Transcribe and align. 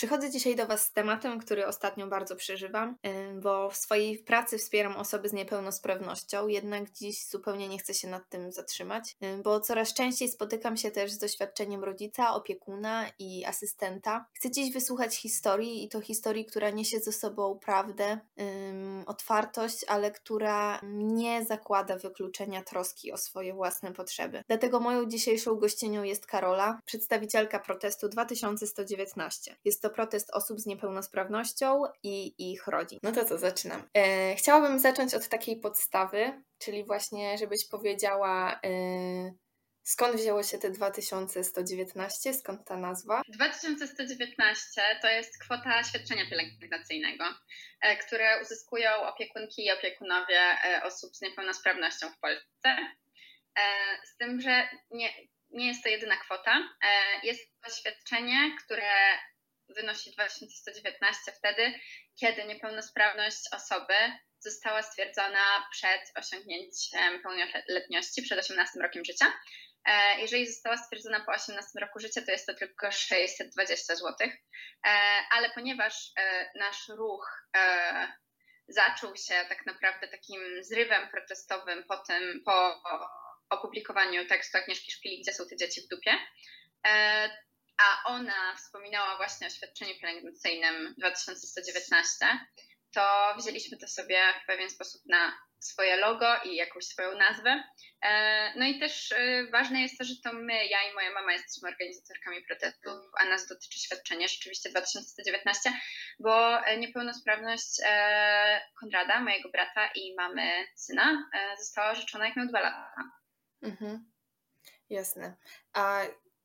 Przychodzę 0.00 0.30
dzisiaj 0.30 0.56
do 0.56 0.66
Was 0.66 0.82
z 0.82 0.92
tematem, 0.92 1.38
który 1.38 1.66
ostatnio 1.66 2.06
bardzo 2.06 2.36
przeżywam, 2.36 2.96
bo 3.34 3.70
w 3.70 3.76
swojej 3.76 4.18
pracy 4.18 4.58
wspieram 4.58 4.96
osoby 4.96 5.28
z 5.28 5.32
niepełnosprawnością, 5.32 6.48
jednak 6.48 6.90
dziś 6.90 7.26
zupełnie 7.26 7.68
nie 7.68 7.78
chcę 7.78 7.94
się 7.94 8.08
nad 8.08 8.28
tym 8.28 8.52
zatrzymać, 8.52 9.16
bo 9.44 9.60
coraz 9.60 9.94
częściej 9.94 10.28
spotykam 10.28 10.76
się 10.76 10.90
też 10.90 11.12
z 11.12 11.18
doświadczeniem 11.18 11.84
rodzica, 11.84 12.34
opiekuna 12.34 13.06
i 13.18 13.44
asystenta. 13.44 14.26
Chcę 14.34 14.50
dziś 14.50 14.72
wysłuchać 14.72 15.16
historii 15.16 15.84
i 15.84 15.88
to 15.88 16.00
historii, 16.00 16.44
która 16.44 16.70
niesie 16.70 16.98
ze 16.98 17.12
sobą 17.12 17.58
prawdę, 17.58 18.18
otwartość, 19.06 19.84
ale 19.88 20.10
która 20.10 20.80
nie 20.82 21.44
zakłada 21.44 21.96
wykluczenia 21.96 22.62
troski 22.62 23.12
o 23.12 23.16
swoje 23.16 23.54
własne 23.54 23.92
potrzeby. 23.92 24.44
Dlatego 24.48 24.80
moją 24.80 25.06
dzisiejszą 25.06 25.54
gościnią 25.54 26.02
jest 26.02 26.26
Karola, 26.26 26.80
przedstawicielka 26.84 27.58
protestu 27.58 28.08
2119. 28.08 29.56
Jest 29.64 29.82
to 29.82 29.89
protest 29.90 30.30
osób 30.30 30.60
z 30.60 30.66
niepełnosprawnością 30.66 31.82
i 32.02 32.34
ich 32.52 32.66
rodzin. 32.66 32.98
No 33.02 33.12
to 33.12 33.24
co, 33.24 33.38
zaczynam. 33.38 33.82
E, 33.94 34.34
chciałabym 34.34 34.78
zacząć 34.78 35.14
od 35.14 35.28
takiej 35.28 35.60
podstawy, 35.60 36.42
czyli 36.58 36.84
właśnie, 36.84 37.38
żebyś 37.38 37.68
powiedziała. 37.68 38.60
E, 38.64 38.70
Skąd 39.82 40.16
wzięło 40.16 40.42
się 40.42 40.58
te 40.58 40.70
2119? 40.70 42.34
Skąd 42.34 42.64
ta 42.64 42.76
nazwa? 42.76 43.22
2119 43.28 44.82
to 45.02 45.08
jest 45.08 45.42
kwota 45.42 45.84
świadczenia 45.84 46.30
pielęgnacyjnego, 46.30 47.24
e, 47.80 47.96
które 47.96 48.42
uzyskują 48.42 48.90
opiekunki 48.90 49.64
i 49.64 49.72
opiekunowie 49.72 50.40
e, 50.40 50.82
osób 50.84 51.16
z 51.16 51.20
niepełnosprawnością 51.20 52.10
w 52.10 52.18
Polsce. 52.18 52.68
E, 53.56 53.62
z 54.06 54.16
tym, 54.16 54.40
że 54.40 54.68
nie, 54.90 55.10
nie 55.50 55.66
jest 55.66 55.82
to 55.82 55.88
jedyna 55.88 56.16
kwota. 56.16 56.68
Jest 57.22 57.60
to 57.64 57.70
świadczenie, 57.70 58.56
które 58.64 58.92
wynosi 59.76 60.10
2119 60.10 61.32
wtedy, 61.32 61.72
kiedy 62.20 62.44
niepełnosprawność 62.44 63.40
osoby 63.52 63.94
została 64.38 64.82
stwierdzona 64.82 65.68
przed 65.72 66.00
osiągnięciem 66.14 67.22
pełnoletności, 67.22 68.22
przed 68.22 68.38
18 68.38 68.80
rokiem 68.80 69.04
życia. 69.04 69.32
E, 69.84 70.20
jeżeli 70.20 70.46
została 70.46 70.76
stwierdzona 70.76 71.20
po 71.20 71.32
18 71.32 71.80
roku 71.80 72.00
życia, 72.00 72.22
to 72.26 72.32
jest 72.32 72.46
to 72.46 72.54
tylko 72.54 72.92
620 72.92 73.96
zł, 73.96 74.14
e, 74.20 74.90
ale 75.30 75.50
ponieważ 75.50 76.12
e, 76.18 76.50
nasz 76.54 76.88
ruch 76.88 77.46
zaczął 78.68 79.16
się 79.16 79.34
tak 79.48 79.66
naprawdę 79.66 80.08
takim 80.08 80.64
zrywem 80.64 81.08
protestowym 81.08 81.84
po 81.88 81.96
tym, 81.96 82.42
po 82.44 82.82
opublikowaniu 83.50 84.26
tekstu 84.26 84.58
Agnieszki 84.58 84.92
Szpili, 84.92 85.20
gdzie 85.22 85.32
są 85.32 85.44
te 85.46 85.56
dzieci 85.56 85.80
w 85.80 85.88
dupie, 85.88 86.12
a 87.80 88.08
ona 88.08 88.56
wspominała 88.56 89.16
właśnie 89.16 89.46
o 89.46 89.50
świadczeniu 89.50 89.94
pielęgnacyjnym 90.00 90.94
2119, 90.98 92.26
to 92.94 93.34
wzięliśmy 93.38 93.78
to 93.78 93.88
sobie 93.88 94.20
w 94.42 94.46
pewien 94.46 94.70
sposób 94.70 95.02
na 95.06 95.32
swoje 95.60 95.96
logo 95.96 96.36
i 96.44 96.56
jakąś 96.56 96.84
swoją 96.84 97.18
nazwę. 97.18 97.62
E, 98.02 98.52
no 98.58 98.66
i 98.66 98.80
też 98.80 99.12
e, 99.12 99.46
ważne 99.52 99.82
jest 99.82 99.98
to, 99.98 100.04
że 100.04 100.14
to 100.24 100.32
my, 100.32 100.66
ja 100.66 100.90
i 100.90 100.94
moja 100.94 101.12
mama 101.12 101.32
jesteśmy 101.32 101.68
organizatorkami 101.68 102.42
protestów, 102.42 102.92
a 103.18 103.24
nas 103.24 103.46
dotyczy 103.48 103.78
świadczenie 103.78 104.28
rzeczywiście 104.28 104.70
2119, 104.70 105.72
bo 106.18 106.64
e, 106.64 106.78
niepełnosprawność 106.78 107.80
Konrada, 108.80 109.20
mojego 109.20 109.50
brata 109.50 109.90
i 109.94 110.14
mamy 110.14 110.66
syna 110.76 111.30
została 111.58 111.90
orzeczona 111.90 112.26
jak 112.26 112.36
miał 112.36 112.46
dwa 112.46 112.60
lata. 112.60 112.94
Mhm. 113.62 114.10
Jasne. 114.90 115.36
A 115.72 116.02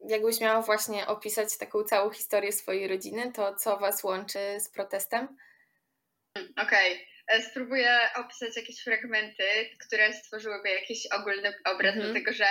jakbyś 0.09 0.39
miała 0.39 0.61
właśnie 0.61 1.07
opisać 1.07 1.57
taką 1.57 1.83
całą 1.83 2.11
historię 2.11 2.51
swojej 2.51 2.87
rodziny, 2.87 3.31
to 3.31 3.55
co 3.55 3.77
Was 3.77 4.03
łączy 4.03 4.59
z 4.59 4.69
protestem? 4.69 5.37
Okej. 6.57 6.93
Okay. 6.93 7.05
E, 7.27 7.41
spróbuję 7.41 7.99
opisać 8.15 8.55
jakieś 8.55 8.83
fragmenty, 8.83 9.43
które 9.79 10.13
stworzyłyby 10.13 10.69
jakiś 10.69 11.07
ogólny 11.11 11.53
obraz 11.65 11.95
mm 11.95 12.05
-hmm. 12.05 12.07
do 12.07 12.13
tego, 12.13 12.33
że 12.33 12.45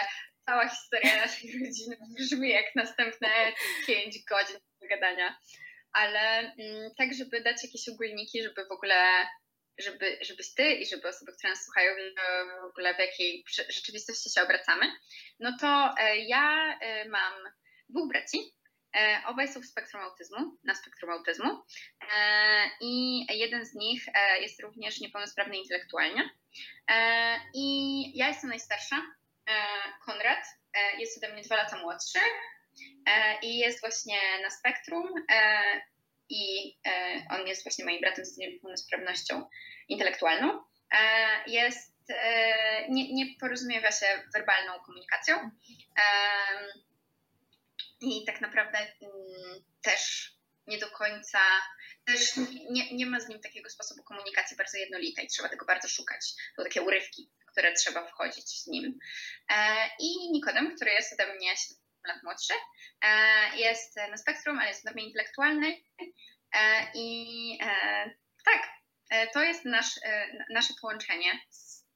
cała 0.46 0.68
historia 0.68 1.16
naszej 1.16 1.52
rodziny 1.64 1.96
brzmi 2.18 2.50
jak 2.50 2.74
następne 2.74 3.28
5 3.86 4.18
godzin 4.24 4.58
gadania. 4.90 5.38
Ale 5.92 6.38
mm, 6.38 6.90
tak, 6.98 7.14
żeby 7.14 7.40
dać 7.40 7.64
jakieś 7.64 7.88
ogólniki, 7.88 8.42
żeby 8.42 8.64
w 8.64 8.72
ogóle, 8.72 9.26
żeby, 9.78 10.18
żebyś 10.20 10.54
ty 10.54 10.72
i 10.72 10.86
żeby 10.86 11.08
osoby, 11.08 11.32
które 11.32 11.50
nas 11.50 11.64
słuchają, 11.64 11.92
w 12.62 12.70
ogóle 12.70 12.94
w 12.94 12.98
jakiej 12.98 13.44
rzeczywistości 13.68 14.30
się 14.30 14.42
obracamy, 14.42 14.86
no 15.40 15.56
to 15.60 15.94
e, 16.00 16.18
ja 16.18 16.78
e, 16.80 17.08
mam 17.08 17.34
dwóch 17.88 18.08
braci, 18.08 18.54
E, 18.94 19.22
obaj 19.26 19.48
są 19.48 19.60
w 19.60 19.66
spektrum 19.66 20.02
autyzmu, 20.02 20.56
na 20.64 20.74
spektrum 20.74 21.10
autyzmu 21.10 21.62
e, 22.16 22.70
i 22.80 23.26
jeden 23.38 23.66
z 23.66 23.74
nich 23.74 24.08
e, 24.14 24.40
jest 24.40 24.62
również 24.62 25.00
niepełnosprawny 25.00 25.56
intelektualnie. 25.56 26.30
I 27.54 28.18
ja 28.18 28.28
jestem 28.28 28.50
najstarsza, 28.50 28.96
Konrad 30.04 30.46
jest 30.98 31.16
ode 31.16 31.32
mnie 31.32 31.42
dwa 31.42 31.56
lata 31.56 31.78
młodszy 31.78 32.18
i 33.42 33.58
jest 33.58 33.80
właśnie 33.80 34.18
na 34.42 34.50
spektrum 34.50 35.14
i 36.28 36.76
on 37.30 37.46
jest 37.46 37.62
właśnie 37.64 37.84
moim 37.84 38.00
bratem 38.00 38.24
z 38.24 38.36
niepełnosprawnością 38.36 39.48
intelektualną. 39.88 40.64
Jest, 41.46 41.94
nie, 42.88 43.12
nie 43.12 43.26
porozumiewa 43.40 43.92
się 43.92 44.06
werbalną 44.34 44.80
komunikacją 44.86 45.50
i 48.00 48.24
tak 48.24 48.40
naprawdę 48.40 48.78
mm, 48.78 49.64
też 49.82 50.34
nie 50.66 50.78
do 50.78 50.90
końca, 50.90 51.38
też 52.04 52.36
nie, 52.70 52.96
nie 52.96 53.06
ma 53.06 53.20
z 53.20 53.28
nim 53.28 53.40
takiego 53.40 53.70
sposobu 53.70 54.02
komunikacji 54.02 54.56
bardzo 54.56 54.78
jednolitej, 54.78 55.26
trzeba 55.26 55.48
tego 55.48 55.66
bardzo 55.66 55.88
szukać. 55.88 56.20
To 56.56 56.64
takie 56.64 56.82
urywki, 56.82 57.30
które 57.46 57.72
trzeba 57.72 58.06
wchodzić 58.06 58.62
z 58.62 58.66
nim. 58.66 58.98
E, 59.50 59.86
I 59.98 60.32
Nikodem, 60.32 60.76
który 60.76 60.90
jest 60.90 61.12
ode 61.12 61.34
mnie 61.34 61.56
7 61.56 61.83
lat 62.08 62.22
młodszy, 62.22 62.54
e, 63.04 63.56
jest 63.56 63.96
na 64.10 64.16
spektrum, 64.16 64.58
ale 64.58 64.68
jest 64.68 64.82
w 64.82 64.84
normie 64.84 65.04
intelektualnej. 65.04 65.86
E, 66.54 66.86
I 66.94 67.58
tak, 68.44 68.68
to 69.32 69.42
jest 69.42 69.64
nasz, 69.64 70.00
nasze 70.50 70.74
połączenie 70.80 71.40
z 71.50 71.86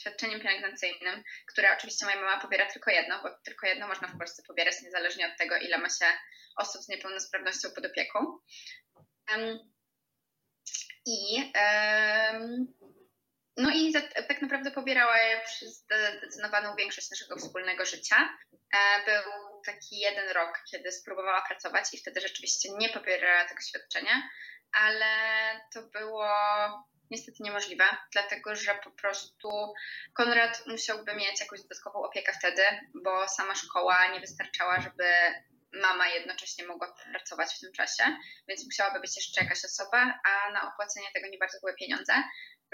świadczeniem 0.00 0.40
pielęgnacyjnym, 0.40 1.22
które 1.52 1.76
oczywiście 1.76 2.04
moja 2.04 2.20
mama 2.20 2.40
pobiera 2.40 2.66
tylko 2.66 2.90
jedno, 2.90 3.22
bo 3.22 3.28
tylko 3.44 3.66
jedno 3.66 3.88
można 3.88 4.08
w 4.08 4.18
Polsce 4.18 4.42
pobierać, 4.46 4.82
niezależnie 4.82 5.26
od 5.26 5.38
tego, 5.38 5.56
ile 5.56 5.78
ma 5.78 5.88
się 5.88 6.06
osób 6.56 6.82
z 6.82 6.88
niepełnosprawnością 6.88 7.68
pod 7.70 7.86
opieką. 7.86 8.38
I 11.06 11.52
no 13.60 13.70
i 13.74 13.92
tak 14.28 14.42
naprawdę 14.42 14.70
pobierała 14.70 15.18
je 15.18 15.40
przez 15.44 15.84
zdecydowaną 16.20 16.76
większość 16.76 17.10
naszego 17.10 17.36
wspólnego 17.36 17.84
życia. 17.84 18.16
E, 18.74 19.04
był 19.04 19.32
taki 19.66 19.98
jeden 19.98 20.28
rok, 20.28 20.62
kiedy 20.70 20.92
spróbowała 20.92 21.42
pracować 21.42 21.84
i 21.94 21.98
wtedy 21.98 22.20
rzeczywiście 22.20 22.68
nie 22.78 22.88
pobierała 22.88 23.44
tego 23.44 23.60
świadczenia, 23.60 24.22
ale 24.72 25.06
to 25.74 25.82
było 25.82 26.26
niestety 27.10 27.42
niemożliwe, 27.42 27.84
dlatego 28.12 28.56
że 28.56 28.74
po 28.74 28.90
prostu 28.90 29.50
Konrad 30.14 30.62
musiałby 30.66 31.14
mieć 31.14 31.40
jakąś 31.40 31.62
dodatkową 31.62 32.02
opiekę 32.02 32.32
wtedy, 32.32 32.62
bo 32.94 33.28
sama 33.28 33.54
szkoła 33.54 34.06
nie 34.12 34.20
wystarczała, 34.20 34.80
żeby 34.80 35.04
mama 35.72 36.08
jednocześnie 36.08 36.66
mogła 36.66 36.94
pracować 37.12 37.54
w 37.54 37.60
tym 37.60 37.72
czasie, 37.72 38.16
więc 38.48 38.64
musiałaby 38.64 39.00
być 39.00 39.16
jeszcze 39.16 39.42
jakaś 39.44 39.64
osoba, 39.64 40.20
a 40.24 40.52
na 40.52 40.72
opłacenie 40.72 41.06
tego 41.14 41.28
nie 41.28 41.38
bardzo 41.38 41.58
były 41.60 41.74
pieniądze. 41.74 42.12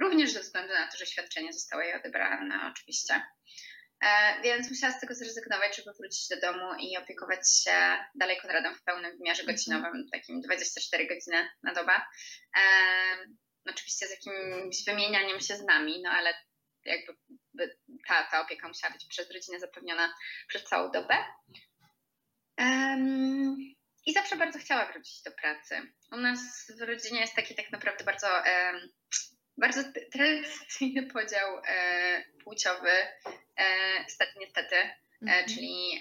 Również 0.01 0.33
ze 0.33 0.41
względu 0.41 0.75
na 0.75 0.89
to, 0.89 0.99
że 0.99 1.07
świadczenie 1.07 1.53
zostało 1.53 1.83
jej 1.83 1.95
odebrane 1.95 2.71
oczywiście. 2.73 3.23
E, 4.01 4.41
więc 4.43 4.71
musiała 4.71 4.93
z 4.93 5.01
tego 5.01 5.15
zrezygnować, 5.15 5.77
żeby 5.77 5.91
wrócić 6.01 6.29
do 6.29 6.41
domu 6.41 6.75
i 6.79 6.97
opiekować 6.97 7.63
się 7.65 8.05
dalej 8.15 8.37
Konradem 8.43 8.75
w 8.75 8.83
pełnym 8.83 9.19
wymiarze 9.19 9.43
mhm. 9.43 9.57
godzinowym, 9.57 10.09
takim 10.13 10.41
24 10.41 11.07
godziny 11.07 11.49
na 11.63 11.75
dobę. 11.75 11.93
E, 12.57 12.63
oczywiście 13.71 14.07
z 14.07 14.11
jakimś 14.11 14.85
wymienianiem 14.85 15.41
się 15.41 15.57
z 15.57 15.65
nami, 15.65 16.03
no 16.03 16.11
ale 16.11 16.35
jakby 16.85 17.17
ta, 18.09 18.25
ta 18.25 18.41
opieka 18.41 18.69
musiała 18.69 18.93
być 18.93 19.07
przez 19.07 19.31
rodzinę 19.31 19.61
zapewniona 19.61 20.15
przez 20.49 20.65
całą 20.65 20.91
dobę. 20.91 21.15
Um, 22.59 23.57
I 24.07 24.13
zawsze 24.13 24.37
bardzo 24.37 24.59
chciała 24.59 24.93
wrócić 24.93 25.23
do 25.23 25.31
pracy. 25.31 25.93
U 26.13 26.17
nas 26.17 26.73
w 26.79 26.83
rodzinie 26.83 27.21
jest 27.21 27.35
taki 27.35 27.55
tak 27.55 27.73
naprawdę 27.73 28.05
bardzo, 28.05 28.27
um, 28.27 28.89
bardzo 29.57 29.81
tradycyjny 30.13 31.03
podział 31.03 31.55
um, 31.55 31.63
płciowy, 32.45 32.93
stety 34.09 34.33
niestety, 34.39 34.77
mhm. 35.23 35.47
czyli 35.49 36.01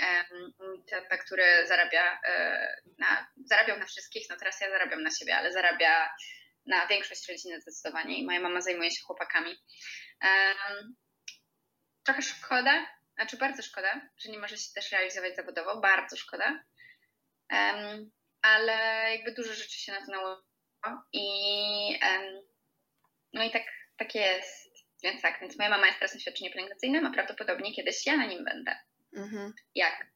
tata, 0.90 1.18
który 1.18 1.68
zarabia 1.68 2.22
na, 2.98 3.28
zarabiał 3.46 3.80
na 3.80 3.86
wszystkich, 3.86 4.28
no 4.30 4.36
teraz 4.38 4.62
ja 4.62 4.69
zarabiam 4.69 5.04
na 5.04 5.12
siebie, 5.12 5.38
ale 5.38 5.54
zarabia 5.54 6.10
na 6.66 6.88
większość 6.88 7.30
rodziny 7.30 7.62
zdecydowanie 7.62 8.18
i 8.18 8.25
moja 8.25 8.40
mama 8.40 8.62
zajmuje 8.62 8.92
się 8.92 9.01
chłopakami. 9.04 9.56
Trochę 12.04 12.22
szkoda, 12.22 12.88
znaczy 13.15 13.38
bardzo 13.38 13.63
szkoda, 13.63 14.01
że 14.17 14.31
nie 14.31 14.39
może 14.39 14.57
się 14.57 14.73
też 14.73 14.91
realizować 14.91 15.35
zawodowo, 15.35 15.81
bardzo 15.81 16.17
szkoda. 16.17 16.63
Um, 17.51 18.12
ale 18.41 18.73
jakby 19.12 19.31
dużo 19.31 19.53
rzeczy 19.53 19.79
się 19.79 19.91
na 19.91 20.06
to 20.06 20.12
nałożyło 20.12 20.45
i 21.13 21.25
no 23.33 23.44
i 23.44 23.51
tak, 23.51 23.63
tak 23.97 24.15
jest. 24.15 24.75
Więc 25.03 25.21
tak, 25.21 25.41
więc 25.41 25.57
moja 25.57 25.69
mama 25.69 25.88
jest 25.88 26.00
teraz 26.00 26.13
na 26.13 26.19
świadczeniu 26.19 26.51
pielęgnacyjnym, 26.51 27.06
a 27.06 27.12
prawdopodobnie 27.12 27.73
kiedyś 27.73 28.06
ja 28.06 28.17
na 28.17 28.25
nim 28.25 28.45
będę. 28.45 28.75
Mhm. 29.15 29.53
Jak? 29.75 30.07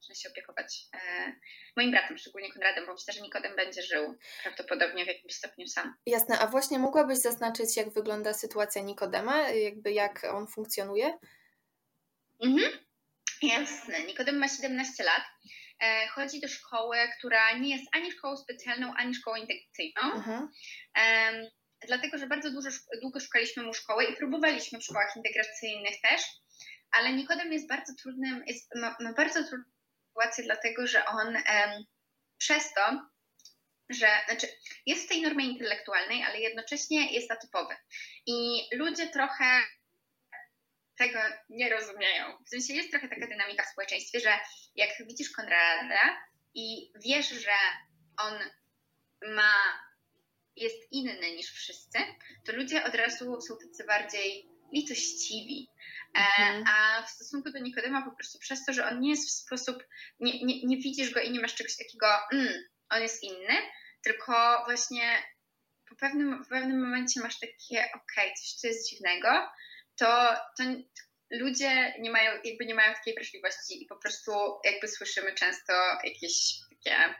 Zacznę 0.00 0.14
się 0.14 0.28
opiekować 0.28 0.86
e, 0.94 1.32
moim 1.76 1.90
bratem, 1.90 2.18
szczególnie 2.18 2.52
Konradem, 2.52 2.86
bo 2.86 2.92
myślę, 2.92 3.14
że 3.14 3.20
Nikodem 3.20 3.56
będzie 3.56 3.82
żył 3.82 4.16
prawdopodobnie 4.42 5.04
w 5.04 5.08
jakimś 5.08 5.34
stopniu 5.34 5.66
sam. 5.66 5.94
Jasne, 6.06 6.38
a 6.38 6.46
właśnie 6.46 6.78
mogłabyś 6.78 7.18
zaznaczyć, 7.18 7.76
jak 7.76 7.90
wygląda 7.90 8.34
sytuacja 8.34 8.82
Nikodema, 8.82 9.48
jakby 9.48 9.92
jak 9.92 10.24
on 10.24 10.46
funkcjonuje? 10.46 11.18
Mhm. 12.42 12.78
Jasne. 13.42 14.04
Nikodem 14.04 14.38
ma 14.38 14.48
17 14.48 15.04
lat. 15.04 15.22
E, 15.80 16.08
chodzi 16.08 16.40
do 16.40 16.48
szkoły, 16.48 16.96
która 17.18 17.58
nie 17.58 17.76
jest 17.76 17.84
ani 17.92 18.12
szkołą 18.12 18.36
specjalną, 18.36 18.94
ani 18.94 19.14
szkołą 19.14 19.36
integracyjną. 19.36 20.02
Mhm. 20.14 20.48
Dlatego, 21.86 22.18
że 22.18 22.26
bardzo 22.26 22.50
dużo, 22.50 22.68
długo 23.02 23.20
szukaliśmy 23.20 23.62
mu 23.62 23.74
szkoły 23.74 24.04
i 24.04 24.16
próbowaliśmy 24.16 24.78
w 24.78 24.84
szkołach 24.84 25.16
integracyjnych 25.16 26.00
też, 26.02 26.22
ale 26.90 27.12
Nikodem 27.12 27.52
jest 27.52 27.68
bardzo 27.68 27.92
trudnym, 28.02 28.44
jest, 28.46 28.74
ma, 28.74 28.96
ma 29.00 29.12
bardzo 29.12 29.44
trudną 29.44 29.64
sytuację, 30.08 30.44
dlatego 30.44 30.86
że 30.86 31.04
on 31.06 31.36
przez 32.38 32.72
to, 32.74 33.10
że 33.90 34.08
znaczy 34.28 34.46
jest 34.86 35.04
w 35.04 35.08
tej 35.08 35.22
normie 35.22 35.44
intelektualnej, 35.44 36.22
ale 36.22 36.40
jednocześnie 36.40 37.12
jest 37.12 37.30
atypowy. 37.30 37.76
I 38.26 38.62
ludzie 38.72 39.08
trochę 39.08 39.44
tego 40.98 41.18
nie 41.48 41.70
rozumieją. 41.70 42.24
W 42.46 42.48
sensie 42.48 42.74
jest 42.74 42.90
trochę 42.90 43.08
taka 43.08 43.26
dynamika 43.26 43.62
w 43.62 43.72
społeczeństwie, 43.72 44.20
że 44.20 44.38
jak 44.76 44.90
widzisz 45.06 45.30
Konrada 45.30 46.26
i 46.54 46.92
wiesz, 47.04 47.28
że 47.28 47.52
on 48.16 48.38
ma 49.34 49.54
jest 50.56 50.92
inny 50.92 51.36
niż 51.36 51.50
wszyscy, 51.50 51.98
to 52.46 52.52
ludzie 52.52 52.84
od 52.84 52.94
razu 52.94 53.40
są 53.40 53.54
tacy 53.56 53.84
bardziej 53.84 54.48
litościwi. 54.72 55.68
E, 56.14 56.20
mhm. 56.20 56.64
A 56.68 57.02
w 57.02 57.10
stosunku 57.10 57.52
do 57.52 57.58
Nikodema 57.58 58.02
po 58.02 58.16
prostu 58.16 58.38
przez 58.38 58.64
to, 58.64 58.72
że 58.72 58.86
on 58.86 59.00
nie 59.00 59.10
jest 59.10 59.28
w 59.28 59.32
sposób, 59.32 59.84
nie, 60.20 60.44
nie, 60.44 60.66
nie 60.66 60.76
widzisz 60.76 61.10
go 61.10 61.20
i 61.20 61.30
nie 61.30 61.40
masz 61.40 61.54
czegoś 61.54 61.76
takiego, 61.76 62.06
mm, 62.32 62.64
on 62.90 63.02
jest 63.02 63.22
inny, 63.22 63.54
tylko 64.02 64.62
właśnie 64.64 65.22
po 65.88 65.96
pewnym, 65.96 66.44
w 66.44 66.48
pewnym 66.48 66.80
momencie 66.80 67.20
masz 67.20 67.38
takie, 67.38 67.78
okej, 67.78 68.24
okay, 68.24 68.32
coś 68.34 68.52
co 68.52 68.66
jest 68.66 68.90
dziwnego, 68.90 69.28
to, 69.96 70.34
to 70.58 70.64
ludzie 71.30 71.94
nie 71.98 72.10
mają, 72.10 72.32
jakby 72.44 72.66
nie 72.66 72.74
mają 72.74 72.94
takiej 72.94 73.14
wrażliwości 73.14 73.82
i 73.82 73.86
po 73.86 73.96
prostu 73.96 74.32
jakby 74.64 74.88
słyszymy 74.88 75.34
często 75.34 75.72
jakieś 76.04 76.34
takie, 76.70 77.14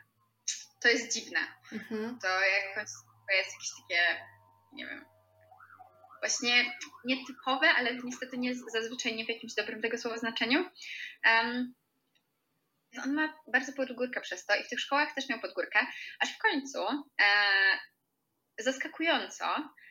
to 0.81 0.89
jest 0.89 1.15
dziwne. 1.15 1.41
Mhm. 1.73 2.19
To 2.23 2.29
jakoś 2.29 2.91
to 3.29 3.35
jest 3.37 3.53
jakieś 3.53 3.71
takie, 3.83 4.27
nie 4.73 4.87
wiem, 4.87 5.05
właśnie 6.21 6.79
nietypowe, 7.05 7.69
ale 7.69 7.95
niestety 7.95 8.39
nie, 8.39 8.55
zazwyczaj 8.55 9.17
nie 9.17 9.25
w 9.25 9.29
jakimś 9.29 9.55
dobrym 9.55 9.83
tego 9.83 9.99
słowa 9.99 10.19
znaczeniu. 10.19 10.71
Um, 11.27 11.75
on 13.03 13.15
ma 13.15 13.35
bardzo 13.53 13.73
podgórkę 13.73 14.21
przez 14.21 14.47
to 14.47 14.57
i 14.57 14.65
w 14.65 14.69
tych 14.69 14.81
szkołach 14.81 15.15
też 15.15 15.29
miał 15.29 15.41
podgórkę, 15.41 15.87
aż 16.21 16.35
w 16.35 16.39
końcu 16.39 16.79
e, 17.21 17.25
zaskakująco 18.59 19.47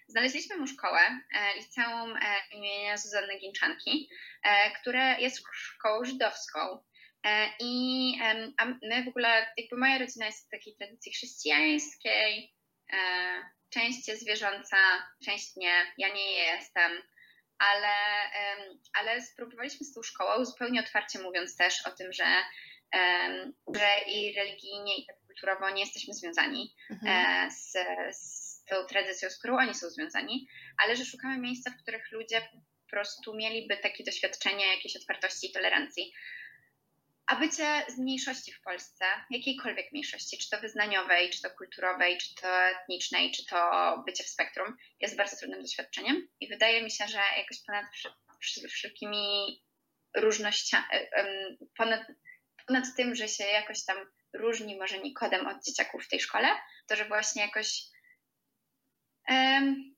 znaleźliśmy 0.08 0.58
mu 0.58 0.68
szkołę, 0.68 1.20
liceum 1.56 2.16
e, 2.16 2.20
imienia 2.52 2.98
Zuzanny 2.98 3.40
Ginczanki, 3.40 4.10
e, 4.44 4.72
które 4.72 5.22
jest 5.22 5.44
szkołą 5.54 6.06
żydowską. 6.06 6.60
E, 7.26 7.50
I 7.60 7.74
a 8.58 8.66
my 8.66 9.04
w 9.06 9.08
ogóle, 9.08 9.54
jakby 9.58 9.78
moja 9.78 9.98
rodzina 9.98 10.26
jest 10.26 10.48
w 10.48 10.52
takiej 10.52 10.76
tradycji 10.76 11.12
chrześcijańskiej, 11.12 12.54
część 13.70 14.08
jest 14.08 14.26
wierząca, 14.28 14.78
część 15.26 15.56
nie. 15.56 15.94
Ja 15.98 16.14
nie 16.14 16.32
jestem, 16.32 16.92
ale, 17.58 17.96
ale 18.94 19.22
spróbowaliśmy 19.22 19.86
z 19.86 19.94
tą 19.94 20.04
szkołą 20.04 20.46
zupełnie 20.46 20.80
otwarcie 20.80 21.20
mówiąc 21.20 21.58
też 21.58 21.88
o 21.88 21.92
tym, 21.92 22.14
że, 22.14 22.44
że 23.76 23.88
i 24.08 24.36
religijnie, 24.36 24.98
i 24.98 25.06
tak 25.06 25.16
kulturowo 25.28 25.70
nie 25.70 25.82
jesteśmy 25.82 26.14
związani 26.14 26.76
mhm. 26.90 27.52
Z, 27.52 27.72
z 28.18 28.43
tą 28.66 28.86
tradycją, 28.86 29.30
z 29.30 29.40
którą 29.40 29.58
oni 29.58 29.76
są 29.76 29.90
związani, 29.90 30.48
ale 30.78 30.96
że 30.96 31.06
szukamy 31.06 31.38
miejsca, 31.38 31.72
w 31.72 31.82
których 31.82 32.12
ludzie 32.12 32.42
po 32.42 32.90
prostu 32.90 33.36
mieliby 33.36 33.78
takie 33.78 34.04
doświadczenie 34.04 34.68
jakiejś 34.68 34.96
otwartości 34.96 35.50
i 35.50 35.52
tolerancji. 35.52 36.14
A 37.26 37.36
bycie 37.36 37.86
z 37.88 37.98
mniejszości 37.98 38.54
w 38.54 38.62
Polsce, 38.62 39.06
jakiejkolwiek 39.30 39.92
mniejszości, 39.92 40.38
czy 40.38 40.50
to 40.50 40.60
wyznaniowej, 40.60 41.30
czy 41.30 41.42
to 41.42 41.50
kulturowej, 41.50 42.18
czy 42.18 42.36
to 42.36 42.66
etnicznej, 42.66 43.32
czy 43.32 43.46
to 43.46 43.58
bycie 44.06 44.24
w 44.24 44.28
spektrum, 44.28 44.78
jest 45.00 45.16
bardzo 45.16 45.38
trudnym 45.38 45.62
doświadczeniem. 45.62 46.28
I 46.40 46.48
wydaje 46.48 46.84
mi 46.84 46.92
się, 46.92 47.08
że 47.08 47.18
jakoś 47.38 47.58
ponad 47.68 47.86
wszelkimi 48.70 49.62
różnościami, 50.16 50.86
ponad, 51.78 52.02
ponad 52.68 52.86
tym, 52.98 53.16
że 53.16 53.28
się 53.28 53.44
jakoś 53.44 53.86
tam 53.86 53.98
różni 54.34 54.80
może 54.80 55.00
Nikodem 55.00 55.48
od 55.48 55.66
dzieciaków 55.66 56.06
w 56.06 56.10
tej 56.10 56.20
szkole, 56.20 56.48
to 56.88 56.96
że 56.96 57.06
właśnie 57.06 57.42
jakoś 57.42 57.84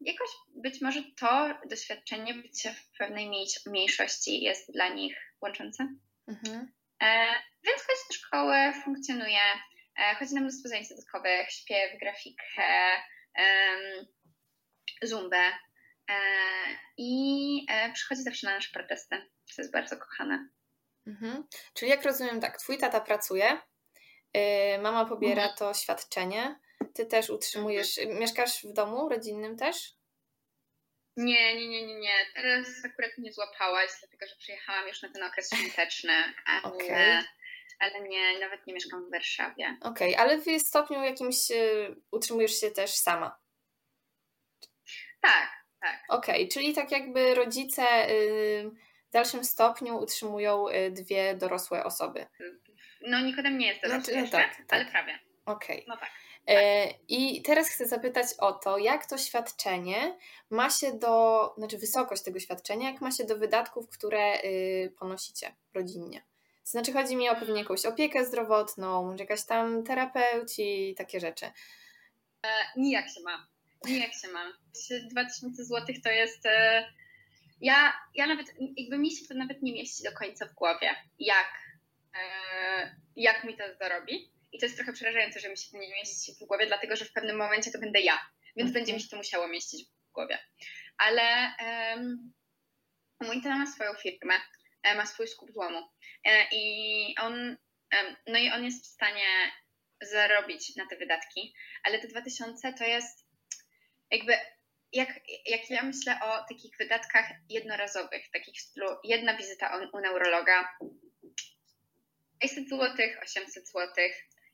jakoś 0.01 0.29
być 0.55 0.81
może 0.81 1.03
to 1.19 1.49
doświadczenie 1.69 2.33
bycia 2.33 2.73
w 2.73 2.97
pewnej 2.97 3.31
mniejszości 3.65 4.41
jest 4.41 4.71
dla 4.71 4.89
nich 4.89 5.15
łączące. 5.41 5.87
Mhm. 6.27 6.73
E, 7.03 7.27
więc 7.63 7.81
chodzi 7.81 8.01
do 8.09 8.13
szkoły, 8.13 8.55
funkcjonuje, 8.83 9.39
e, 9.99 10.15
chodzi 10.15 10.33
na 10.33 10.41
mnóstwo 10.41 10.69
zajęć 10.69 10.89
dodatkowych, 10.89 11.51
śpiew, 11.51 11.99
grafikę, 11.99 12.91
zumbę 15.03 15.51
e, 16.09 16.15
i 16.97 17.65
przychodzi 17.93 18.21
zawsze 18.21 18.47
na 18.47 18.55
nasze 18.55 18.69
protesty, 18.73 19.31
co 19.55 19.61
jest 19.61 19.73
bardzo 19.73 19.97
kochane. 19.97 20.49
Mhm. 21.07 21.47
Czyli 21.73 21.91
jak 21.91 22.05
rozumiem 22.05 22.41
tak, 22.41 22.57
twój 22.57 22.77
tata 22.77 23.01
pracuje, 23.01 23.57
y, 24.37 24.81
mama 24.81 25.05
pobiera 25.05 25.41
mhm. 25.41 25.57
to 25.57 25.73
świadczenie, 25.73 26.59
ty 26.95 27.05
też 27.05 27.29
utrzymujesz, 27.29 27.97
mhm. 27.97 28.19
mieszkasz 28.19 28.63
w 28.63 28.73
domu 28.73 29.09
rodzinnym 29.09 29.57
też? 29.57 29.93
Nie, 31.17 31.55
nie, 31.55 31.67
nie, 31.67 31.87
nie, 31.87 31.95
nie. 31.95 32.13
Teraz 32.35 32.67
akurat 32.85 33.11
nie 33.17 33.33
złapałaś, 33.33 33.89
dlatego 33.99 34.27
że 34.27 34.35
przyjechałam 34.39 34.87
już 34.87 35.01
na 35.01 35.09
ten 35.09 35.23
okres 35.23 35.49
świąteczny, 35.53 36.13
ale, 36.45 36.61
okay. 36.63 37.23
ale 37.79 38.01
nie, 38.01 38.39
nawet 38.39 38.67
nie 38.67 38.73
mieszkam 38.73 39.07
w 39.07 39.11
Warszawie. 39.11 39.77
Okej, 39.81 40.15
okay, 40.15 40.25
ale 40.25 40.37
w 40.37 40.59
stopniu 40.59 41.03
jakimś 41.03 41.51
y, 41.51 41.95
utrzymujesz 42.11 42.59
się 42.59 42.71
też 42.71 42.91
sama? 42.91 43.39
Tak, 45.21 45.49
tak. 45.81 46.03
Okej, 46.09 46.35
okay, 46.35 46.47
czyli 46.47 46.73
tak 46.73 46.91
jakby 46.91 47.35
rodzice 47.35 48.09
y, 48.09 48.71
w 49.09 49.11
dalszym 49.11 49.45
stopniu 49.45 49.97
utrzymują 49.97 50.69
y, 50.69 50.91
dwie 50.91 51.35
dorosłe 51.35 51.83
osoby. 51.83 52.25
No 53.01 53.21
Nikodem 53.21 53.57
nie 53.57 53.67
jest 53.67 53.81
dorosły 53.81 54.13
no, 54.13 54.19
no, 54.19 54.21
jeszcze, 54.21 54.37
tak, 54.37 54.55
tak. 54.55 54.65
ale 54.69 54.85
prawie. 54.85 55.19
Okej. 55.45 55.85
No 55.87 55.97
tak. 55.97 56.11
E, 56.47 56.87
I 57.07 57.41
teraz 57.41 57.69
chcę 57.69 57.85
zapytać 57.85 58.27
o 58.37 58.53
to, 58.53 58.77
jak 58.77 59.05
to 59.05 59.17
świadczenie 59.17 60.17
ma 60.49 60.69
się 60.69 60.93
do, 60.93 61.53
znaczy 61.57 61.77
wysokość 61.77 62.23
tego 62.23 62.39
świadczenia, 62.39 62.91
jak 62.91 63.01
ma 63.01 63.11
się 63.11 63.23
do 63.23 63.37
wydatków, 63.37 63.89
które 63.89 64.43
y, 64.43 64.93
ponosicie 64.99 65.55
rodzinnie. 65.73 66.21
To 66.63 66.71
znaczy 66.71 66.93
chodzi 66.93 67.15
mi 67.15 67.29
o 67.29 67.35
pewnie 67.35 67.59
jakąś 67.59 67.85
opiekę 67.85 68.25
zdrowotną, 68.25 69.15
jakaś 69.15 69.45
tam 69.45 69.83
terapeuci, 69.83 70.95
takie 70.97 71.19
rzeczy. 71.19 71.45
E, 71.45 72.49
nijak 72.77 73.09
się 73.09 73.21
ma. 73.21 73.47
Nijak 73.85 74.13
się 74.13 74.27
ma. 74.27 74.53
2000 75.11 75.65
zł 75.65 75.95
to 76.03 76.09
jest... 76.09 76.45
E, 76.45 76.85
ja, 77.61 77.93
ja 78.15 78.27
nawet, 78.27 78.47
jakby 78.77 78.97
mi 78.97 79.11
się 79.11 79.25
to 79.27 79.33
nawet 79.33 79.61
nie 79.61 79.73
mieści 79.73 80.03
do 80.03 80.11
końca 80.11 80.45
w 80.45 80.53
głowie, 80.53 80.95
jak, 81.19 81.53
e, 82.15 82.95
jak 83.15 83.43
mi 83.43 83.57
to 83.57 83.63
zarobi 83.79 84.34
i 84.55 84.59
to 84.59 84.65
jest 84.65 84.75
trochę 84.75 84.93
przerażające, 84.93 85.39
że 85.39 85.49
mi 85.49 85.57
się 85.57 85.71
to 85.71 85.77
nie 85.77 85.89
mieści 85.89 86.33
w 86.41 86.47
głowie, 86.47 86.67
dlatego 86.67 86.95
że 86.95 87.05
w 87.05 87.13
pewnym 87.13 87.37
momencie 87.37 87.71
to 87.71 87.79
będę 87.79 88.01
ja, 88.01 88.19
więc 88.55 88.71
będzie 88.71 88.93
mi 88.93 89.01
się 89.01 89.07
to 89.07 89.17
musiało 89.17 89.47
mieścić 89.47 89.87
w 90.09 90.11
głowie. 90.11 90.39
Ale 90.97 91.53
um, 91.59 92.33
mój 93.21 93.37
tata 93.37 93.57
ma 93.57 93.67
swoją 93.67 93.93
firmę, 93.93 94.33
e, 94.83 94.95
ma 94.95 95.05
swój 95.05 95.27
skup 95.27 95.51
złomu 95.51 95.89
e, 96.25 96.47
i 96.51 97.15
on, 97.19 97.57
no 98.27 98.39
i 98.39 98.49
on 98.49 98.65
jest 98.65 98.85
w 98.85 98.87
stanie 98.87 99.51
zarobić 100.01 100.75
na 100.75 100.87
te 100.87 100.97
wydatki, 100.97 101.53
ale 101.83 101.99
te 101.99 102.07
2000 102.07 102.73
to 102.73 102.83
jest 102.83 103.25
jakby 104.11 104.33
jak, 104.93 105.09
jak 105.45 105.69
ja 105.69 105.83
myślę 105.83 106.19
o 106.23 106.45
takich 106.49 106.77
wydatkach 106.79 107.25
jednorazowych, 107.49 108.31
takich 108.33 108.55
w 108.55 108.61
stylu 108.61 108.87
jedna 109.03 109.37
wizyta 109.37 109.77
u, 109.77 109.97
u 109.97 109.99
neurologa, 109.99 110.77
600 112.41 112.69
zł, 112.69 112.95
800 113.23 113.67
zł, 113.67 113.93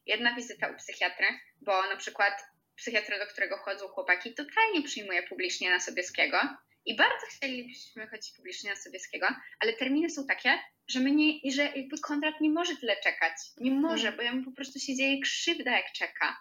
jedna 0.05 0.35
wizyta 0.35 0.67
u 0.67 0.75
psychiatry, 0.75 1.27
bo 1.61 1.81
na 1.81 1.97
przykład 1.97 2.33
psychiatra, 2.75 3.19
do 3.19 3.25
którego 3.25 3.57
chodzą 3.57 3.87
chłopaki, 3.87 4.33
totalnie 4.33 4.81
przyjmuje 4.83 5.23
publicznie 5.23 5.69
na 5.69 5.79
Sobieskiego 5.79 6.37
i 6.85 6.95
bardzo 6.95 7.25
chcielibyśmy 7.29 8.07
chodzić 8.07 8.35
publicznie 8.35 8.69
na 8.69 8.75
Sobieskiego, 8.75 9.27
ale 9.59 9.73
terminy 9.73 10.09
są 10.09 10.25
takie, 10.25 10.59
że 10.87 10.99
my 10.99 11.11
nie, 11.11 11.51
że 11.51 11.63
jakby 11.63 11.99
kontrat 11.99 12.41
nie 12.41 12.49
może 12.49 12.75
tyle 12.75 12.95
czekać. 13.03 13.33
Nie 13.57 13.71
może, 13.71 14.07
mhm. 14.07 14.17
bo 14.17 14.23
jemu 14.23 14.45
po 14.45 14.55
prostu 14.55 14.79
się 14.79 14.95
dzieje 14.95 15.21
krzywda, 15.21 15.71
jak 15.71 15.91
czeka. 15.91 16.37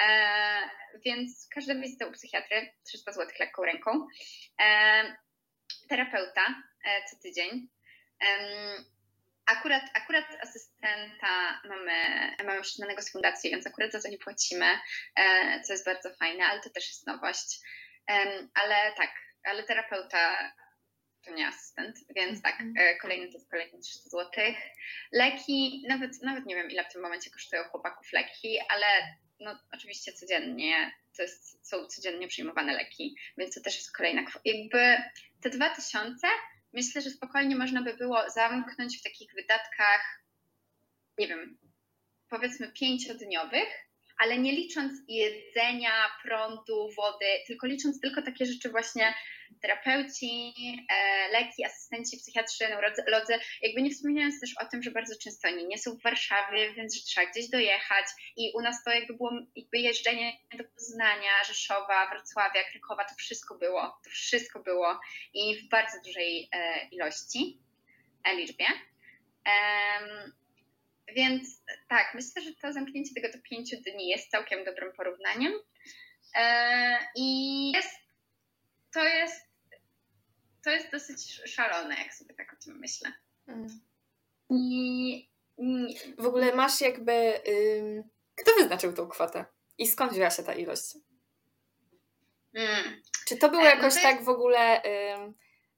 E, 0.00 0.70
więc 1.04 1.48
każda 1.50 1.74
wizyta 1.74 2.06
u 2.06 2.12
psychiatry 2.12 2.72
300 2.84 3.12
zł 3.12 3.28
lekką 3.40 3.64
ręką. 3.64 4.06
E, 4.60 5.16
terapeuta 5.88 6.62
e, 6.84 7.04
co 7.10 7.16
tydzień. 7.22 7.68
Akurat, 9.46 9.82
akurat 9.94 10.24
asystenta 10.42 11.60
mamy, 11.68 11.94
mamy 12.44 12.62
przyznanego 12.62 13.02
z 13.02 13.12
fundacji, 13.12 13.50
więc 13.50 13.66
akurat 13.66 13.92
za 13.92 14.00
to 14.00 14.08
nie 14.08 14.18
płacimy, 14.18 14.66
e, 15.16 15.60
co 15.60 15.72
jest 15.72 15.84
bardzo 15.84 16.14
fajne, 16.14 16.44
ale 16.46 16.60
to 16.60 16.70
też 16.70 16.88
jest 16.88 17.06
nowość. 17.06 17.60
Ale 18.54 18.92
tak, 18.96 19.10
ale 19.44 19.62
terapeuta 19.62 20.52
to 21.24 21.30
nie 21.30 21.48
asystent, 21.48 21.96
więc 22.16 22.42
tak, 22.42 22.60
mhm. 22.60 22.74
e, 22.78 22.96
kolejny 22.96 23.26
to 23.26 23.32
jest 23.32 23.50
kolejny 23.50 23.78
300 23.78 24.10
zł. 24.10 24.44
Leki, 25.12 25.84
nawet, 25.88 26.22
nawet 26.22 26.46
nie 26.46 26.54
wiem 26.54 26.70
ile 26.70 26.84
w 26.84 26.92
tym 26.92 27.02
momencie 27.02 27.30
kosztują 27.30 27.62
chłopaków 27.64 28.12
leki, 28.12 28.58
ale 28.68 28.86
no 29.40 29.58
oczywiście 29.72 30.12
codziennie, 30.12 30.92
to 31.16 31.22
jest, 31.22 31.68
są 31.68 31.86
codziennie 31.86 32.28
przyjmowane 32.28 32.72
leki, 32.72 33.16
więc 33.38 33.54
to 33.54 33.60
też 33.60 33.76
jest 33.76 33.96
kolejna 33.96 34.22
kwota. 34.22 34.42
Jakby 34.44 34.96
te 35.40 35.50
2000 35.50 36.28
myślę, 36.74 37.02
że 37.02 37.10
spokojnie 37.10 37.56
można 37.56 37.82
by 37.82 37.94
było 37.94 38.30
zamknąć 38.30 38.98
w 38.98 39.02
takich 39.02 39.34
wydatkach, 39.34 40.22
nie 41.18 41.28
wiem, 41.28 41.58
powiedzmy 42.30 42.72
pięciodniowych, 42.72 43.68
ale 44.18 44.38
nie 44.38 44.52
licząc 44.52 44.92
jedzenia, 45.08 45.92
prądu, 46.22 46.88
wody, 46.96 47.26
tylko 47.46 47.66
licząc 47.66 48.00
tylko 48.00 48.22
takie 48.22 48.46
rzeczy 48.46 48.70
właśnie 48.70 49.14
terapeuci, 49.64 50.54
e, 50.90 51.28
leki, 51.28 51.64
asystenci, 51.64 52.16
psychiatrzy, 52.18 52.68
neurolodzy, 52.68 53.38
jakby 53.62 53.82
nie 53.82 53.90
wspominając 53.90 54.40
też 54.40 54.54
o 54.60 54.66
tym, 54.66 54.82
że 54.82 54.90
bardzo 54.90 55.14
często 55.22 55.48
oni 55.48 55.66
nie 55.66 55.78
są 55.78 55.96
w 55.96 56.02
Warszawie, 56.02 56.74
więc 56.74 56.96
że 56.96 57.02
trzeba 57.02 57.30
gdzieś 57.30 57.48
dojechać 57.48 58.06
i 58.36 58.52
u 58.54 58.60
nas 58.60 58.84
to 58.84 58.90
jakby 58.90 59.14
było 59.14 59.30
jakby 59.56 59.78
jeżdżenie 59.78 60.32
do 60.58 60.64
Poznania, 60.64 61.44
Rzeszowa, 61.46 62.10
Wrocławia, 62.10 62.64
Krakowa, 62.72 63.04
to 63.04 63.14
wszystko 63.14 63.54
było, 63.54 64.00
to 64.04 64.10
wszystko 64.10 64.60
było 64.60 65.00
i 65.34 65.56
w 65.56 65.68
bardzo 65.68 65.98
dużej 66.04 66.48
e, 66.52 66.88
ilości, 66.88 67.58
e, 68.24 68.34
liczbie. 68.36 68.66
Więc 71.16 71.62
tak, 71.88 72.14
myślę, 72.14 72.42
że 72.42 72.54
to 72.54 72.72
zamknięcie 72.72 73.14
tego 73.14 73.28
do 73.32 73.42
pięciu 73.42 73.76
dni 73.76 74.08
jest 74.08 74.30
całkiem 74.30 74.64
dobrym 74.64 74.92
porównaniem. 74.92 75.52
I 77.16 77.72
jest, 77.72 78.00
to 78.92 79.04
jest 79.04 79.53
to 80.64 80.70
jest 80.70 80.90
dosyć 80.92 81.40
szalone, 81.44 81.94
jak 81.94 82.14
sobie 82.14 82.34
tak 82.34 82.52
o 82.52 82.56
tym 82.64 82.78
myślę. 82.78 83.12
Mm. 83.46 83.80
I, 84.50 85.30
W 86.18 86.26
ogóle 86.26 86.54
masz 86.54 86.80
jakby. 86.80 87.40
Ym, 87.48 88.04
kto 88.34 88.54
wyznaczył 88.54 88.92
tą 88.92 89.08
kwotę? 89.08 89.44
I 89.78 89.86
skąd 89.86 90.12
wzięła 90.12 90.30
się 90.30 90.42
ta 90.42 90.54
ilość? 90.54 90.96
Mm. 92.54 93.02
Czy 93.26 93.36
to 93.36 93.48
było 93.48 93.62
e, 93.62 93.64
no 93.64 93.70
jakoś 93.70 93.82
no 93.82 94.00
to 94.00 94.08
jest... 94.08 94.16
tak 94.16 94.24
w 94.24 94.28
ogóle. 94.28 94.82
Ym, 95.14 95.34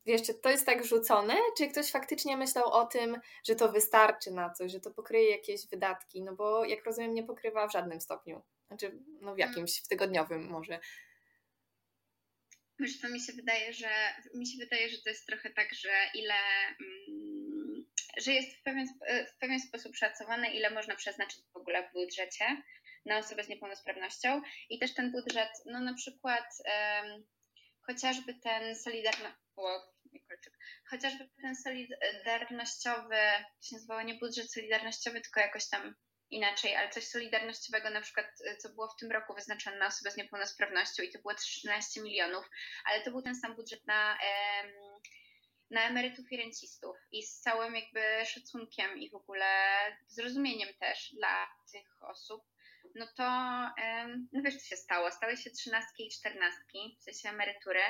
wiesz, 0.06 0.22
czy 0.22 0.34
to 0.34 0.50
jest 0.50 0.66
tak 0.66 0.84
rzucone, 0.84 1.34
czy 1.58 1.68
ktoś 1.68 1.90
faktycznie 1.90 2.36
myślał 2.36 2.72
o 2.72 2.86
tym, 2.86 3.20
że 3.44 3.54
to 3.54 3.72
wystarczy 3.72 4.30
na 4.30 4.50
coś, 4.50 4.72
że 4.72 4.80
to 4.80 4.90
pokryje 4.90 5.30
jakieś 5.30 5.68
wydatki? 5.68 6.22
No 6.22 6.34
bo 6.34 6.64
jak 6.64 6.84
rozumiem, 6.84 7.14
nie 7.14 7.22
pokrywa 7.22 7.68
w 7.68 7.72
żadnym 7.72 8.00
stopniu. 8.00 8.42
Znaczy, 8.68 8.98
no 9.20 9.34
w 9.34 9.38
jakimś, 9.38 9.80
w 9.80 9.88
tygodniowym 9.88 10.46
może. 10.46 10.80
Wiesz 12.78 13.00
co, 13.00 13.08
mi 13.08 13.20
się 13.20 13.32
wydaje, 13.32 13.72
że 13.72 13.88
mi 14.34 14.46
się 14.46 14.58
wydaje, 14.58 14.88
że 14.88 14.98
to 14.98 15.08
jest 15.08 15.26
trochę 15.26 15.50
tak, 15.50 15.74
że 15.74 15.90
ile 16.14 16.34
mm, 16.80 17.86
że 18.16 18.32
jest 18.32 18.56
w 18.56 18.62
pewien, 18.62 18.86
w 19.34 19.38
pewien 19.38 19.60
sposób 19.60 19.96
szacowane, 19.96 20.54
ile 20.54 20.70
można 20.70 20.96
przeznaczyć 20.96 21.40
w 21.52 21.56
ogóle 21.56 21.88
w 21.88 21.92
budżecie 21.92 22.62
na 23.06 23.18
osobę 23.18 23.44
z 23.44 23.48
niepełnosprawnością. 23.48 24.42
I 24.70 24.78
też 24.78 24.94
ten 24.94 25.12
budżet, 25.12 25.50
no 25.66 25.80
na 25.80 25.94
przykład 25.94 26.44
um, 26.64 27.26
chociażby 27.80 28.34
ten 28.34 28.76
solidarny, 28.76 29.28
chociażby 30.90 31.28
ten 31.42 31.56
solidarnościowy, 31.56 33.16
to 33.60 33.68
się 33.68 33.76
nazywało 33.76 34.02
nie 34.02 34.14
budżet 34.14 34.52
solidarnościowy, 34.52 35.20
tylko 35.20 35.40
jakoś 35.40 35.68
tam 35.68 35.94
inaczej, 36.30 36.76
ale 36.76 36.90
coś 36.90 37.08
solidarnościowego, 37.08 37.90
na 37.90 38.00
przykład, 38.00 38.26
y, 38.40 38.56
co 38.56 38.68
było 38.68 38.88
w 38.88 38.96
tym 39.00 39.12
roku 39.12 39.34
wyznaczone 39.34 39.76
na 39.76 39.86
osoby 39.86 40.10
z 40.10 40.16
niepełnosprawnością 40.16 41.02
i 41.02 41.12
to 41.12 41.18
było 41.18 41.34
13 41.34 42.00
milionów, 42.00 42.50
ale 42.84 43.02
to 43.02 43.10
był 43.10 43.22
ten 43.22 43.34
sam 43.34 43.56
budżet 43.56 43.86
na, 43.86 44.18
na 45.70 45.88
emerytów 45.88 46.32
i 46.32 46.36
rencistów 46.36 46.96
i 47.12 47.22
z 47.22 47.40
całym 47.40 47.74
jakby 47.74 48.00
szacunkiem 48.26 48.98
i 48.98 49.10
w 49.10 49.14
ogóle 49.14 49.46
zrozumieniem 50.06 50.68
też 50.80 51.14
dla 51.14 51.46
tych 51.72 52.02
osób, 52.02 52.42
no 52.94 53.06
to 53.16 53.22
no 54.32 54.42
wiesz, 54.44 54.56
co 54.56 54.64
się 54.64 54.76
stało? 54.76 55.10
Stały 55.10 55.36
się 55.36 55.50
trzynastki 55.50 56.06
i 56.06 56.10
czternastki, 56.10 56.96
w 57.00 57.02
sensie 57.02 57.28
emerytury 57.28 57.80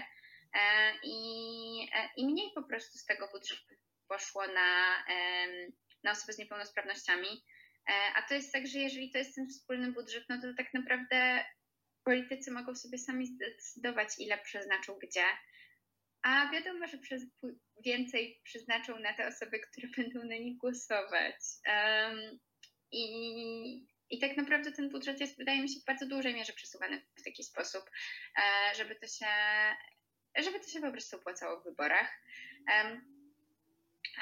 e, 0.53 0.93
i, 1.03 1.91
e, 1.95 2.09
i 2.17 2.27
mniej 2.27 2.53
po 2.55 2.63
prostu 2.63 2.99
z 2.99 3.05
tego 3.05 3.29
budżetu 3.33 3.75
poszło 4.09 4.47
na, 4.47 5.05
na 6.03 6.11
osoby 6.11 6.33
z 6.33 6.39
niepełnosprawnościami. 6.39 7.45
E, 7.89 7.93
a 8.15 8.23
to 8.23 8.35
jest 8.35 8.53
tak, 8.53 8.67
że 8.67 8.79
jeżeli 8.79 9.11
to 9.11 9.19
jest 9.19 9.35
ten 9.35 9.49
wspólny 9.49 9.93
budżet, 9.93 10.25
no 10.29 10.41
to 10.41 10.55
tak 10.57 10.75
naprawdę 10.75 11.45
politycy 12.05 12.51
mogą 12.51 12.75
sobie 12.75 12.99
sami 12.99 13.27
zdecydować, 13.27 14.09
ile 14.19 14.39
przeznaczą 14.39 14.99
gdzie. 15.03 15.25
A 16.23 16.51
wiadomo, 16.53 16.87
że 16.87 16.99
przez 16.99 17.23
więcej 17.85 18.41
przeznaczą 18.45 18.99
na 18.99 19.13
te 19.13 19.27
osoby, 19.27 19.61
które 19.61 19.89
będą 19.97 20.19
na 20.19 20.37
nich 20.37 20.57
głosować. 20.57 21.37
Um, 21.67 22.39
i, 22.93 23.87
I 24.11 24.19
tak 24.19 24.37
naprawdę 24.37 24.73
ten 24.73 24.91
budżet 24.91 25.21
jest, 25.21 25.39
wydaje 25.39 25.63
mi 25.63 25.69
się, 25.69 25.81
w 25.81 25.85
bardzo 25.85 26.07
dużej 26.07 26.35
mierze 26.35 26.53
przesuwany 26.53 27.03
w 27.17 27.23
taki 27.25 27.45
sposób, 27.45 27.91
e, 28.37 28.75
żeby 28.75 28.97
to 28.97 29.07
się, 29.07 29.27
żeby 30.39 30.61
to 30.61 30.69
się 30.69 30.81
po 30.81 30.93
prostu 30.93 31.17
opłacało 31.17 31.61
w 31.61 31.65
wyborach. 31.65 32.23
Um, 32.69 33.17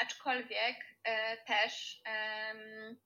aczkolwiek 0.00 0.76
e, 1.04 1.37
też 1.44 2.02
um, 2.06 2.97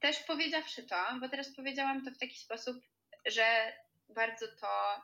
też 0.00 0.18
powiedziawszy 0.18 0.82
to, 0.82 0.96
bo 1.20 1.28
teraz 1.28 1.56
powiedziałam 1.56 2.04
to 2.04 2.10
w 2.10 2.18
taki 2.18 2.36
sposób, 2.36 2.76
że 3.26 3.72
bardzo 4.08 4.46
to 4.60 5.02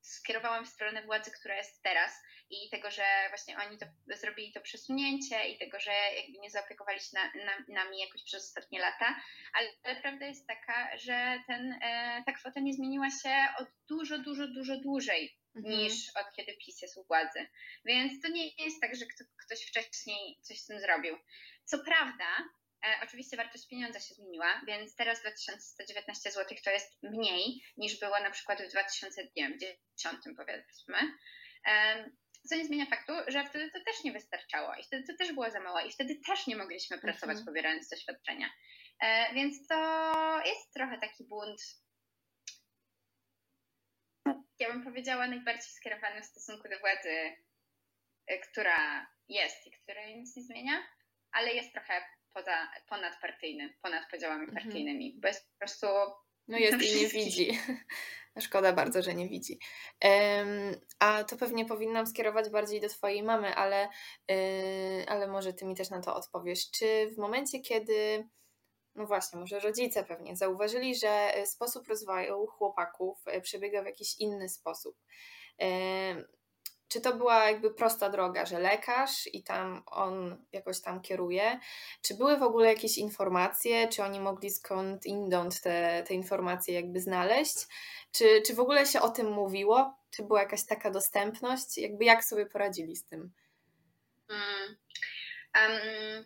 skierowałam 0.00 0.64
w 0.64 0.68
stronę 0.68 1.02
władzy, 1.02 1.30
która 1.30 1.56
jest 1.56 1.82
teraz 1.82 2.22
i 2.50 2.70
tego, 2.70 2.90
że 2.90 3.04
właśnie 3.28 3.58
oni 3.58 3.78
to 3.78 3.86
zrobili 4.16 4.52
to 4.52 4.60
przesunięcie 4.60 5.48
i 5.48 5.58
tego, 5.58 5.80
że 5.80 5.92
jakby 6.16 6.38
nie 6.38 6.50
zaopiekowali 6.50 7.00
się 7.00 7.10
na, 7.12 7.44
na, 7.44 7.82
nami 7.82 7.98
jakoś 7.98 8.24
przez 8.24 8.44
ostatnie 8.44 8.80
lata, 8.80 9.20
ale, 9.52 9.68
ale 9.82 10.00
prawda 10.00 10.26
jest 10.26 10.46
taka, 10.46 10.98
że 10.98 11.38
ten, 11.46 11.72
e, 11.82 12.22
ta 12.26 12.32
kwota 12.32 12.60
nie 12.60 12.72
zmieniła 12.72 13.10
się 13.10 13.46
od 13.58 13.68
dużo, 13.88 14.18
dużo, 14.18 14.48
dużo 14.48 14.76
dłużej 14.80 15.38
mhm. 15.56 15.74
niż 15.74 15.92
od 16.16 16.32
kiedy 16.36 16.56
PiS 16.56 16.82
jest 16.82 16.96
u 16.96 17.04
władzy. 17.04 17.46
Więc 17.84 18.22
to 18.22 18.28
nie 18.28 18.48
jest 18.58 18.80
tak, 18.80 18.96
że 18.96 19.06
kto, 19.06 19.24
ktoś 19.44 19.66
wcześniej 19.66 20.38
coś 20.42 20.60
z 20.60 20.66
tym 20.66 20.80
zrobił. 20.80 21.18
Co 21.64 21.78
prawda, 21.78 22.26
oczywiście 23.02 23.36
wartość 23.36 23.68
pieniądza 23.68 24.00
się 24.00 24.14
zmieniła, 24.14 24.60
więc 24.66 24.96
teraz 24.96 25.20
2119 25.20 26.30
zł 26.30 26.56
to 26.64 26.70
jest 26.70 27.02
mniej 27.02 27.62
niż 27.76 28.00
było 28.00 28.20
na 28.20 28.30
przykład 28.30 28.62
w 28.62 28.70
2010 28.70 30.18
powiedzmy. 30.36 30.98
Co 32.48 32.56
nie 32.56 32.64
zmienia 32.64 32.86
faktu, 32.86 33.12
że 33.28 33.44
wtedy 33.44 33.70
to 33.70 33.78
też 33.84 34.04
nie 34.04 34.12
wystarczało 34.12 34.74
i 34.74 34.84
wtedy 34.84 35.04
to 35.06 35.16
też 35.18 35.32
było 35.32 35.50
za 35.50 35.60
mało 35.60 35.80
i 35.80 35.92
wtedy 35.92 36.20
też 36.26 36.46
nie 36.46 36.56
mogliśmy 36.56 36.98
pracować 36.98 37.36
mhm. 37.36 37.46
pobierając 37.46 37.88
to 37.88 37.96
świadczenia. 37.96 38.50
E, 39.00 39.34
więc 39.34 39.66
to 39.66 39.76
jest 40.44 40.72
trochę 40.74 40.98
taki 40.98 41.24
bunt, 41.24 41.60
ja 44.58 44.72
bym 44.72 44.84
powiedziała, 44.84 45.26
najbardziej 45.26 45.72
skierowany 45.72 46.22
w 46.22 46.26
stosunku 46.26 46.68
do 46.68 46.78
władzy, 46.78 47.36
e, 48.26 48.38
która 48.38 49.06
jest 49.28 49.66
i 49.66 49.70
której 49.70 50.16
nic 50.16 50.36
nie 50.36 50.42
zmienia, 50.42 50.86
ale 51.32 51.54
jest 51.54 51.72
trochę 51.72 52.04
poza, 52.36 52.68
ponadpartyjny, 52.88 53.74
ponad 53.82 54.10
podziałami 54.10 54.44
mhm. 54.44 54.62
partyjnymi, 54.64 55.18
bo 55.22 55.28
jest 55.28 55.50
po 55.50 55.58
prostu. 55.58 55.86
No 56.48 56.58
jest 56.58 56.82
i 56.82 56.96
nie 57.00 57.08
widzi. 57.08 57.58
Szkoda 58.40 58.72
bardzo, 58.72 59.02
że 59.02 59.14
nie 59.14 59.28
widzi. 59.28 59.58
Um, 60.04 60.80
a 60.98 61.24
to 61.24 61.36
pewnie 61.36 61.64
powinnam 61.64 62.06
skierować 62.06 62.50
bardziej 62.50 62.80
do 62.80 62.88
Twojej 62.88 63.22
mamy, 63.22 63.54
ale, 63.54 63.88
yy, 64.28 64.36
ale 65.08 65.26
może 65.26 65.52
Ty 65.52 65.64
mi 65.64 65.76
też 65.76 65.90
na 65.90 66.00
to 66.00 66.16
odpowiesz. 66.16 66.70
Czy 66.70 67.10
w 67.14 67.18
momencie, 67.18 67.60
kiedy, 67.60 68.28
no 68.94 69.06
właśnie, 69.06 69.40
może 69.40 69.60
rodzice 69.60 70.04
pewnie 70.04 70.36
zauważyli, 70.36 70.94
że 70.94 71.32
sposób 71.44 71.88
rozwoju 71.88 72.46
chłopaków 72.46 73.18
e, 73.26 73.40
przebiega 73.40 73.82
w 73.82 73.86
jakiś 73.86 74.18
inny 74.18 74.48
sposób, 74.48 74.96
czy 76.88 77.00
to 77.00 77.16
była 77.16 77.50
jakby 77.50 77.74
prosta 77.74 78.10
droga, 78.10 78.46
że 78.46 78.58
lekarz 78.58 79.26
i 79.32 79.42
tam 79.42 79.82
on 79.86 80.44
jakoś 80.52 80.80
tam 80.80 81.00
kieruje? 81.00 81.60
Czy 82.02 82.14
były 82.14 82.36
w 82.36 82.42
ogóle 82.42 82.68
jakieś 82.68 82.98
informacje? 82.98 83.88
Czy 83.88 84.02
oni 84.02 84.20
mogli 84.20 84.50
skąd 84.50 85.06
inąd 85.06 85.60
te, 85.60 86.04
te 86.08 86.14
informacje 86.14 86.74
jakby 86.74 87.00
znaleźć? 87.00 87.56
Czy, 88.12 88.42
czy 88.46 88.54
w 88.54 88.60
ogóle 88.60 88.86
się 88.86 89.00
o 89.00 89.08
tym 89.08 89.32
mówiło? 89.32 89.98
Czy 90.10 90.22
była 90.22 90.40
jakaś 90.40 90.66
taka 90.66 90.90
dostępność? 90.90 91.78
Jakby 91.78 92.04
jak 92.04 92.24
sobie 92.24 92.46
poradzili 92.46 92.96
z 92.96 93.04
tym? 93.04 93.32
Mm. 94.28 94.76
Um, 95.54 96.24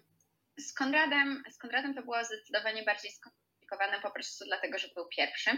z, 0.58 0.72
Konradem, 0.72 1.42
z 1.50 1.58
Konradem 1.58 1.94
to 1.94 2.02
było 2.02 2.24
zdecydowanie 2.24 2.82
bardziej 2.82 3.10
skomplikowane 3.10 4.00
po 4.02 4.10
prostu 4.10 4.44
dlatego, 4.44 4.78
że 4.78 4.88
był 4.94 5.08
pierwszy. 5.08 5.50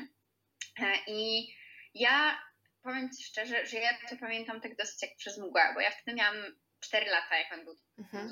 E, 0.79 0.95
I 1.07 1.55
ja 1.95 2.39
powiem 2.83 3.11
Ci 3.11 3.25
szczerze, 3.25 3.67
że 3.67 3.79
ja 3.79 3.99
to 4.09 4.17
pamiętam 4.17 4.61
tak 4.61 4.77
dosyć 4.77 5.03
jak 5.03 5.17
przez 5.17 5.39
mgłę, 5.39 5.71
bo 5.75 5.81
ja 5.81 5.91
wtedy 5.91 6.17
miałam 6.17 6.37
4 6.81 7.11
lata, 7.11 7.39
jak 7.39 7.53
on 7.53 7.65
był. 7.65 7.77
Mhm. 7.99 8.29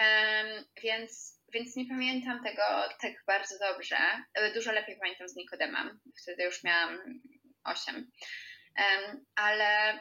Um, 0.00 0.64
więc, 0.82 1.40
więc 1.52 1.76
nie 1.76 1.86
pamiętam 1.88 2.44
tego 2.44 2.62
tak 3.00 3.12
bardzo 3.26 3.58
dobrze. 3.58 3.98
E, 4.34 4.52
dużo 4.52 4.72
lepiej 4.72 4.98
pamiętam 4.98 5.28
z 5.28 5.36
Nikodemem. 5.36 6.00
Wtedy 6.22 6.42
już 6.42 6.64
miałam 6.64 7.20
8. 7.64 8.10
Um, 8.78 9.26
ale 9.34 10.00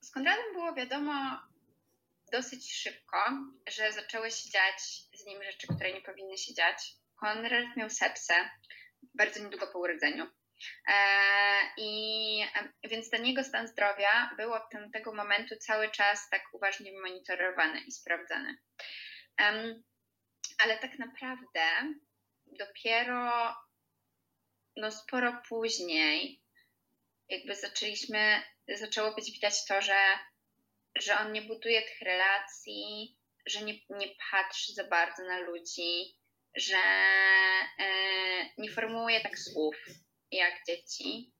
z 0.00 0.10
Konradem 0.10 0.52
było 0.52 0.74
wiadomo 0.74 1.38
dosyć 2.32 2.74
szybko, 2.74 3.18
że 3.68 3.92
zaczęły 3.92 4.30
się 4.30 4.50
dziać 4.50 4.80
z 5.14 5.26
nim 5.26 5.42
rzeczy, 5.42 5.66
które 5.66 5.92
nie 5.92 6.00
powinny 6.00 6.38
się 6.38 6.54
dziać. 6.54 6.94
Konrad 7.16 7.76
miał 7.76 7.90
sepsę 7.90 8.50
bardzo 9.14 9.40
niedługo 9.40 9.66
po 9.66 9.78
urodzeniu. 9.78 10.26
E, 10.88 10.94
I 11.76 12.42
więc 12.84 13.10
ten 13.10 13.26
jego 13.26 13.44
stan 13.44 13.68
zdrowia 13.68 14.30
był 14.36 14.52
od 14.52 14.70
tamtego 14.70 15.14
momentu 15.14 15.56
cały 15.56 15.90
czas 15.90 16.30
tak 16.30 16.42
uważnie 16.52 16.92
monitorowany 16.92 17.80
i 17.80 17.92
sprawdzany. 17.92 18.58
Ale 20.58 20.78
tak 20.78 20.98
naprawdę 20.98 21.94
dopiero 22.46 23.54
no 24.76 24.90
sporo 24.90 25.42
później 25.48 26.42
jakby 27.28 27.54
zaczęliśmy, 27.54 28.42
zaczęło 28.68 29.14
być 29.14 29.32
widać 29.32 29.64
to, 29.64 29.82
że, 29.82 30.18
że 30.98 31.18
on 31.18 31.32
nie 31.32 31.42
buduje 31.42 31.82
tych 31.82 32.00
relacji, 32.00 33.16
że 33.46 33.62
nie, 33.62 33.74
nie 33.90 34.08
patrzy 34.30 34.72
za 34.72 34.84
bardzo 34.84 35.22
na 35.22 35.38
ludzi, 35.38 36.18
że 36.56 36.76
e, 36.76 37.86
nie 38.58 38.70
formułuje 38.70 39.20
tak 39.20 39.38
słów 39.38 39.76
jak 40.32 40.64
dzieci. 40.66 41.32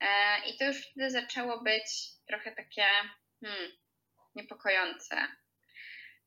E, 0.00 0.38
I 0.46 0.58
to 0.58 0.64
już 0.64 0.86
wtedy 0.86 1.10
zaczęło 1.10 1.62
być 1.62 1.84
trochę 2.28 2.52
takie 2.52 2.84
hmm, 3.44 3.72
niepokojące. 4.34 5.16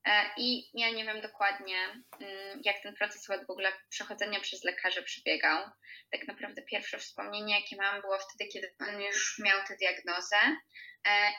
E, 0.05 0.29
I 0.37 0.69
ja 0.73 0.89
nie 0.89 1.05
wiem 1.05 1.21
dokładnie, 1.21 1.77
mm, 2.21 2.61
jak 2.63 2.81
ten 2.83 2.95
proces 2.95 3.27
w 3.27 3.49
ogóle 3.49 3.71
przechodzenia 3.89 4.39
przez 4.39 4.63
lekarzy 4.63 5.03
przebiegał. 5.03 5.69
Tak 6.11 6.27
naprawdę 6.27 6.61
pierwsze 6.61 6.97
wspomnienie, 6.97 7.59
jakie 7.59 7.75
mam, 7.75 8.01
było 8.01 8.19
wtedy, 8.19 8.49
kiedy 8.51 8.75
on 8.79 9.01
już 9.01 9.39
miał 9.39 9.59
tę 9.67 9.75
diagnozę 9.75 10.37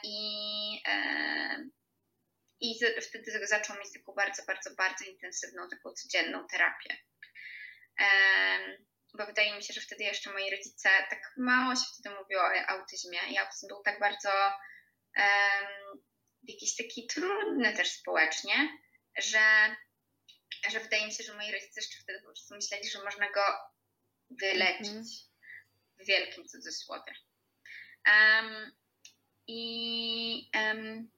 i, 0.03 0.83
i 2.61 2.79
wtedy 3.01 3.47
zaczął 3.47 3.77
mieć 3.77 3.93
taką 3.93 4.13
bardzo, 4.13 4.43
bardzo, 4.47 4.75
bardzo 4.75 5.05
intensywną, 5.05 5.69
taką 5.69 5.93
codzienną 5.93 6.47
terapię 6.47 6.97
bo 9.13 9.25
wydaje 9.25 9.55
mi 9.55 9.63
się, 9.63 9.73
że 9.73 9.81
wtedy 9.81 10.03
jeszcze 10.03 10.31
moi 10.31 10.51
rodzice, 10.51 10.89
tak 11.09 11.33
mało 11.37 11.75
się 11.75 11.85
wtedy 11.93 12.15
mówiło 12.15 12.41
o 12.41 12.69
autyzmie 12.69 13.19
i 13.29 13.37
autyzm 13.37 13.67
był 13.67 13.83
tak 13.83 13.99
bardzo 13.99 14.29
um, 15.17 16.01
jakiś 16.43 16.75
taki 16.75 17.07
trudny 17.07 17.73
też 17.73 17.91
społecznie, 17.91 18.69
że, 19.17 19.75
że 20.69 20.79
wydaje 20.79 21.05
mi 21.05 21.13
się, 21.13 21.23
że 21.23 21.33
moi 21.33 21.51
rodzice 21.51 21.81
jeszcze 21.81 21.99
wtedy 22.03 22.19
po 22.19 22.25
prostu 22.25 22.55
myśleli, 22.55 22.89
że 22.89 23.03
można 23.03 23.31
go 23.31 23.43
wyleczyć 24.29 24.87
mm. 24.87 25.03
w 25.99 26.05
wielkim 26.05 26.47
cudzysłowie. 26.47 27.13
Um, 28.07 28.71
i, 29.47 30.49
um, 30.55 31.11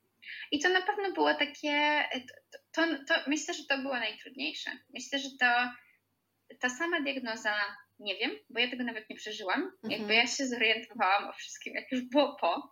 I 0.52 0.60
to 0.60 0.70
na 0.70 0.82
pewno 0.82 1.12
było 1.12 1.34
takie, 1.34 2.04
to, 2.72 2.88
to, 2.88 3.06
to, 3.08 3.30
myślę, 3.30 3.54
że 3.54 3.64
to 3.64 3.78
było 3.78 3.94
najtrudniejsze. 3.94 4.72
Myślę, 4.94 5.20
że 5.20 5.30
to 5.40 5.70
ta 6.60 6.70
sama 6.70 7.02
diagnoza 7.02 7.78
nie 8.00 8.16
wiem, 8.16 8.32
bo 8.50 8.60
ja 8.60 8.70
tego 8.70 8.84
nawet 8.84 9.10
nie 9.10 9.16
przeżyłam. 9.16 9.62
Mhm. 9.62 9.92
Jakby 9.92 10.14
ja 10.14 10.28
się 10.28 10.48
zorientowałam 10.48 11.30
o 11.30 11.34
wszystkim, 11.34 11.74
jak 11.76 11.92
już 11.92 12.02
było 12.02 12.36
po, 12.36 12.72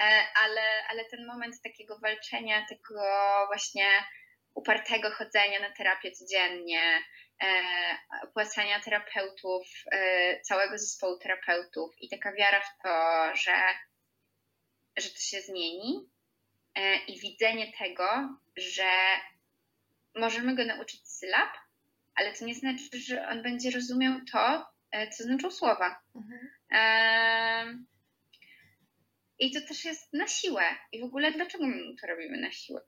e, 0.00 0.26
ale, 0.34 0.62
ale 0.88 1.04
ten 1.04 1.26
moment 1.26 1.62
takiego 1.62 1.98
walczenia, 1.98 2.66
tego 2.68 3.02
właśnie 3.46 3.86
upartego 4.54 5.10
chodzenia 5.10 5.60
na 5.60 5.72
terapię 5.72 6.12
codziennie, 6.12 7.02
e, 7.42 7.48
opłacania 8.22 8.80
terapeutów, 8.80 9.66
e, 9.92 10.40
całego 10.40 10.78
zespołu 10.78 11.18
terapeutów 11.18 11.94
i 12.00 12.08
taka 12.08 12.32
wiara 12.32 12.60
w 12.60 12.82
to, 12.82 13.26
że, 13.36 13.54
że 14.96 15.10
to 15.10 15.18
się 15.18 15.40
zmieni 15.40 16.08
i 17.08 17.20
widzenie 17.20 17.72
tego, 17.78 18.38
że 18.56 18.90
możemy 20.14 20.56
go 20.56 20.64
nauczyć 20.64 21.08
sylab, 21.08 21.50
ale 22.14 22.32
to 22.32 22.44
nie 22.44 22.54
znaczy, 22.54 23.00
że 23.06 23.28
on 23.28 23.42
będzie 23.42 23.70
rozumiał 23.70 24.20
to, 24.32 24.66
e, 24.90 25.10
co 25.10 25.24
znaczą 25.24 25.50
słowa. 25.50 26.00
Mhm. 26.14 27.86
I 29.38 29.52
to 29.52 29.60
też 29.68 29.84
jest 29.84 30.12
na 30.12 30.26
siłę. 30.26 30.62
I 30.92 31.00
w 31.00 31.04
ogóle 31.04 31.32
dlaczego 31.32 31.66
my 31.66 31.76
to 32.00 32.06
robimy 32.06 32.40
na 32.40 32.52
siłę? 32.52 32.80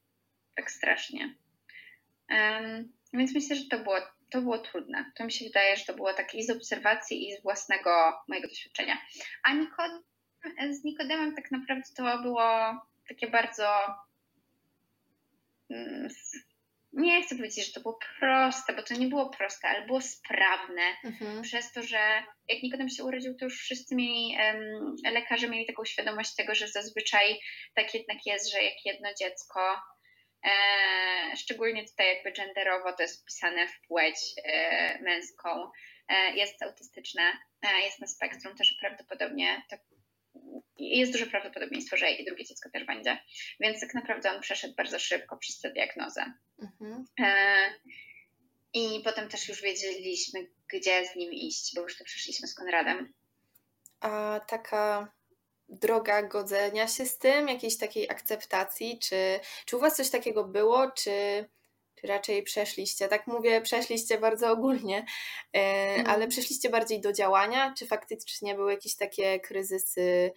Tak 0.56 0.70
strasznie. 0.70 1.34
Więc 3.12 3.34
myślę, 3.34 3.56
że 3.56 3.64
to 3.70 3.78
było, 3.78 3.96
to 4.30 4.40
było 4.40 4.58
trudne. 4.58 5.12
To 5.16 5.24
mi 5.24 5.32
się 5.32 5.44
wydaje, 5.44 5.76
że 5.76 5.84
to 5.84 5.94
było 5.94 6.14
tak 6.14 6.34
i 6.34 6.42
z 6.42 6.50
obserwacji, 6.50 7.28
i 7.28 7.36
z 7.36 7.42
własnego 7.42 8.12
mojego 8.28 8.48
doświadczenia. 8.48 8.98
A 9.42 9.52
Nikodem, 9.54 10.02
z 10.70 10.84
Nikodemem 10.84 11.34
tak 11.34 11.50
naprawdę 11.50 11.88
to 11.96 12.22
było 12.22 12.42
takie 13.08 13.30
bardzo 13.30 13.68
mm, 15.70 16.08
nie 16.96 17.22
chcę 17.22 17.36
powiedzieć, 17.36 17.66
że 17.66 17.72
to 17.72 17.80
było 17.80 17.98
proste, 18.20 18.72
bo 18.72 18.82
to 18.82 18.94
nie 18.94 19.06
było 19.06 19.30
proste, 19.30 19.68
ale 19.68 19.86
było 19.86 20.00
sprawne. 20.00 20.82
Mhm. 21.04 21.42
Przez 21.42 21.72
to, 21.72 21.82
że 21.82 22.22
jak 22.48 22.62
Nikodem 22.62 22.88
się 22.88 23.04
urodził, 23.04 23.34
to 23.36 23.44
już 23.44 23.60
wszyscy 23.60 23.94
mieli, 23.94 24.36
um, 24.38 24.96
lekarze 25.14 25.48
mieli 25.48 25.66
taką 25.66 25.84
świadomość 25.84 26.34
tego, 26.34 26.54
że 26.54 26.68
zazwyczaj 26.68 27.40
tak 27.74 27.94
jednak 27.94 28.26
jest, 28.26 28.52
że 28.52 28.62
jak 28.62 28.84
jedno 28.84 29.08
dziecko, 29.18 29.80
e, 30.44 31.36
szczególnie 31.36 31.84
tutaj 31.84 32.06
jakby 32.06 32.32
genderowo 32.32 32.92
to 32.92 33.02
jest 33.02 33.22
wpisane 33.22 33.68
w 33.68 33.86
płeć 33.88 34.16
e, 34.44 34.98
męską, 35.02 35.70
e, 36.08 36.36
jest 36.36 36.62
autystyczne, 36.62 37.32
e, 37.62 37.80
jest 37.80 38.00
na 38.00 38.06
spektrum, 38.06 38.56
też 38.56 38.76
prawdopodobnie 38.80 39.62
jest 40.88 41.12
duże 41.12 41.26
prawdopodobieństwo, 41.26 41.96
że 41.96 42.10
i 42.10 42.24
drugie 42.24 42.44
dziecko 42.44 42.70
też 42.70 42.84
będzie. 42.84 43.18
Więc 43.60 43.80
tak 43.80 43.94
naprawdę 43.94 44.30
on 44.30 44.40
przeszedł 44.40 44.74
bardzo 44.74 44.98
szybko 44.98 45.36
przez 45.36 45.60
tę 45.60 45.72
diagnozę. 45.72 46.32
Mhm. 46.62 47.04
E, 47.20 47.66
I 48.74 49.00
potem 49.04 49.28
też 49.28 49.48
już 49.48 49.62
wiedzieliśmy, 49.62 50.46
gdzie 50.72 51.06
z 51.06 51.16
nim 51.16 51.32
iść, 51.32 51.74
bo 51.74 51.82
już 51.82 51.98
to 51.98 52.04
przeszliśmy 52.04 52.48
z 52.48 52.54
Konradem. 52.54 53.12
A 54.00 54.40
taka 54.48 55.12
droga 55.68 56.22
godzenia 56.22 56.88
się 56.88 57.06
z 57.06 57.18
tym, 57.18 57.48
jakiejś 57.48 57.78
takiej 57.78 58.10
akceptacji, 58.10 58.98
czy, 58.98 59.40
czy 59.66 59.76
u 59.76 59.80
Was 59.80 59.96
coś 59.96 60.10
takiego 60.10 60.44
było, 60.44 60.90
czy, 60.90 61.44
czy 61.94 62.06
raczej 62.06 62.42
przeszliście? 62.42 63.08
Tak 63.08 63.26
mówię, 63.26 63.60
przeszliście 63.60 64.18
bardzo 64.18 64.50
ogólnie, 64.52 65.06
e, 65.52 65.58
mhm. 65.58 66.06
ale 66.06 66.28
przeszliście 66.28 66.70
bardziej 66.70 67.00
do 67.00 67.12
działania, 67.12 67.74
czy 67.78 67.86
faktycznie 67.86 68.54
były 68.54 68.72
jakieś 68.72 68.96
takie 68.96 69.40
kryzysy 69.40 70.32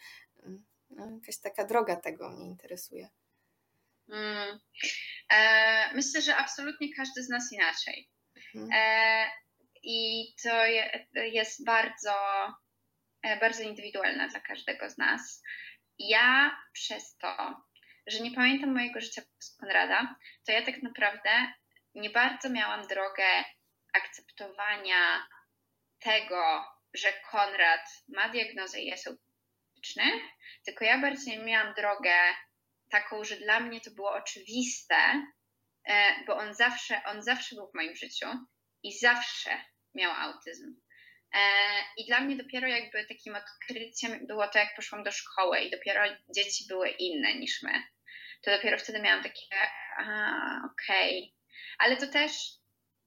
no, 0.89 1.11
jakaś 1.11 1.39
taka 1.39 1.65
droga 1.65 1.95
tego 1.95 2.29
mnie 2.29 2.45
interesuje. 2.45 3.09
Mm. 4.09 4.59
E, 5.29 5.93
myślę, 5.93 6.21
że 6.21 6.35
absolutnie 6.35 6.87
każdy 6.95 7.23
z 7.23 7.29
nas 7.29 7.51
inaczej. 7.51 8.09
Mhm. 8.55 8.69
E, 8.73 9.31
I 9.83 10.25
to 10.43 10.65
je, 10.65 11.07
jest 11.13 11.65
bardzo, 11.65 12.13
e, 13.23 13.39
bardzo 13.39 13.63
indywidualne 13.63 14.27
dla 14.27 14.39
każdego 14.39 14.89
z 14.89 14.97
nas. 14.97 15.43
Ja 15.99 16.57
przez 16.73 17.17
to, 17.17 17.61
że 18.07 18.19
nie 18.19 18.31
pamiętam 18.31 18.73
mojego 18.73 19.01
życia 19.01 19.21
z 19.39 19.57
Konrada, 19.57 20.15
to 20.45 20.51
ja 20.51 20.65
tak 20.65 20.83
naprawdę 20.83 21.29
nie 21.95 22.09
bardzo 22.09 22.49
miałam 22.49 22.87
drogę 22.87 23.43
akceptowania 23.93 25.27
tego, 25.99 26.65
że 26.93 27.13
Konrad 27.31 28.03
ma 28.07 28.29
diagnozę 28.29 28.81
i 28.81 28.85
jest 28.85 29.07
tylko 30.65 30.85
ja 30.85 30.97
bardziej 30.97 31.39
miałam 31.39 31.73
drogę 31.73 32.15
taką, 32.89 33.23
że 33.23 33.35
dla 33.35 33.59
mnie 33.59 33.81
to 33.81 33.91
było 33.91 34.11
oczywiste, 34.11 34.95
e, 35.87 36.23
bo 36.27 36.37
on 36.37 36.53
zawsze, 36.53 37.01
on 37.05 37.23
zawsze 37.23 37.55
był 37.55 37.67
w 37.71 37.75
moim 37.75 37.95
życiu 37.95 38.27
i 38.83 38.97
zawsze 38.97 39.49
miał 39.95 40.11
autyzm. 40.11 40.81
E, 41.33 41.39
I 41.97 42.05
dla 42.05 42.19
mnie 42.19 42.35
dopiero 42.35 42.67
jakby 42.67 43.05
takim 43.05 43.35
odkryciem 43.35 44.27
było 44.27 44.47
to, 44.47 44.59
jak 44.59 44.75
poszłam 44.75 45.03
do 45.03 45.11
szkoły 45.11 45.59
i 45.59 45.71
dopiero 45.71 46.03
dzieci 46.35 46.65
były 46.67 46.89
inne 46.89 47.35
niż 47.35 47.61
my. 47.61 47.83
To 48.41 48.51
dopiero 48.51 48.77
wtedy 48.77 49.01
miałam 49.01 49.23
takie, 49.23 49.41
okej. 50.73 51.19
Okay. 51.19 51.37
Ale 51.79 51.97
to 51.97 52.07
też 52.07 52.31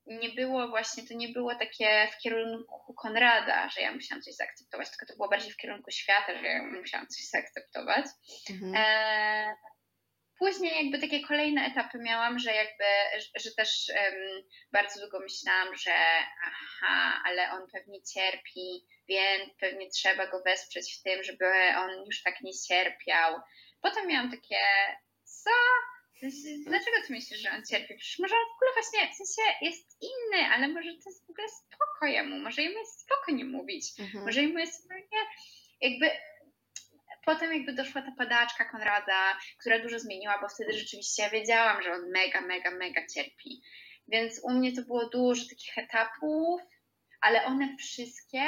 nie 0.06 0.28
było 0.28 0.68
właśnie, 0.68 1.02
to 1.08 1.14
nie 1.14 1.28
było 1.28 1.54
takie 1.54 2.08
w 2.12 2.22
kierunku 2.22 2.94
Konrada, 2.94 3.68
że 3.68 3.80
ja 3.80 3.92
musiałam 3.92 4.22
coś 4.22 4.34
zaakceptować, 4.34 4.90
tylko 4.90 5.06
to 5.06 5.16
było 5.16 5.28
bardziej 5.28 5.52
w 5.52 5.56
kierunku 5.56 5.90
świata, 5.90 6.38
że 6.38 6.46
ja 6.46 6.62
musiałam 6.62 7.06
coś 7.06 7.24
zaakceptować. 7.24 8.06
Mhm. 8.50 8.74
E, 8.76 9.56
później 10.40 10.84
jakby 10.84 10.98
takie 10.98 11.26
kolejne 11.26 11.66
etapy 11.66 11.98
miałam, 11.98 12.38
że 12.38 12.54
jakby, 12.54 12.84
że 13.36 13.50
też 13.56 13.92
um, 13.96 14.42
bardzo 14.72 15.00
długo 15.00 15.20
myślałam, 15.20 15.76
że 15.76 15.94
aha, 16.44 17.22
ale 17.24 17.50
on 17.50 17.66
pewnie 17.72 18.02
cierpi, 18.02 18.86
więc 19.08 19.54
pewnie 19.60 19.88
trzeba 19.90 20.26
go 20.26 20.42
wesprzeć 20.42 20.98
w 20.98 21.02
tym, 21.02 21.24
żeby 21.24 21.46
on 21.76 21.90
już 22.06 22.22
tak 22.22 22.40
nie 22.40 22.52
cierpiał. 22.68 23.40
Potem 23.82 24.06
miałam 24.06 24.30
takie, 24.30 24.60
co? 25.24 25.50
Dlaczego 26.66 26.96
ty 27.06 27.12
myślisz, 27.12 27.40
że 27.40 27.50
on 27.50 27.62
cierpi? 27.66 27.94
Przecież 27.94 28.18
może 28.18 28.35
on 28.35 28.52
w 28.52 28.56
ogóle 28.56 28.70
właśnie, 28.74 29.14
w 29.14 29.16
sensie 29.16 29.42
jest 29.61 30.02
inny, 30.02 30.46
ale 30.54 30.68
może 30.68 30.90
to 30.90 31.11
jest 31.11 31.26
w 31.26 31.30
ogóle 31.30 31.48
spoko 31.48 32.06
jemu, 32.06 32.38
może 32.38 32.62
jemu 32.62 32.78
jest 32.78 33.00
spoko 33.00 33.33
nie 33.33 33.44
mówić, 33.44 33.85
mhm. 34.00 34.24
może 34.24 34.42
jemu 34.42 34.59
jest 34.59 34.74
spokojnie, 34.74 35.18
jakby 35.80 36.11
potem 37.24 37.52
jakby 37.52 37.72
doszła 37.72 38.02
ta 38.02 38.12
padaczka 38.18 38.64
Konrada, 38.64 39.38
która 39.61 39.78
dużo 39.78 39.98
zmieniła, 39.98 40.38
bo 40.40 40.48
wtedy 40.48 40.72
rzeczywiście 40.72 41.30
wiedziałam, 41.30 41.83
że 41.83 41.92
on 41.92 42.11
mega, 42.11 42.40
mega, 42.40 42.70
mega 42.70 43.06
cierpi. 43.14 43.62
Więc 44.09 44.40
u 44.44 44.50
mnie 44.50 44.72
to 44.72 44.83
było 44.83 45.09
dużo 45.09 45.48
takich 45.48 45.78
etapów, 45.78 46.61
ale 47.20 47.44
one 47.44 47.76
wszystkie 47.76 48.42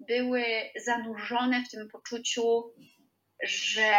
były 0.00 0.44
zanurzone 0.84 1.64
w 1.64 1.70
tym 1.70 1.88
poczuciu, 1.88 2.74
że 3.42 3.94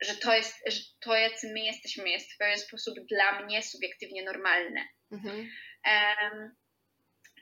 że 0.00 0.16
to 0.16 0.34
jest, 0.34 0.56
że 0.66 0.80
to 1.00 1.16
jacy 1.16 1.52
my 1.52 1.60
jesteśmy, 1.60 2.10
jest 2.10 2.32
w 2.32 2.36
pewien 2.36 2.58
sposób 2.58 2.94
dla 3.08 3.42
mnie 3.42 3.62
subiektywnie 3.62 4.24
normalne. 4.24 4.88
Mhm. 5.12 5.48
Um, 5.86 6.56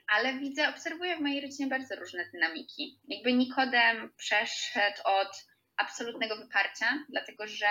ale 0.07 0.39
widzę, 0.39 0.69
obserwuję 0.69 1.17
w 1.17 1.21
mojej 1.21 1.41
rodzinie 1.41 1.69
bardzo 1.69 1.95
różne 1.95 2.29
dynamiki. 2.33 2.99
Jakby 3.07 3.33
Nikodem 3.33 4.13
przeszedł 4.17 5.01
od 5.03 5.45
absolutnego 5.77 6.37
wyparcia, 6.37 7.05
dlatego 7.09 7.47
że 7.47 7.67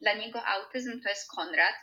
dla 0.00 0.14
niego 0.14 0.46
autyzm 0.46 1.00
to 1.00 1.08
jest 1.08 1.30
Konrad, 1.30 1.74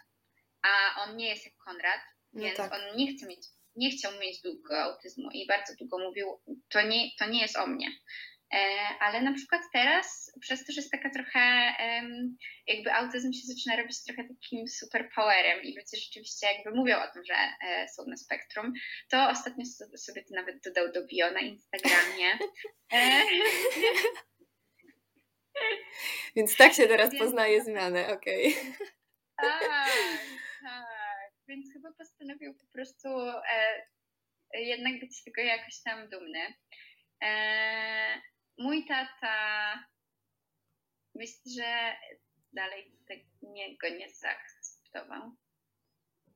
a 0.61 1.01
on 1.03 1.17
nie 1.17 1.29
jest 1.29 1.45
jak 1.45 1.55
Konrad, 1.57 2.01
no 2.33 2.43
więc 2.43 2.57
tak. 2.57 2.73
on 2.73 2.97
nie 2.97 3.13
chce 3.13 3.27
mieć, 3.27 3.47
nie 3.75 3.89
chciał 3.89 4.11
mieć 4.19 4.41
długo 4.41 4.83
autyzmu 4.83 5.29
i 5.31 5.47
bardzo 5.47 5.73
długo 5.75 5.99
mówił, 5.99 6.41
to 6.69 6.81
nie, 6.81 7.09
to 7.19 7.25
nie 7.25 7.41
jest 7.41 7.57
o 7.57 7.67
mnie. 7.67 7.87
E, 8.55 8.59
ale 8.99 9.21
na 9.21 9.33
przykład 9.33 9.61
teraz, 9.73 10.31
przez 10.39 10.65
to, 10.65 10.73
że 10.73 10.81
jest 10.81 10.91
taka 10.91 11.09
trochę, 11.09 11.73
jakby 12.67 12.93
autyzm 12.93 13.33
się 13.33 13.47
zaczyna 13.47 13.75
robić 13.75 14.03
trochę 14.03 14.23
takim 14.23 14.67
superpowerem 14.67 15.63
i 15.63 15.75
ludzie 15.75 15.97
rzeczywiście 15.97 16.47
jakby 16.47 16.71
mówią 16.71 16.97
o 16.97 17.13
tym, 17.13 17.25
że 17.25 17.33
e, 17.33 17.87
są 17.87 18.03
na 18.07 18.17
spektrum, 18.17 18.73
to 19.09 19.29
ostatnio 19.29 19.65
sobie 19.97 20.23
to 20.23 20.35
nawet 20.35 20.63
dodał 20.63 20.91
do 20.91 21.07
bio 21.07 21.31
na 21.31 21.39
Instagramie. 21.39 22.39
E, 22.93 23.21
Więc 26.35 26.57
tak 26.57 26.73
się 26.73 26.87
teraz 26.87 27.17
poznaje 27.19 27.63
zmianę, 27.65 28.07
okej. 28.07 28.53
Okay. 28.53 28.87
Tak, 29.37 29.59
tak. 30.61 31.31
Więc 31.47 31.73
chyba 31.73 31.93
postanowił 31.97 32.53
po 32.53 32.67
prostu 32.73 33.09
jednak 34.53 34.99
być 34.99 35.17
z 35.17 35.23
tego 35.23 35.41
jakoś 35.41 35.81
tam 35.83 36.09
dumny. 36.09 36.53
Mój 38.57 38.85
tata 38.85 39.83
myślę, 41.15 41.51
że 41.57 41.95
dalej 42.53 42.91
tego 43.07 43.23
go 43.81 43.89
nie 43.89 44.09
zaakceptował. 44.09 45.35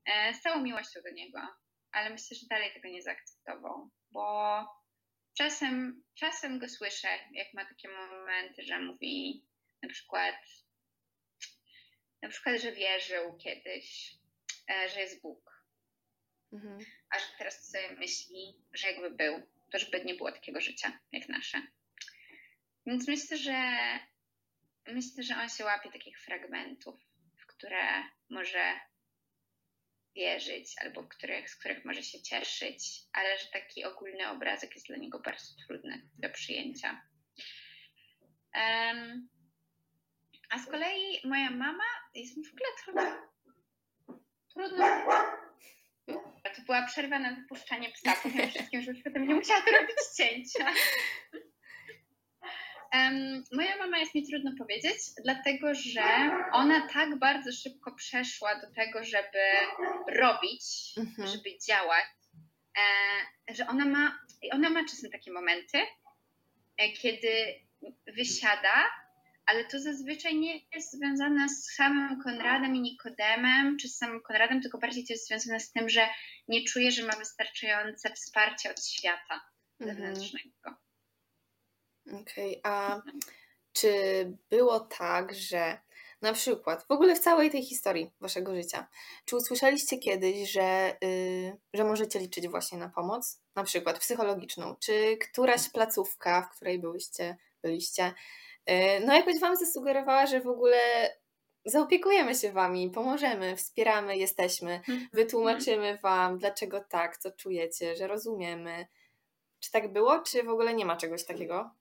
E, 0.05 0.33
z 0.33 0.41
całą 0.41 0.61
miłością 0.61 1.01
do 1.01 1.11
niego, 1.11 1.39
ale 1.91 2.09
myślę, 2.09 2.37
że 2.37 2.47
dalej 2.49 2.73
tego 2.73 2.89
nie 2.89 3.01
zaakceptował, 3.01 3.89
bo 4.11 4.65
czasem, 5.37 6.03
czasem 6.15 6.59
go 6.59 6.69
słyszę, 6.69 7.07
jak 7.31 7.53
ma 7.53 7.65
takie 7.65 7.89
momenty, 7.89 8.63
że 8.63 8.79
mówi 8.79 9.45
na 9.83 9.89
przykład, 9.89 10.35
na 12.21 12.29
przykład, 12.29 12.61
że 12.61 12.71
wierzył 12.71 13.37
kiedyś, 13.37 14.15
e, 14.69 14.89
że 14.89 14.99
jest 14.99 15.21
Bóg. 15.21 15.65
Mhm. 16.53 16.79
A 17.09 17.19
że 17.19 17.25
teraz 17.37 17.69
sobie 17.69 17.91
myśli, 17.91 18.63
że 18.73 18.91
jakby 18.91 19.11
był, 19.11 19.47
to 19.71 19.79
żeby 19.79 20.05
nie 20.05 20.15
było 20.15 20.31
takiego 20.31 20.61
życia 20.61 20.99
jak 21.11 21.29
nasze. 21.29 21.61
Więc 22.89 23.07
myślę, 23.07 23.37
że 23.37 23.79
myślę, 24.87 25.23
że 25.23 25.35
on 25.37 25.49
się 25.49 25.63
łapie 25.63 25.91
takich 25.91 26.19
fragmentów, 26.19 26.95
w 27.37 27.47
które 27.47 28.03
może 28.29 28.79
wierzyć 30.15 30.75
albo 30.81 31.03
których, 31.03 31.49
z 31.49 31.55
których 31.55 31.85
może 31.85 32.03
się 32.03 32.21
cieszyć, 32.21 32.99
ale 33.13 33.37
że 33.37 33.47
taki 33.47 33.85
ogólny 33.85 34.29
obrazek 34.29 34.75
jest 34.75 34.87
dla 34.87 34.97
niego 34.97 35.19
bardzo 35.19 35.53
trudny 35.67 36.09
do 36.17 36.29
przyjęcia. 36.29 37.01
Um, 38.55 39.29
a 40.49 40.59
z 40.59 40.65
kolei 40.65 41.21
moja 41.23 41.51
mama 41.51 41.83
jest 42.15 42.37
mi 42.37 42.43
w 42.45 42.53
ogóle 42.53 42.69
trudno. 42.83 43.29
Trudno. 44.53 44.85
To 46.55 46.61
była 46.65 46.85
przerwa 46.85 47.19
na 47.19 47.35
wypuszczanie 47.35 47.91
psa, 47.91 48.15
powiem 48.23 48.49
wszystkim, 48.49 48.81
żebyś 48.81 49.03
potem 49.03 49.27
nie 49.27 49.35
musiała 49.35 49.61
robić 49.79 49.97
cięcia. 50.17 50.73
Um, 52.93 53.43
moja 53.51 53.77
mama 53.77 53.97
jest 53.97 54.15
mi 54.15 54.27
trudno 54.27 54.51
powiedzieć, 54.57 54.97
dlatego 55.23 55.75
że 55.75 56.03
ona 56.51 56.87
tak 56.87 57.19
bardzo 57.19 57.51
szybko 57.51 57.91
przeszła 57.95 58.61
do 58.61 58.71
tego, 58.71 59.03
żeby 59.03 59.39
robić, 60.07 60.63
mhm. 60.97 61.27
żeby 61.27 61.49
działać, 61.67 62.05
e, 62.77 63.53
że 63.53 63.67
ona 63.67 63.85
ma, 63.85 64.19
ona 64.51 64.69
ma 64.69 64.85
czasem 64.85 65.11
takie 65.11 65.31
momenty, 65.31 65.77
e, 66.77 66.89
kiedy 66.91 67.29
wysiada, 68.15 68.85
ale 69.45 69.65
to 69.65 69.79
zazwyczaj 69.79 70.37
nie 70.37 70.61
jest 70.75 70.91
związane 70.91 71.49
z 71.49 71.75
samym 71.75 72.21
Konradem 72.23 72.75
i 72.75 72.81
Nikodemem, 72.81 73.77
czy 73.77 73.89
z 73.89 73.97
samym 73.97 74.21
Konradem, 74.21 74.61
tylko 74.61 74.77
bardziej 74.77 75.05
to 75.05 75.13
jest 75.13 75.27
związane 75.27 75.59
z 75.59 75.71
tym, 75.71 75.89
że 75.89 76.09
nie 76.47 76.63
czuje, 76.63 76.91
że 76.91 77.03
ma 77.03 77.15
wystarczające 77.15 78.13
wsparcie 78.13 78.71
od 78.71 78.85
świata 78.85 79.41
mhm. 79.79 79.97
zewnętrznego. 79.97 80.88
Okej, 82.13 82.59
a 82.63 83.01
czy 83.73 83.93
było 84.49 84.79
tak, 84.79 85.33
że 85.33 85.77
na 86.21 86.33
przykład, 86.33 86.85
w 86.87 86.91
ogóle 86.91 87.15
w 87.15 87.19
całej 87.19 87.51
tej 87.51 87.63
historii 87.63 88.11
waszego 88.21 88.55
życia, 88.55 88.87
czy 89.25 89.35
usłyszeliście 89.35 89.97
kiedyś, 89.97 90.51
że, 90.51 90.97
yy, 91.01 91.57
że 91.73 91.83
możecie 91.83 92.19
liczyć 92.19 92.47
właśnie 92.47 92.77
na 92.77 92.89
pomoc, 92.89 93.41
na 93.55 93.63
przykład 93.63 93.99
psychologiczną, 93.99 94.75
czy 94.75 95.17
któraś 95.17 95.69
placówka, 95.69 96.41
w 96.41 96.55
której 96.55 96.79
byłyście, 96.79 97.37
byliście, 97.61 98.13
yy, 98.67 98.75
no 99.05 99.15
jakoś 99.15 99.39
wam 99.39 99.55
zasugerowała, 99.55 100.27
że 100.27 100.41
w 100.41 100.47
ogóle 100.47 100.79
zaopiekujemy 101.65 102.35
się 102.35 102.51
wami, 102.51 102.89
pomożemy, 102.89 103.55
wspieramy, 103.55 104.17
jesteśmy, 104.17 104.73
mhm. 104.73 105.07
wytłumaczymy 105.13 105.97
wam, 106.03 106.37
dlaczego 106.37 106.79
tak, 106.89 107.17
co 107.17 107.31
czujecie, 107.31 107.95
że 107.95 108.07
rozumiemy. 108.07 108.87
Czy 109.59 109.71
tak 109.71 109.93
było, 109.93 110.19
czy 110.19 110.43
w 110.43 110.49
ogóle 110.49 110.73
nie 110.73 110.85
ma 110.85 110.97
czegoś 110.97 111.25
takiego? 111.25 111.71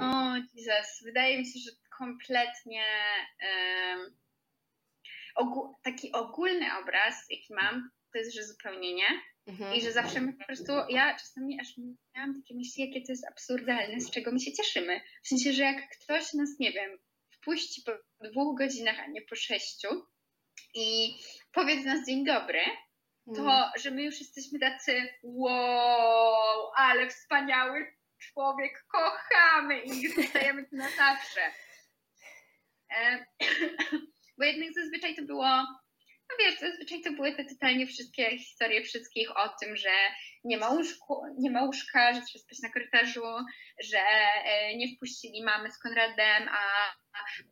O, 0.00 0.36
Jesus. 0.54 1.02
Wydaje 1.04 1.38
mi 1.38 1.46
się, 1.46 1.58
że 1.58 1.70
kompletnie 1.98 2.84
um, 3.42 4.16
ogó 5.36 5.74
taki 5.82 6.12
ogólny 6.12 6.66
obraz, 6.82 7.26
jaki 7.30 7.54
mam, 7.54 7.90
to 8.12 8.18
jest, 8.18 8.34
że 8.34 8.44
zupełnie 8.44 8.94
nie. 8.94 9.08
Mhm. 9.46 9.74
I 9.74 9.80
że 9.80 9.92
zawsze 9.92 10.20
my 10.20 10.32
po 10.32 10.44
prostu, 10.44 10.72
ja 10.88 11.16
czasami 11.16 11.60
aż 11.60 11.68
miałam 12.14 12.34
takie 12.34 12.54
myśli, 12.54 12.86
jakie 12.86 13.06
to 13.06 13.12
jest 13.12 13.26
absurdalne, 13.26 14.00
z 14.00 14.10
czego 14.10 14.32
my 14.32 14.40
się 14.40 14.52
cieszymy. 14.52 15.00
W 15.24 15.28
sensie, 15.28 15.52
że 15.52 15.62
jak 15.62 15.88
ktoś 15.90 16.34
nas, 16.34 16.48
nie 16.60 16.72
wiem, 16.72 16.98
wpuści 17.30 17.82
po 17.86 17.92
dwóch 18.28 18.58
godzinach, 18.58 19.00
a 19.00 19.06
nie 19.06 19.22
po 19.22 19.36
sześciu 19.36 19.88
i 20.74 21.14
powiedz 21.52 21.84
nas 21.84 22.06
dzień 22.06 22.24
dobry, 22.24 22.60
to, 23.34 23.40
mhm. 23.40 23.70
że 23.80 23.90
my 23.90 24.02
już 24.02 24.20
jesteśmy 24.20 24.58
tacy 24.58 25.08
wow, 25.22 26.70
ale 26.76 27.08
wspaniały 27.08 27.97
człowiek, 28.18 28.84
kochamy 28.88 29.80
i 29.80 30.08
zostajemy 30.08 30.66
tu 30.66 30.76
na 30.76 30.88
zawsze. 30.90 31.40
E, 32.90 33.26
bo 34.38 34.44
jednak 34.44 34.72
zazwyczaj 34.74 35.16
to 35.16 35.22
było, 35.22 35.46
no 36.28 36.36
wiesz, 36.38 36.58
zazwyczaj 36.60 37.00
to 37.00 37.12
były 37.12 37.32
te 37.32 37.44
totalnie 37.44 37.86
wszystkie 37.86 38.38
historie 38.38 38.82
wszystkich 38.82 39.36
o 39.36 39.48
tym, 39.60 39.76
że 39.76 39.90
nie 40.44 40.58
ma, 40.58 40.68
łóżku, 40.68 41.22
nie 41.38 41.50
ma 41.50 41.64
łóżka, 41.64 42.14
że 42.14 42.22
trzeba 42.22 42.42
spać 42.42 42.58
na 42.62 42.72
korytarzu, 42.72 43.22
że 43.82 44.00
e, 44.44 44.76
nie 44.76 44.96
wpuścili 44.96 45.44
mamy 45.44 45.70
z 45.70 45.78
Konradem, 45.78 46.48
a 46.48 46.94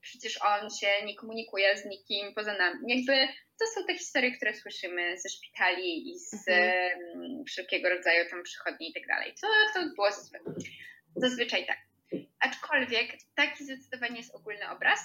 przecież 0.01 0.39
on 0.43 0.71
się 0.71 1.07
nie 1.07 1.17
komunikuje 1.17 1.79
z 1.79 1.85
nikim 1.85 2.35
poza 2.35 2.59
nami. 2.59 2.79
Jakby 2.87 3.29
to 3.59 3.67
są 3.67 3.87
te 3.87 3.99
historie, 3.99 4.37
które 4.37 4.55
słyszymy 4.55 5.19
ze 5.19 5.29
szpitali 5.29 6.11
i 6.11 6.19
z 6.19 6.49
mhm. 6.49 7.45
wszelkiego 7.45 7.89
rodzaju 7.89 8.31
tam 8.31 8.43
przychodni 8.43 8.91
i 8.91 8.95
tak 8.95 9.07
dalej. 9.07 9.35
To, 9.41 9.49
to 9.75 9.89
było 9.95 10.13
zazwyczaj, 10.13 10.77
zazwyczaj 11.17 11.67
tak. 11.67 11.79
Aczkolwiek 12.41 13.13
taki 13.35 13.65
zdecydowanie 13.65 14.17
jest 14.17 14.35
ogólny 14.35 14.71
obraz, 14.71 15.01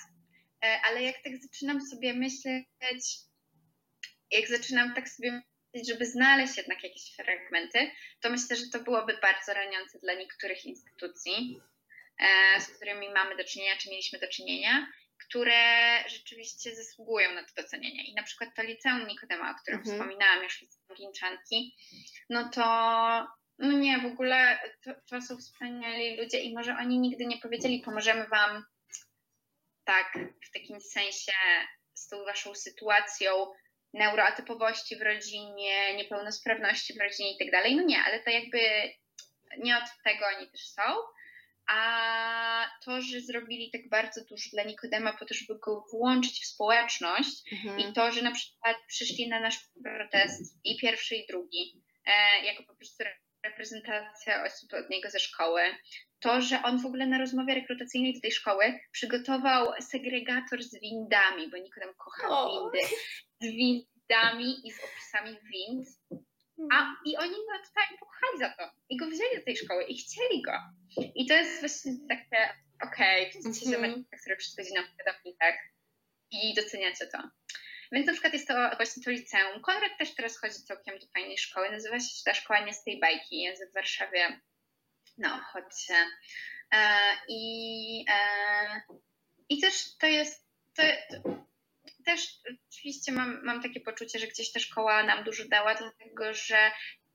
e, 0.64 0.80
ale 0.88 1.04
jak 1.04 1.24
tak 1.24 1.34
zaczynam 1.38 1.82
sobie 1.82 2.14
myśleć, 2.14 3.18
jak 4.32 4.48
zaczynam 4.48 4.94
tak 4.96 5.10
sobie 5.10 5.42
żeby 5.88 6.06
znaleźć 6.06 6.58
jednak 6.58 6.84
jakieś 6.84 7.16
fragmenty, 7.16 7.92
to 8.22 8.30
myślę, 8.30 8.56
że 8.56 8.64
to 8.74 8.80
byłoby 8.80 9.18
bardzo 9.22 9.54
raniące 9.54 10.00
dla 10.00 10.14
niektórych 10.14 10.66
instytucji, 10.66 11.62
e, 12.20 12.62
z 12.62 12.68
którymi 12.68 13.10
mamy 13.10 13.38
do 13.38 13.44
czynienia, 13.44 13.78
czy 13.78 13.90
mieliśmy 13.90 14.20
do 14.20 14.28
czynienia, 14.28 14.88
które 15.28 15.64
rzeczywiście 16.08 16.76
zasługują 16.76 17.34
na 17.34 17.44
to 17.44 17.62
docenienie. 17.62 18.04
I 18.04 18.14
na 18.14 18.24
przykład 18.24 18.50
to 18.56 18.64
liceum 18.64 19.08
Nikodema, 19.08 19.52
o 19.52 19.62
którym 19.62 19.80
mhm. 19.80 19.98
wspominałam 19.98 20.44
już, 20.44 20.62
liceum 20.62 20.96
Ginczanki, 20.98 21.76
no 22.30 22.50
to 22.50 22.64
no 23.62 23.72
nie, 23.72 24.00
w 24.00 24.06
ogóle 24.06 24.60
to, 24.84 24.92
to 25.10 25.22
są 25.22 25.38
wspaniali 25.38 26.18
ludzie 26.18 26.40
i 26.40 26.54
może 26.54 26.76
oni 26.80 27.00
nigdy 27.00 27.26
nie 27.26 27.38
powiedzieli, 27.38 27.82
pomożemy 27.86 28.28
wam 28.28 28.66
tak, 29.84 30.20
w 30.50 30.52
takim 30.54 30.82
sensie 30.82 31.34
z 31.94 32.08
tą 32.08 32.26
waszą 32.26 32.56
sytuacją 32.56 33.32
neuroatypowości 33.94 34.96
w 34.96 35.02
rodzinie, 35.02 35.96
niepełnosprawności 35.96 36.94
w 36.94 37.02
rodzinie 37.02 37.36
i 37.36 37.38
tak 37.38 37.52
dalej. 37.52 37.76
No 37.76 37.84
nie, 37.84 38.04
ale 38.04 38.20
to 38.20 38.30
jakby 38.30 38.60
nie 39.58 39.78
od 39.78 40.04
tego 40.04 40.26
oni 40.38 40.52
też 40.52 40.68
są. 40.68 40.82
A 41.68 42.68
to, 42.86 43.02
że 43.02 43.22
zrobili 43.22 43.72
tak 43.72 43.90
bardzo 43.90 44.26
dużo 44.26 44.50
dla 44.54 44.64
Nikodema 44.64 45.14
po 45.14 45.26
to, 45.26 45.34
żeby 45.34 45.60
go 45.60 45.86
włączyć 45.92 46.42
w 46.42 46.46
społeczność 46.46 47.44
mhm. 47.52 47.80
i 47.80 47.94
to, 47.94 48.12
że 48.12 48.22
na 48.22 48.32
przykład 48.32 48.78
przyszli 48.88 49.30
na 49.30 49.40
nasz 49.40 49.60
protest 49.84 50.60
i 50.64 50.78
pierwszy 50.78 51.16
i 51.16 51.28
drugi, 51.28 51.84
e, 52.06 52.46
jako 52.46 52.64
po 52.64 52.76
prostu 52.76 53.04
reprezentacja 53.44 54.46
osób 54.46 54.74
od 54.74 54.90
niego 54.90 55.10
ze 55.10 55.20
szkoły, 55.20 55.62
to, 56.20 56.42
że 56.42 56.64
on 56.64 56.82
w 56.82 56.86
ogóle 56.86 57.08
na 57.08 57.18
rozmowie 57.18 57.56
rekrutacyjnej 57.56 58.14
do 58.14 58.22
tej 58.22 58.32
szkoły 58.32 58.80
przygotował 58.92 59.74
segregator 59.82 60.64
z 60.64 60.80
windami, 60.82 61.50
bo 61.52 61.58
Nikodem 61.58 61.94
kocha 61.98 62.48
windy, 62.48 62.96
z 63.42 63.46
windami 63.46 64.68
i 64.68 64.72
z 64.72 64.80
opisami 64.84 65.38
wind. 65.52 65.88
A 66.72 66.96
i 67.06 67.18
oni 67.18 67.32
go 67.32 67.68
tutaj 67.68 67.98
pokochali 68.00 68.38
za 68.40 68.50
to. 68.50 68.72
I 68.90 68.98
go 68.98 69.06
wzięli 69.06 69.36
do 69.36 69.44
tej 69.46 69.58
szkoły 69.58 69.84
i 69.84 69.98
chcieli 69.98 70.42
go. 70.42 70.54
I 71.16 71.26
to 71.26 71.34
jest 71.34 71.60
właśnie 71.60 71.92
takie, 72.10 72.54
okej, 72.84 73.30
okay, 73.30 73.42
widzicie 73.44 73.66
mm 73.66 73.82
-hmm. 73.82 73.94
ziomeczka, 73.94 74.18
który 74.18 74.38
przychodzi 74.38 74.74
na 74.74 74.84
pedagogikach 74.98 75.56
i 76.32 76.54
doceniacie 76.54 77.08
to. 77.08 77.18
Więc 77.92 78.08
na 78.08 78.14
przykład 78.14 78.34
jest 78.34 78.48
to 78.48 78.54
właśnie 78.78 79.04
to 79.04 79.12
liceum. 79.12 79.62
Konrad 79.62 79.92
też 80.00 80.16
teraz 80.16 80.38
chodzi 80.38 80.56
całkiem 80.56 81.00
do 81.00 81.08
fajnej 81.08 81.38
szkoły. 81.38 81.72
Nazywa 81.72 82.00
się 82.00 82.24
ta 82.26 82.34
szkoła 82.34 82.60
nie 82.60 82.74
z 82.74 82.84
tej 82.84 83.00
bajki. 83.00 83.42
Jest 83.42 83.70
w 83.70 83.74
Warszawie. 83.74 84.42
No, 85.18 85.30
chodźcie. 85.54 85.94
E, 86.72 86.98
I, 87.28 88.06
e, 88.10 88.82
I 89.50 89.62
też 89.62 89.98
to 89.98 90.08
jest. 90.08 90.46
To, 90.76 90.84
też 92.06 92.40
oczywiście 92.70 93.12
mam, 93.12 93.44
mam 93.44 93.62
takie 93.62 93.82
poczucie, 93.82 94.20
że 94.20 94.28
gdzieś 94.28 94.52
ta 94.52 94.60
szkoła 94.60 95.04
nam 95.04 95.24
dużo 95.24 95.44
dała, 95.48 95.76
dlatego 95.76 96.34
że 96.34 96.72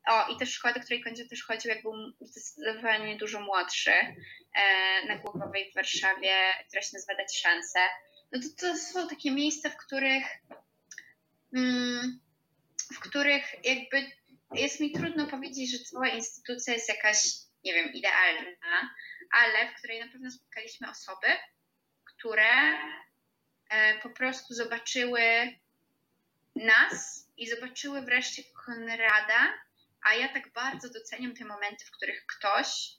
o, 0.07 0.29
i 0.29 0.37
też 0.37 0.53
szkoła, 0.53 0.75
do 0.75 0.81
której 0.81 1.03
końcu 1.03 1.29
też 1.29 1.43
chodził, 1.43 1.71
jak 1.71 1.83
był 1.83 1.93
zdecydowanie 2.21 3.17
dużo 3.17 3.41
młodszy, 3.41 3.93
e, 3.93 4.15
na 5.09 5.19
Głogowej 5.19 5.71
w 5.71 5.75
Warszawie, 5.75 6.37
która 6.69 6.83
się 6.83 6.91
nazywa 6.93 7.15
Dać 7.15 7.39
Szansę. 7.39 7.79
No 8.33 8.41
to, 8.41 8.67
to 8.67 8.77
są 8.77 9.09
takie 9.09 9.31
miejsca, 9.31 9.71
w 9.71 9.77
których 9.77 10.25
mm, 11.55 12.21
w 12.95 13.01
których 13.01 13.65
jakby 13.65 14.11
jest 14.55 14.81
mi 14.81 14.93
trudno 14.93 15.27
powiedzieć, 15.27 15.71
że 15.71 15.85
cała 15.85 16.09
instytucja 16.09 16.75
jest 16.75 16.89
jakaś, 16.89 17.17
nie 17.65 17.75
wiem, 17.75 17.93
idealna, 17.93 18.95
ale 19.33 19.73
w 19.73 19.75
której 19.79 20.01
na 20.01 20.13
pewno 20.13 20.31
spotkaliśmy 20.31 20.91
osoby, 20.91 21.27
które 22.05 22.79
po 24.03 24.11
prostu 24.11 24.55
zobaczyły 24.55 25.21
nas 26.57 27.29
i 27.37 27.49
zobaczyły 27.49 28.03
wreszcie 28.03 28.43
Konrada, 28.67 29.55
a 30.03 30.15
ja 30.15 30.29
tak 30.29 30.53
bardzo 30.53 30.89
doceniam 30.91 31.35
te 31.35 31.45
momenty, 31.45 31.85
w 31.85 31.91
których 31.91 32.27
ktoś 32.27 32.93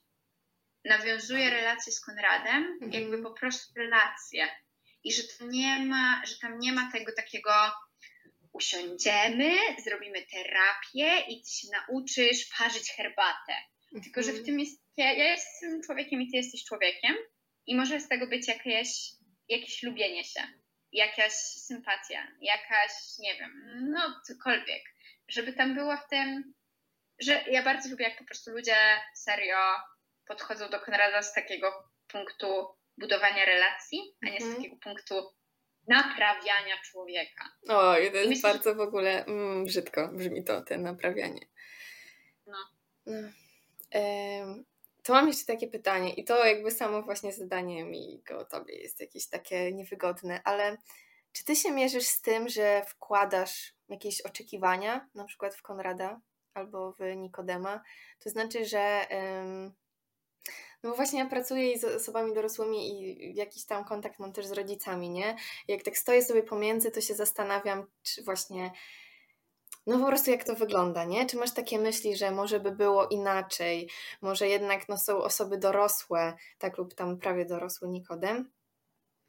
nawiązuje 0.86 1.50
relacje 1.50 1.94
z 1.94 2.00
Konradem, 2.00 2.64
mhm. 2.82 2.92
jakby 2.92 3.24
po 3.24 3.32
prostu 3.32 3.74
relacje. 3.80 4.48
I 5.04 5.14
że 5.14 5.24
to 5.24 5.46
nie 5.46 5.80
ma, 5.80 6.22
że 6.26 6.36
tam 6.42 6.60
nie 6.60 6.74
ma 6.74 6.92
tego 6.92 7.12
takiego 7.16 7.52
usiądziemy, 8.54 9.52
zrobimy 9.84 10.26
terapię 10.32 11.20
i 11.28 11.44
ty 11.44 11.50
się 11.50 11.68
nauczysz 11.72 12.50
parzyć 12.58 12.92
herbatę. 12.92 13.54
Mhm. 13.86 14.04
Tylko, 14.04 14.24
że 14.24 14.34
w 14.34 14.46
tym 14.46 14.60
jest, 14.60 14.82
ja, 14.98 15.14
ja 15.14 15.32
jestem 15.32 15.82
człowiekiem 15.82 16.22
i 16.22 16.32
ty 16.32 16.38
jesteś 16.38 16.64
człowiekiem 16.64 17.16
i 17.68 17.76
może 17.76 18.00
z 18.00 18.08
tego 18.08 18.28
być 18.28 18.48
jakieś 18.48 19.17
jakieś 19.50 19.84
lubienie 19.84 20.24
się, 20.24 20.42
jakaś 20.92 21.34
sympatia, 21.34 22.28
jakaś, 22.42 22.92
nie 23.20 23.36
wiem, 23.36 23.52
no 23.94 24.22
cokolwiek. 24.28 24.84
Żeby 25.28 25.54
tam 25.54 25.76
było 25.76 25.98
w 25.98 26.08
tym, 26.10 26.54
że 27.20 27.44
ja 27.52 27.64
bardzo 27.64 27.90
lubię, 27.90 28.04
jak 28.04 28.18
po 28.18 28.26
prostu 28.26 28.52
ludzie 28.52 28.76
serio 29.16 29.58
podchodzą 30.28 30.70
do 30.70 30.80
Konrada 30.80 31.22
z 31.22 31.34
takiego 31.34 31.92
punktu 32.08 32.68
budowania 32.98 33.46
relacji, 33.46 34.00
a 34.22 34.26
nie 34.26 34.40
z 34.40 34.44
mhm. 34.44 34.56
takiego 34.56 34.76
punktu 34.84 35.34
naprawiania 35.88 36.82
człowieka. 36.92 37.50
O, 37.70 37.98
i 37.98 38.12
to 38.12 38.18
jest 38.18 38.26
I 38.26 38.30
myślę, 38.30 38.54
bardzo 38.54 38.76
w 38.76 38.80
ogóle 38.80 39.26
mm, 39.26 39.66
brzydko 39.66 40.08
brzmi 40.08 40.44
to, 40.44 40.62
te 40.62 40.78
naprawianie. 40.78 41.48
No. 42.46 42.58
no 43.06 43.30
to 45.08 45.14
mam 45.14 45.28
jeszcze 45.28 45.46
takie 45.46 45.68
pytanie 45.68 46.14
i 46.14 46.24
to 46.24 46.46
jakby 46.46 46.72
samo 46.72 47.02
właśnie 47.02 47.34
zadanie 47.34 47.86
mi 47.86 48.22
go 48.28 48.46
tobie 48.46 48.76
jest 48.76 49.00
jakieś 49.00 49.30
takie 49.30 49.72
niewygodne, 49.72 50.42
ale 50.44 50.78
czy 51.32 51.46
ty 51.46 51.56
się 51.56 51.72
mierzysz 51.72 52.08
z 52.08 52.22
tym, 52.22 52.50
że 52.50 52.86
wkładasz 52.88 53.74
jakieś 53.90 54.22
oczekiwania, 54.22 55.10
na 55.16 55.26
przykład 55.26 55.56
w 55.56 55.62
Konrada 55.62 56.22
albo 56.54 56.94
w 56.94 57.16
Nikodema? 57.16 57.82
To 58.20 58.30
znaczy, 58.30 58.66
że 58.66 59.08
no 60.84 60.96
właśnie 60.96 61.20
ja 61.20 61.26
pracuję 61.26 61.80
z 61.80 61.84
osobami 61.84 62.34
dorosłymi 62.34 62.90
i 62.90 63.36
jakiś 63.36 63.66
tam 63.66 63.86
kontakt 63.86 64.20
mam 64.20 64.34
też 64.34 64.46
z 64.46 64.52
rodzicami, 64.52 65.10
nie? 65.10 65.36
Jak 65.68 65.84
tak 65.84 65.98
stoję 65.98 66.24
sobie 66.24 66.44
pomiędzy, 66.44 66.92
to 66.92 67.02
się 67.02 67.16
zastanawiam, 67.16 67.88
czy 68.04 68.24
właśnie 68.24 68.72
no 69.88 70.00
po 70.00 70.06
prostu 70.06 70.32
jak 70.32 70.44
to 70.44 70.56
wygląda, 70.56 71.04
nie? 71.04 71.26
Czy 71.26 71.38
masz 71.38 71.54
takie 71.54 71.80
myśli, 71.80 72.18
że 72.18 72.32
może 72.32 72.60
by 72.60 72.72
było 72.72 73.08
inaczej, 73.08 73.90
może 74.22 74.48
jednak 74.48 74.90
no, 74.90 74.98
są 74.98 75.18
osoby 75.18 75.58
dorosłe, 75.58 76.34
tak 76.58 76.78
lub 76.78 76.94
tam 76.94 77.18
prawie 77.18 77.46
dorosły 77.46 77.88
Nikodem, 77.88 78.52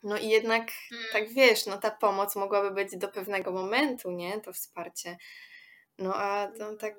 no 0.02 0.18
i 0.18 0.28
jednak, 0.28 0.70
hmm. 0.88 1.08
tak 1.12 1.28
wiesz, 1.28 1.66
no 1.66 1.78
ta 1.78 1.90
pomoc 1.90 2.36
mogłaby 2.36 2.70
być 2.70 2.96
do 2.96 3.08
pewnego 3.08 3.52
momentu, 3.52 4.10
nie? 4.10 4.40
To 4.40 4.52
wsparcie. 4.52 5.16
No 5.98 6.14
a 6.14 6.52
to 6.58 6.76
tak, 6.76 6.94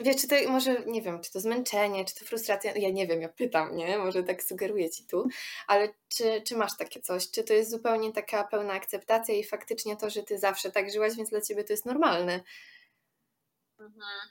wiesz, 0.00 0.16
czy 0.16 0.28
to 0.28 0.36
może, 0.48 0.84
nie 0.86 1.02
wiem, 1.02 1.20
czy 1.20 1.32
to 1.32 1.40
zmęczenie, 1.40 2.04
czy 2.04 2.14
to 2.14 2.24
frustracja, 2.24 2.72
ja 2.76 2.90
nie 2.90 3.06
wiem, 3.06 3.22
ja 3.22 3.28
pytam, 3.28 3.76
nie? 3.76 3.98
Może 3.98 4.22
tak 4.22 4.42
sugeruję 4.42 4.90
Ci 4.90 5.06
tu, 5.06 5.28
ale 5.66 5.88
czy, 6.08 6.42
czy 6.46 6.56
masz 6.56 6.76
takie 6.76 7.00
coś? 7.00 7.30
Czy 7.30 7.44
to 7.44 7.52
jest 7.52 7.70
zupełnie 7.70 8.12
taka 8.12 8.44
pełna 8.44 8.72
akceptacja 8.72 9.34
i 9.34 9.44
faktycznie 9.44 9.96
to, 9.96 10.10
że 10.10 10.22
Ty 10.22 10.38
zawsze 10.38 10.70
tak 10.70 10.92
żyłaś, 10.92 11.16
więc 11.16 11.30
dla 11.30 11.40
Ciebie 11.40 11.64
to 11.64 11.72
jest 11.72 11.86
normalne? 11.86 12.40
Mhm. 13.80 14.28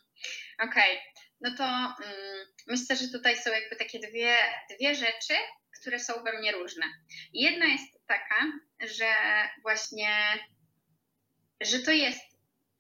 Okej, 0.60 0.98
okay. 0.98 1.12
no 1.42 1.56
to 1.58 1.64
mm, 1.64 2.48
myślę, 2.68 2.96
że 2.96 3.08
tutaj 3.08 3.38
są 3.38 3.52
jakby 3.52 3.76
takie 3.76 4.00
dwie, 4.00 4.38
dwie 4.76 4.96
rzeczy, 4.96 5.34
które 5.80 6.00
są 6.00 6.24
we 6.24 6.40
mnie 6.40 6.52
różne. 6.52 6.86
Jedna 7.34 7.66
jest 7.66 8.08
taka, 8.08 8.46
że 8.80 9.14
właśnie, 9.62 10.10
że 11.62 11.80
to 11.80 11.92
jest, 11.92 12.22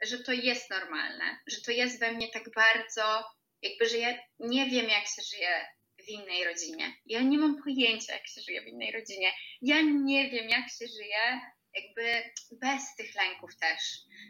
że 0.03 0.19
to 0.19 0.31
jest 0.31 0.69
normalne, 0.69 1.39
że 1.47 1.61
to 1.61 1.71
jest 1.71 1.99
we 1.99 2.11
mnie 2.11 2.27
tak 2.27 2.43
bardzo, 2.55 3.23
jakby, 3.61 3.89
że 3.89 3.97
ja 3.97 4.17
nie 4.39 4.69
wiem, 4.69 4.89
jak 4.89 5.07
się 5.07 5.21
żyje 5.29 5.65
w 6.05 6.07
innej 6.07 6.43
rodzinie. 6.43 6.93
Ja 7.05 7.21
nie 7.21 7.37
mam 7.37 7.63
pojęcia, 7.63 8.13
jak 8.13 8.27
się 8.27 8.41
żyje 8.41 8.61
w 8.61 8.67
innej 8.67 8.91
rodzinie. 8.91 9.31
Ja 9.61 9.81
nie 9.81 10.29
wiem, 10.29 10.49
jak 10.49 10.69
się 10.69 10.87
żyje 10.87 11.41
jakby 11.75 12.23
bez 12.51 12.95
tych 12.95 13.15
lęków 13.15 13.55
też, 13.55 13.79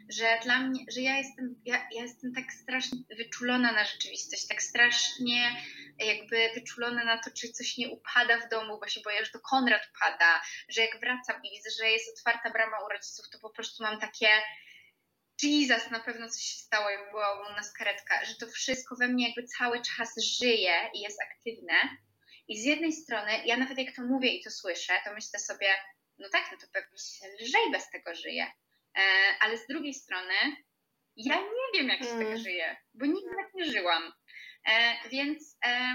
że 0.08 0.38
dla 0.42 0.60
mnie, 0.60 0.84
że 0.94 1.00
ja 1.00 1.16
jestem, 1.16 1.62
ja, 1.64 1.76
ja 1.92 2.02
jestem 2.02 2.32
tak 2.34 2.52
strasznie 2.52 2.98
wyczulona 3.16 3.72
na 3.72 3.84
rzeczywistość, 3.84 4.46
tak 4.46 4.62
strasznie 4.62 5.56
jakby 5.98 6.50
wyczulona 6.54 7.04
na 7.04 7.18
to, 7.18 7.30
czy 7.30 7.52
coś 7.52 7.78
nie 7.78 7.88
upada 7.88 8.40
w 8.40 8.48
domu, 8.48 8.78
bo 8.80 8.88
się 8.88 9.00
boję, 9.00 9.24
że 9.24 9.30
to 9.30 9.40
Konrad 9.40 9.82
upada, 9.94 10.42
że 10.68 10.80
jak 10.80 11.00
wracam 11.00 11.40
i 11.44 11.50
widzę, 11.50 11.70
że 11.78 11.90
jest 11.90 12.18
otwarta 12.18 12.50
brama 12.50 12.76
u 12.86 12.88
rodziców, 12.88 13.30
to 13.32 13.38
po 13.38 13.50
prostu 13.50 13.82
mam 13.82 14.00
takie 14.00 14.28
Jesus, 15.42 15.90
na 15.90 16.00
pewno 16.00 16.28
coś 16.28 16.42
się 16.42 16.58
stało, 16.58 16.90
jak 16.90 17.10
była 17.10 17.50
u 17.50 17.52
nas 17.52 17.72
karetka, 17.72 18.24
że 18.24 18.34
to 18.34 18.46
wszystko 18.46 18.96
we 18.96 19.08
mnie 19.08 19.26
jakby 19.26 19.42
cały 19.58 19.82
czas 19.82 20.14
żyje 20.38 20.90
i 20.94 21.00
jest 21.00 21.18
aktywne. 21.22 21.74
I 22.48 22.60
z 22.60 22.64
jednej 22.64 22.92
strony, 22.92 23.32
ja 23.44 23.56
nawet 23.56 23.78
jak 23.78 23.96
to 23.96 24.02
mówię 24.02 24.28
i 24.28 24.42
to 24.44 24.50
słyszę, 24.50 24.92
to 25.04 25.14
myślę 25.14 25.38
sobie, 25.38 25.68
no 26.18 26.28
tak, 26.32 26.48
no 26.52 26.58
to 26.58 26.66
pewnie 26.72 26.98
się 26.98 27.26
lżej 27.40 27.72
bez 27.72 27.90
tego 27.90 28.14
żyje. 28.14 28.46
E, 28.96 29.02
ale 29.40 29.58
z 29.58 29.66
drugiej 29.66 29.94
strony, 29.94 30.34
ja 31.16 31.36
nie 31.36 31.78
wiem, 31.78 31.88
jak 31.88 32.02
się 32.02 32.10
mm. 32.10 32.26
tak 32.26 32.38
żyje, 32.38 32.76
bo 32.94 33.06
nigdy 33.06 33.30
tak 33.36 33.54
nie 33.54 33.64
żyłam. 33.64 34.12
E, 34.68 34.94
więc, 35.08 35.58
e, 35.66 35.94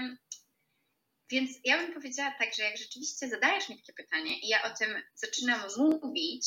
więc 1.30 1.50
ja 1.64 1.78
bym 1.78 1.94
powiedziała 1.94 2.34
tak, 2.38 2.54
że 2.54 2.62
jak 2.62 2.76
rzeczywiście 2.76 3.28
zadajesz 3.28 3.68
mi 3.68 3.76
takie 3.76 3.92
pytanie 3.92 4.38
i 4.38 4.48
ja 4.48 4.62
o 4.62 4.76
tym 4.76 5.02
zaczynam 5.14 5.60
mówić, 5.78 6.46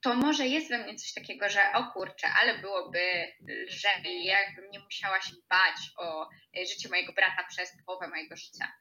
to 0.00 0.14
może 0.14 0.46
jest 0.46 0.68
we 0.68 0.78
mnie 0.78 0.94
coś 0.94 1.12
takiego, 1.12 1.48
że 1.48 1.72
o 1.74 1.92
kurczę, 1.92 2.28
ale 2.40 2.58
byłoby 2.58 3.32
lżej, 3.48 4.24
jakbym 4.24 4.70
nie 4.70 4.80
musiała 4.80 5.20
się 5.20 5.32
bać 5.48 5.76
o 5.96 6.28
życie 6.56 6.88
mojego 6.88 7.12
brata 7.12 7.46
przez 7.48 7.72
połowę 7.86 8.08
mojego 8.08 8.36
życia. 8.36 8.72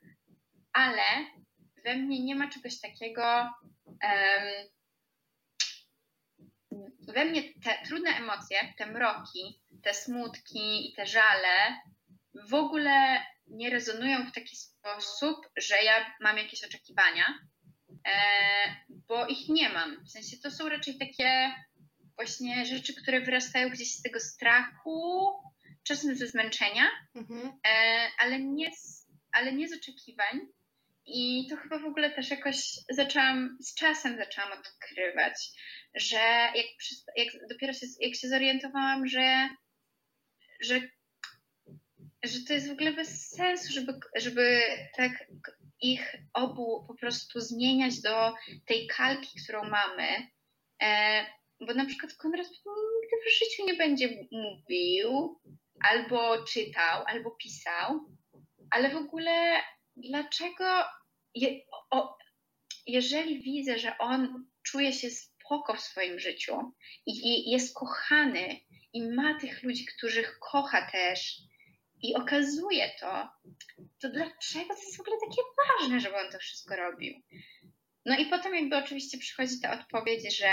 Ale 0.74 1.02
we 1.84 1.96
mnie 1.96 2.24
nie 2.24 2.36
ma 2.36 2.50
czegoś 2.50 2.82
takiego. 2.82 3.50
We 7.08 7.26
mnie 7.26 7.44
te 7.64 7.78
trudne 7.86 8.10
emocje, 8.10 8.74
te 8.78 8.86
mroki, 8.86 9.62
te 9.84 9.94
smutki 9.94 10.90
i 10.90 10.94
te 10.94 11.06
żale 11.06 11.82
w 12.44 12.54
ogóle 12.54 13.26
nie 13.48 13.70
rezonują 13.70 14.26
w 14.26 14.32
taki 14.32 14.56
sposób, 14.56 15.38
że 15.58 15.76
ja 15.84 16.16
mam 16.22 16.38
jakieś 16.38 16.64
oczekiwania, 16.64 17.40
e, 18.08 18.16
bo 18.90 19.28
ich 19.28 19.50
nie 19.50 19.70
mam. 19.70 20.06
W 20.06 20.12
sensie 20.12 20.38
to 20.38 20.52
są 20.52 20.70
raczej 20.70 20.98
takie 20.98 21.56
właśnie 22.16 22.66
rzeczy, 22.66 22.96
które 22.96 23.22
wyrastają 23.22 23.70
gdzieś 23.70 23.94
z 23.94 24.02
tego 24.02 24.20
strachu, 24.20 25.32
czasem 25.84 26.16
ze 26.16 26.28
zmęczenia, 26.28 26.84
mhm. 27.16 27.60
E, 27.68 28.08
ale, 28.18 28.40
nie 28.40 28.76
z, 28.76 29.08
ale 29.32 29.54
nie 29.54 29.70
z 29.70 29.74
oczekiwań. 29.74 30.40
I 31.06 31.48
to 31.50 31.58
chyba 31.58 31.80
w 31.80 31.86
ogóle 31.86 32.12
też 32.12 32.30
jakoś 32.30 32.58
zaczęłam, 32.90 33.58
z 33.62 33.76
czasem 33.76 34.18
zaczęłam 34.18 34.52
odkrywać, 34.52 35.34
że 35.96 36.18
jak, 36.56 36.66
jak 37.16 37.28
dopiero 37.50 37.74
się, 37.74 37.86
jak 38.00 38.16
się 38.16 38.28
zorientowałam, 38.28 39.08
że, 39.08 39.50
że, 40.62 40.82
że 42.24 42.40
to 42.48 42.54
jest 42.54 42.68
w 42.68 42.72
ogóle 42.72 42.94
bez 42.94 43.30
sensu, 43.30 43.74
żeby, 43.74 43.94
żeby 44.16 44.62
tak 44.98 45.12
ich 45.82 46.16
obu 46.34 46.86
po 46.88 46.96
prostu 46.96 47.40
zmieniać 47.40 48.02
do 48.02 48.34
tej 48.66 48.88
kalki, 48.88 49.40
którą 49.44 49.64
mamy. 49.64 50.08
E, 50.84 51.26
bo 51.62 51.74
na 51.74 51.86
przykład 51.86 52.14
Konrad 52.14 52.48
nigdy 52.48 53.16
w 53.26 53.40
życiu 53.40 53.66
nie 53.66 53.74
będzie 53.74 54.10
mówił, 54.32 55.40
albo 55.82 56.44
czytał, 56.44 57.04
albo 57.08 57.32
pisał, 57.32 58.10
ale 58.72 58.90
w 58.90 58.96
ogóle 58.96 59.62
dlaczego, 59.96 60.84
je, 61.36 61.50
o, 61.92 62.18
jeżeli 62.88 63.42
widzę, 63.42 63.80
że 63.80 63.98
on 63.98 64.48
czuje 64.64 64.94
się 64.94 65.10
spoko 65.10 65.76
w 65.76 65.82
swoim 65.82 66.20
życiu 66.20 66.74
i, 67.06 67.12
i 67.12 67.52
jest 67.52 67.76
kochany 67.76 68.60
i 68.94 69.10
ma 69.10 69.40
tych 69.40 69.64
ludzi, 69.64 69.86
których 69.86 70.40
kocha 70.40 70.92
też 70.92 71.38
i 72.02 72.16
okazuje 72.16 72.92
to, 73.00 73.30
to 74.02 74.10
dlaczego 74.10 74.76
to 74.76 74.82
jest 74.82 74.98
w 74.98 75.02
ogóle 75.02 75.18
takie 75.28 75.42
ważne, 75.58 76.00
żeby 76.00 76.16
on 76.16 76.32
to 76.32 76.40
wszystko 76.40 76.76
robił? 76.76 77.22
No 78.06 78.18
i 78.18 78.26
potem 78.26 78.56
jakby 78.56 78.78
oczywiście 78.78 79.18
przychodzi 79.18 79.60
ta 79.62 79.80
odpowiedź, 79.80 80.38
że, 80.38 80.52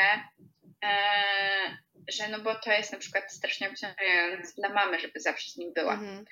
e, 0.84 1.78
że 2.08 2.28
no 2.28 2.38
bo 2.38 2.54
to 2.54 2.72
jest 2.72 2.92
na 2.92 2.98
przykład 2.98 3.32
strasznie 3.32 3.70
obciążające 3.70 4.52
dla 4.56 4.68
mamy, 4.68 5.00
żeby 5.00 5.20
zawsze 5.20 5.50
z 5.50 5.56
nim 5.56 5.72
była. 5.72 5.94
Mhm. 5.94 6.24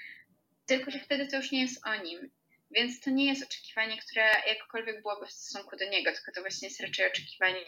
Tylko, 0.66 0.90
że 0.90 0.99
wtedy 0.99 1.27
to 1.27 1.37
już 1.37 1.53
nie 1.53 1.61
jest 1.61 1.87
o 1.87 2.03
nim. 2.03 2.31
Więc 2.70 3.00
to 3.00 3.11
nie 3.11 3.26
jest 3.26 3.42
oczekiwanie, 3.42 3.98
które 3.98 4.42
jakkolwiek 4.46 5.02
byłoby 5.02 5.26
w 5.26 5.33
stosunku 5.33 5.76
do 5.76 5.88
niego, 5.88 6.12
tylko 6.12 6.33
to 6.33 6.40
właśnie 6.40 6.68
jest 6.68 6.80
raczej 6.80 7.06
oczekiwanie 7.06 7.64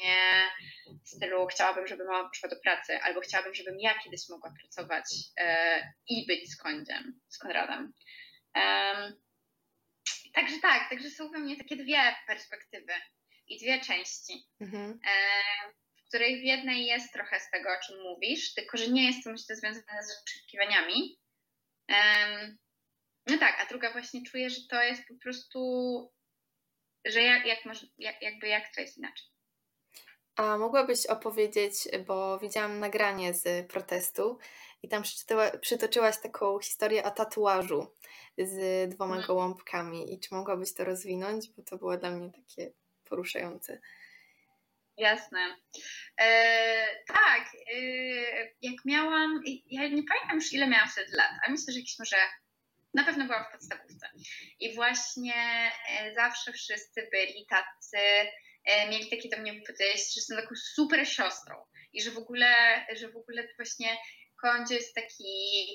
w 1.04 1.08
stylu 1.08 1.46
chciałabym, 1.46 1.86
żeby 1.86 2.04
mama 2.04 2.28
poszła 2.28 2.48
do 2.48 2.56
pracy, 2.56 2.98
albo 2.98 3.20
chciałabym, 3.20 3.54
żebym 3.54 3.80
ja 3.80 3.98
kiedyś 3.98 4.28
mogła 4.28 4.52
pracować 4.60 5.04
e, 5.36 5.92
i 6.08 6.26
być 6.26 6.52
z 6.52 6.56
Kondziem, 6.56 7.20
z 7.28 7.38
Konradem. 7.38 7.92
Um, 8.54 9.22
także 10.34 10.58
tak, 10.62 10.90
także 10.90 11.10
są 11.10 11.30
we 11.30 11.38
mnie 11.38 11.56
takie 11.56 11.76
dwie 11.76 12.16
perspektywy 12.26 12.92
i 13.48 13.58
dwie 13.58 13.80
części, 13.80 14.46
mhm. 14.60 14.90
e, 14.90 15.12
w 15.96 16.08
której 16.08 16.40
w 16.40 16.44
jednej 16.44 16.86
jest 16.86 17.12
trochę 17.12 17.40
z 17.40 17.50
tego, 17.50 17.68
o 17.70 17.86
czym 17.86 18.02
mówisz, 18.02 18.54
tylko 18.54 18.76
że 18.76 18.88
nie 18.88 19.06
jest 19.06 19.24
to 19.24 19.30
myślę 19.30 19.56
związane 19.56 20.02
z 20.02 20.22
oczekiwaniami. 20.22 21.18
Um, 21.88 22.58
no 23.26 23.38
tak, 23.38 23.61
a 23.61 23.66
druga 23.66 23.92
właśnie 23.92 24.22
czuje, 24.22 24.50
że 24.50 24.61
to 24.70 24.82
jest 24.82 25.02
po 25.08 25.14
prostu, 25.22 25.61
że 27.04 27.22
jak, 27.22 27.46
jak, 27.46 27.64
może, 27.64 27.87
jak, 27.98 28.22
jakby 28.22 28.48
jak 28.48 28.74
to 28.74 28.80
jest 28.80 28.98
inaczej. 28.98 29.26
A 30.37 30.58
mogłabyś 30.58 31.06
opowiedzieć, 31.06 31.74
bo 32.06 32.38
widziałam 32.38 32.78
nagranie 32.78 33.35
z 33.35 33.70
protestu 33.70 34.38
i 34.82 34.88
tam 34.88 35.02
przytoczyłaś 35.61 36.20
taką 36.22 36.58
historię 36.58 37.04
o 37.04 37.11
tatuażu 37.11 37.96
z 38.38 38.88
dwoma 38.90 39.14
hmm. 39.14 39.26
gołąbkami. 39.26 40.14
I 40.14 40.20
czy 40.20 40.35
mogłabyś 40.35 40.74
to 40.74 40.85
rozwinąć, 40.85 41.50
bo 41.56 41.62
to 41.62 41.78
było 41.78 41.96
dla 41.96 42.11
mnie 42.11 42.30
takie 42.32 42.72
poruszające. 43.04 43.80
Jasne. 44.96 45.56
E, 46.20 46.87
tak, 47.06 47.52
e, 47.74 47.80
jak 48.62 48.85
miałam, 48.85 49.40
ja 49.66 49.88
nie 49.88 50.02
pamiętam 50.02 50.35
już 50.35 50.52
ile 50.52 50.66
miałam 50.68 50.88
wtedy 50.88 51.16
lat, 51.16 51.30
ale 51.30 51.52
myślę, 51.52 51.72
że 51.72 51.78
jakieś 51.78 51.98
może 51.98 52.16
na 52.94 53.05
pewno 53.05 53.24
byłam 53.24 53.44
w 53.44 53.52
podstawówce. 53.52 54.11
I 54.61 54.74
właśnie 54.74 55.35
e, 55.90 56.14
zawsze 56.14 56.52
wszyscy 56.52 57.09
byli 57.12 57.46
tacy, 57.46 57.98
e, 58.64 58.88
mieli 58.90 59.11
takie 59.11 59.28
do 59.28 59.37
mnie 59.37 59.62
podejście, 59.66 60.20
że 60.20 60.24
są 60.24 60.37
taką 60.37 60.55
super 60.55 61.09
siostrą 61.09 61.64
i 61.92 62.02
że 62.02 62.11
w 62.11 62.18
ogóle, 62.18 62.87
że 62.96 63.09
w 63.09 63.16
ogóle 63.16 63.48
właśnie 63.57 63.96
Kondzie 64.42 64.74
jest 64.74 64.94
taki, 64.94 65.66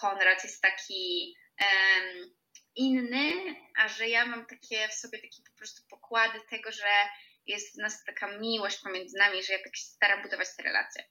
Konrad 0.00 0.44
jest 0.44 0.62
taki 0.62 1.34
um, 1.60 2.34
inny, 2.76 3.32
a 3.78 3.88
że 3.88 4.08
ja 4.08 4.26
mam 4.26 4.46
takie 4.46 4.88
w 4.88 4.94
sobie 4.94 5.18
takie 5.18 5.42
po 5.50 5.58
prostu 5.58 5.82
pokłady 5.90 6.38
tego, 6.50 6.72
że 6.72 6.88
jest 7.46 7.74
w 7.74 7.78
nas 7.78 8.04
taka 8.04 8.38
miłość 8.38 8.78
pomiędzy 8.78 9.18
nami, 9.18 9.42
że 9.42 9.52
ja 9.52 9.58
tak 9.64 9.76
się 9.76 9.84
staram 9.84 10.22
budować 10.22 10.48
te 10.56 10.62
relacje. 10.62 11.04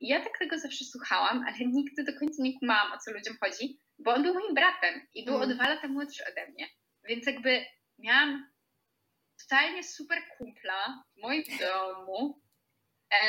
Ja 0.00 0.24
tak 0.24 0.38
tego 0.38 0.58
zawsze 0.58 0.84
słuchałam, 0.84 1.44
ale 1.46 1.58
nigdy 1.66 2.04
do 2.04 2.18
końca 2.18 2.42
nie 2.42 2.58
kumałam, 2.58 2.92
o 2.92 2.98
co 2.98 3.12
ludziom 3.12 3.36
chodzi, 3.40 3.78
bo 4.04 4.14
on 4.14 4.22
był 4.22 4.34
moim 4.34 4.54
bratem 4.54 5.06
i 5.14 5.24
był 5.24 5.36
mm. 5.36 5.50
o 5.50 5.54
dwa 5.54 5.68
lata 5.68 5.88
młodszy 5.88 6.24
ode 6.32 6.48
mnie. 6.48 6.68
Więc 7.04 7.26
jakby 7.26 7.64
miałam 7.98 8.50
totalnie 9.42 9.84
super 9.84 10.18
kumpla 10.38 11.04
w 11.16 11.20
moim 11.22 11.44
domu 11.60 12.40
e, 13.12 13.20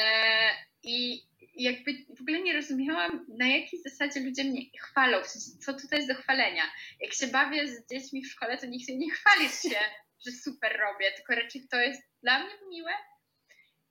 i 0.83 1.23
jakby 1.55 2.05
w 2.17 2.21
ogóle 2.21 2.41
nie 2.41 2.53
rozumiałam, 2.53 3.25
na 3.37 3.47
jakiej 3.47 3.81
zasadzie 3.81 4.19
ludzie 4.19 4.43
mnie 4.43 4.61
chwalą, 4.79 5.23
w 5.23 5.27
sensie, 5.27 5.57
co 5.59 5.73
tutaj 5.73 5.99
jest 5.99 6.11
do 6.11 6.15
chwalenia. 6.15 6.63
Jak 6.99 7.13
się 7.13 7.27
bawię 7.27 7.67
z 7.67 7.87
dziećmi 7.89 8.23
w 8.23 8.31
szkole, 8.31 8.57
to 8.57 8.65
nikt 8.65 8.89
nie 8.89 9.11
chwali 9.11 9.49
się, 9.49 9.79
że 10.25 10.31
super 10.31 10.79
robię, 10.79 11.11
tylko 11.11 11.35
raczej 11.35 11.67
to 11.67 11.77
jest 11.77 12.01
dla 12.23 12.43
mnie 12.43 12.53
miłe, 12.69 12.91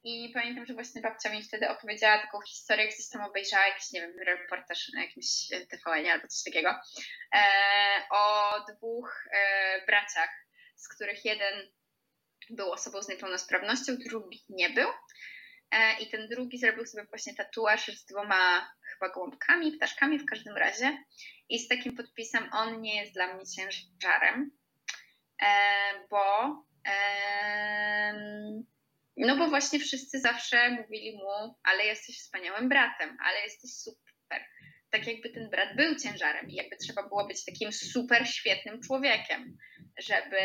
i 0.05 0.31
pamiętam, 0.35 0.67
że 0.67 0.75
właśnie 0.75 1.01
babcia 1.01 1.31
mi 1.31 1.43
wtedy 1.43 1.69
opowiedziała 1.69 2.19
taką 2.19 2.41
historię, 2.41 2.89
gdzieś 2.89 3.09
tam 3.09 3.23
obejrzała 3.23 3.67
jakiś, 3.67 3.93
nie 3.93 4.01
wiem, 4.01 4.13
reportaż 4.27 4.89
na 4.95 5.03
jakimś 5.03 5.27
tvn 5.71 6.07
albo 6.07 6.29
coś 6.29 6.45
takiego, 6.45 6.75
e, 7.35 7.43
o 8.11 8.55
dwóch 8.73 9.29
e, 9.33 9.87
braciach, 9.87 10.31
z 10.77 10.89
których 10.89 11.25
jeden 11.25 11.71
był 12.51 12.73
osobą 12.73 13.03
z 13.03 13.09
niepełnosprawnością, 13.09 13.97
drugi 13.97 14.45
nie 14.49 14.71
był. 14.71 14.89
E, 15.71 16.01
I 16.01 16.11
ten 16.11 16.29
drugi 16.29 16.59
zrobił 16.59 16.87
sobie 16.87 17.05
właśnie 17.05 17.35
tatuaż 17.35 17.87
z 17.87 18.05
dwoma 18.05 18.73
chyba 18.93 19.09
gołąbkami, 19.09 19.73
ptaszkami 19.73 20.19
w 20.19 20.27
każdym 20.27 20.57
razie. 20.57 21.05
I 21.49 21.59
z 21.59 21.69
takim 21.69 21.97
podpisem 21.97 22.51
on 22.53 22.81
nie 22.81 23.01
jest 23.01 23.13
dla 23.13 23.35
mnie 23.35 23.47
ciężarem, 23.47 24.51
e, 25.43 25.49
bo 26.11 26.57
no 29.26 29.37
bo 29.37 29.48
właśnie 29.48 29.78
wszyscy 29.78 30.20
zawsze 30.20 30.70
mówili 30.70 31.12
mu, 31.16 31.54
ale 31.62 31.85
jesteś 31.85 32.18
wspaniałym 32.18 32.68
bratem, 32.68 33.16
ale 33.24 33.40
jesteś 33.40 33.70
super. 33.70 34.44
Tak 34.90 35.06
jakby 35.06 35.30
ten 35.30 35.50
brat 35.50 35.76
był 35.76 35.94
ciężarem 35.94 36.50
i 36.50 36.54
jakby 36.54 36.76
trzeba 36.76 37.09
było 37.09 37.26
być 37.26 37.44
takim 37.44 37.72
super 37.72 38.28
świetnym 38.28 38.80
człowiekiem, 38.83 39.56
żeby, 39.98 40.40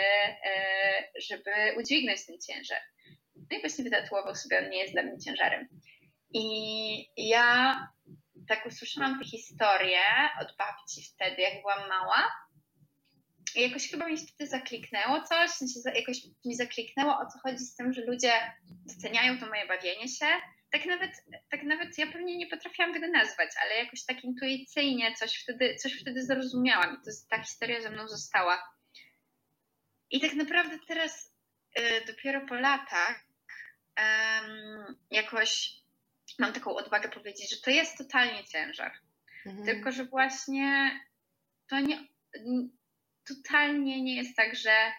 e, 0.45 1.03
żeby 1.29 1.51
udźwignąć 1.77 2.25
ten 2.25 2.35
ciężar. 2.47 2.81
No 3.35 3.57
i 3.57 3.61
właśnie 3.61 3.83
wytatuował 3.83 4.35
sobie, 4.35 4.59
on 4.59 4.69
nie 4.69 4.77
jest 4.77 4.93
dla 4.93 5.03
mnie 5.03 5.19
ciężarem. 5.19 5.67
I 6.33 6.47
ja 7.17 7.77
tak 8.47 8.65
usłyszałam 8.65 9.19
tę 9.19 9.25
historię 9.25 9.99
od 10.41 10.57
babci 10.57 11.01
wtedy, 11.13 11.41
jak 11.41 11.61
byłam 11.61 11.89
mała, 11.89 12.31
jakoś 13.61 13.89
chyba 13.89 14.07
mi 14.07 14.17
wtedy 14.17 14.49
zakliknęło 14.49 15.21
coś, 15.21 15.49
w 15.49 15.53
sensie 15.53 15.79
jakoś 15.95 16.17
mi 16.45 16.55
zakliknęło 16.55 17.13
o 17.13 17.25
co 17.25 17.39
chodzi 17.39 17.65
z 17.65 17.75
tym, 17.75 17.93
że 17.93 18.01
ludzie 18.01 18.31
doceniają 18.85 19.39
to 19.39 19.45
moje 19.45 19.67
bawienie 19.67 20.07
się. 20.07 20.25
Tak 20.71 20.85
nawet, 20.85 21.11
tak 21.49 21.63
nawet 21.63 21.97
ja 21.97 22.07
pewnie 22.07 22.37
nie 22.37 22.47
potrafiłam 22.47 22.93
tego 22.93 23.07
nazwać, 23.07 23.49
ale 23.61 23.75
jakoś 23.75 24.05
tak 24.05 24.23
intuicyjnie 24.23 25.13
coś 25.15 25.43
wtedy, 25.43 25.75
coś 25.75 26.01
wtedy 26.01 26.25
zrozumiałam 26.25 26.93
i 26.93 27.05
to, 27.05 27.11
ta 27.29 27.43
historia 27.43 27.81
ze 27.81 27.89
mną 27.89 28.07
została. 28.07 28.75
I 30.11 30.19
tak 30.19 30.33
naprawdę 30.33 30.77
teraz 30.87 31.33
y, 31.79 32.05
dopiero 32.07 32.47
po 32.47 32.55
latach 32.55 33.25
jakoś 35.11 35.71
mam 36.39 36.53
taką 36.53 36.75
odwagę 36.75 37.09
powiedzieć, 37.09 37.49
że 37.49 37.61
to 37.61 37.71
jest 37.71 37.97
totalnie 37.97 38.43
ciężar. 38.43 38.91
Mhm. 39.45 39.65
Tylko, 39.65 39.91
że 39.91 40.05
właśnie 40.05 40.99
to 41.69 41.79
nie, 41.79 42.07
totalnie 43.27 44.01
nie 44.01 44.15
jest 44.15 44.35
tak, 44.35 44.55
że 44.55 44.91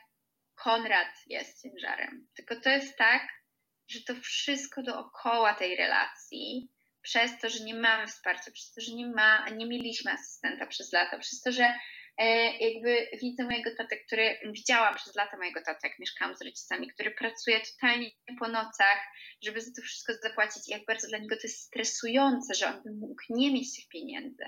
Konrad 0.54 1.08
jest 1.26 1.62
ciężarem, 1.62 2.28
tylko 2.36 2.60
to 2.60 2.70
jest 2.70 2.98
tak, 2.98 3.28
że 3.88 4.00
to 4.06 4.14
wszystko 4.20 4.82
dookoła 4.82 5.54
tej 5.54 5.76
relacji, 5.76 6.68
przez 7.02 7.38
to, 7.40 7.48
że 7.48 7.64
nie 7.64 7.74
mamy 7.74 8.06
wsparcia, 8.06 8.50
przez 8.50 8.72
to, 8.72 8.80
że 8.80 8.94
nie, 8.94 9.06
ma, 9.06 9.48
nie 9.48 9.66
mieliśmy 9.66 10.12
asystenta 10.12 10.66
przez 10.66 10.92
lata, 10.92 11.18
przez 11.18 11.40
to, 11.42 11.52
że 11.52 11.74
e, 12.18 12.56
jakby 12.58 13.08
widzę 13.22 13.44
mojego 13.44 13.70
tatę, 13.78 13.96
który 13.96 14.38
widziałam 14.52 14.94
przez 14.94 15.14
lata 15.14 15.36
mojego 15.36 15.60
tatę, 15.62 15.88
jak 15.88 15.98
mieszkałam 15.98 16.36
z 16.36 16.42
rodzicami, 16.42 16.88
który 16.88 17.10
pracuje 17.10 17.60
totalnie 17.60 18.10
po 18.38 18.48
nocach, 18.48 18.98
żeby 19.42 19.60
za 19.60 19.70
to 19.76 19.82
wszystko 19.82 20.12
zapłacić 20.22 20.68
i 20.68 20.70
jak 20.70 20.84
bardzo 20.86 21.08
dla 21.08 21.18
niego 21.18 21.36
to 21.36 21.42
jest 21.44 21.62
stresujące, 21.62 22.54
że 22.54 22.66
on 22.66 22.82
by 22.82 22.92
mógł 22.92 23.22
nie 23.30 23.52
mieć 23.52 23.76
tych 23.76 23.88
pieniędzy 23.88 24.44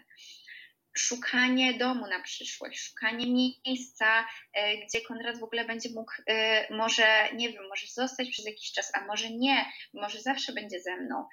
szukanie 0.98 1.78
domu 1.78 2.06
na 2.06 2.22
przyszłość, 2.22 2.80
szukanie 2.80 3.54
miejsca, 3.66 4.26
e, 4.52 4.76
gdzie 4.76 5.00
Konrad 5.00 5.40
w 5.40 5.44
ogóle 5.44 5.64
będzie 5.64 5.88
mógł, 5.94 6.12
e, 6.26 6.74
może, 6.74 7.28
nie 7.34 7.52
wiem, 7.52 7.68
może 7.68 7.86
zostać 7.86 8.30
przez 8.30 8.46
jakiś 8.46 8.72
czas, 8.72 8.90
a 8.94 9.06
może 9.06 9.30
nie, 9.30 9.72
może 9.92 10.20
zawsze 10.20 10.52
będzie 10.52 10.80
ze 10.80 10.96
mną. 10.96 11.28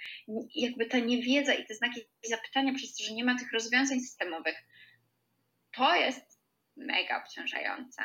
Jakby 0.56 0.86
ta 0.86 1.00
niewiedza 1.00 1.54
i 1.54 1.66
te 1.66 1.74
znaki 1.74 2.02
zapytania 2.24 2.74
przez 2.74 2.96
to, 2.96 3.04
że 3.04 3.14
nie 3.14 3.24
ma 3.24 3.40
tych 3.40 3.52
rozwiązań 3.52 4.00
systemowych, 4.00 4.56
to 5.72 5.96
jest 5.96 6.40
mega 6.76 7.24
obciążające. 7.24 8.04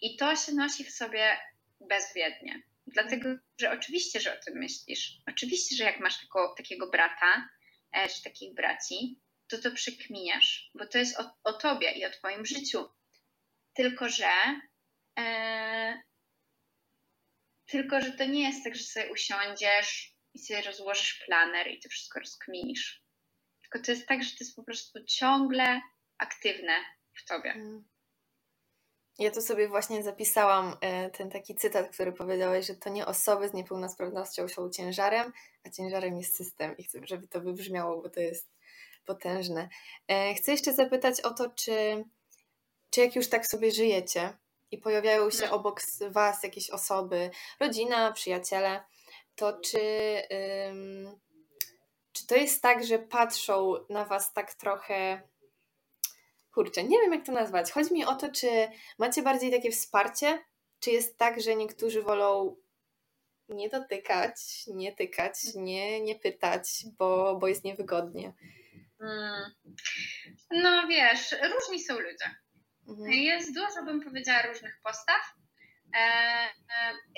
I 0.00 0.16
to 0.16 0.36
się 0.36 0.52
nosi 0.52 0.84
w 0.84 0.90
sobie 0.90 1.36
bezwiednie. 1.80 2.62
Dlatego, 2.86 3.28
że 3.60 3.70
oczywiście, 3.70 4.20
że 4.20 4.38
o 4.38 4.44
tym 4.44 4.58
myślisz. 4.58 5.20
Oczywiście, 5.26 5.76
że 5.76 5.84
jak 5.84 6.00
masz 6.00 6.26
takiego 6.56 6.90
brata, 6.90 7.48
e, 7.92 8.08
czy 8.08 8.22
takich 8.22 8.54
braci, 8.54 9.20
to 9.48 9.58
to 9.58 9.70
przykminiasz, 9.70 10.70
bo 10.74 10.86
to 10.86 10.98
jest 10.98 11.20
o, 11.20 11.30
o 11.44 11.52
tobie 11.52 11.92
i 11.92 12.04
o 12.04 12.10
twoim 12.10 12.46
życiu. 12.46 12.88
Tylko, 13.74 14.08
że 14.08 14.30
e, 15.18 16.02
tylko, 17.66 18.00
że 18.00 18.12
to 18.12 18.24
nie 18.24 18.48
jest 18.48 18.64
tak, 18.64 18.76
że 18.76 18.84
sobie 18.84 19.12
usiądziesz 19.12 20.14
i 20.34 20.38
sobie 20.38 20.62
rozłożysz 20.62 21.24
planer 21.26 21.68
i 21.68 21.80
to 21.80 21.88
wszystko 21.88 22.20
rozkminisz. 22.20 23.02
Tylko 23.60 23.86
to 23.86 23.92
jest 23.92 24.06
tak, 24.06 24.22
że 24.22 24.30
to 24.30 24.36
jest 24.40 24.56
po 24.56 24.64
prostu 24.64 25.04
ciągle 25.04 25.80
aktywne 26.18 26.72
w 27.14 27.24
tobie. 27.24 27.52
Mm. 27.52 27.84
Ja 29.18 29.30
tu 29.30 29.40
sobie 29.40 29.68
właśnie 29.68 30.02
zapisałam 30.02 30.76
e, 30.80 31.10
ten 31.10 31.30
taki 31.30 31.54
cytat, 31.54 31.90
który 31.90 32.12
powiedziałeś, 32.12 32.66
że 32.66 32.74
to 32.74 32.90
nie 32.90 33.06
osoby 33.06 33.48
z 33.48 33.52
niepełnosprawnością 33.52 34.48
są 34.48 34.70
ciężarem, 34.70 35.32
a 35.64 35.70
ciężarem 35.70 36.16
jest 36.18 36.36
system. 36.36 36.76
I 36.76 36.84
chcę, 36.84 37.00
żeby 37.04 37.28
to 37.28 37.40
wybrzmiało, 37.40 38.02
bo 38.02 38.10
to 38.10 38.20
jest 38.20 38.57
potężne. 39.08 39.68
E, 40.08 40.34
chcę 40.34 40.52
jeszcze 40.52 40.72
zapytać 40.72 41.20
o 41.20 41.30
to, 41.30 41.50
czy, 41.50 42.04
czy 42.90 43.00
jak 43.00 43.16
już 43.16 43.28
tak 43.28 43.46
sobie 43.46 43.70
żyjecie 43.70 44.38
i 44.70 44.78
pojawiają 44.78 45.30
się 45.30 45.46
no. 45.46 45.52
obok 45.52 45.80
Was 46.10 46.42
jakieś 46.42 46.70
osoby, 46.70 47.30
rodzina, 47.60 48.12
przyjaciele, 48.12 48.84
to 49.34 49.60
czy, 49.60 49.80
ym, 50.68 51.18
czy 52.12 52.26
to 52.26 52.34
jest 52.34 52.62
tak, 52.62 52.84
że 52.84 52.98
patrzą 52.98 53.74
na 53.90 54.04
Was 54.04 54.32
tak 54.32 54.54
trochę 54.54 55.22
kurczę, 56.54 56.84
nie 56.84 57.00
wiem 57.00 57.12
jak 57.12 57.26
to 57.26 57.32
nazwać. 57.32 57.72
Chodzi 57.72 57.94
mi 57.94 58.04
o 58.04 58.14
to, 58.14 58.32
czy 58.32 58.68
macie 58.98 59.22
bardziej 59.22 59.50
takie 59.50 59.70
wsparcie, 59.70 60.44
czy 60.80 60.90
jest 60.90 61.18
tak, 61.18 61.40
że 61.40 61.56
niektórzy 61.56 62.02
wolą 62.02 62.56
nie 63.48 63.68
dotykać, 63.68 64.66
nie 64.66 64.92
tykać, 64.92 65.34
nie, 65.54 66.00
nie 66.00 66.14
pytać, 66.14 66.84
bo, 66.98 67.36
bo 67.36 67.48
jest 67.48 67.64
niewygodnie. 67.64 68.32
Hmm. 69.00 69.52
No 70.50 70.86
wiesz, 70.88 71.34
różni 71.54 71.80
są 71.80 71.94
ludzie. 71.94 72.34
Mhm. 72.88 73.12
Jest 73.12 73.54
dużo, 73.54 73.84
bym 73.84 74.00
powiedziała, 74.00 74.42
różnych 74.42 74.80
postaw. 74.84 75.22
E, 75.96 76.00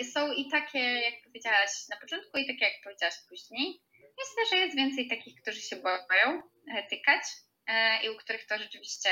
e, 0.00 0.04
są 0.04 0.32
i 0.32 0.50
takie, 0.50 0.78
jak 0.78 1.14
powiedziałaś 1.24 1.70
na 1.90 1.96
początku, 1.96 2.38
i 2.38 2.46
takie, 2.46 2.64
jak 2.64 2.82
powiedziałaś 2.84 3.14
później. 3.28 3.82
Myślę, 4.18 4.46
że 4.50 4.64
jest 4.64 4.76
więcej 4.76 5.08
takich, 5.08 5.42
którzy 5.42 5.60
się 5.60 5.76
boją 5.76 6.42
e, 6.76 6.82
tykać 6.90 7.22
e, 7.66 8.02
i 8.02 8.10
u 8.10 8.16
których 8.16 8.46
to 8.46 8.58
rzeczywiście 8.58 9.10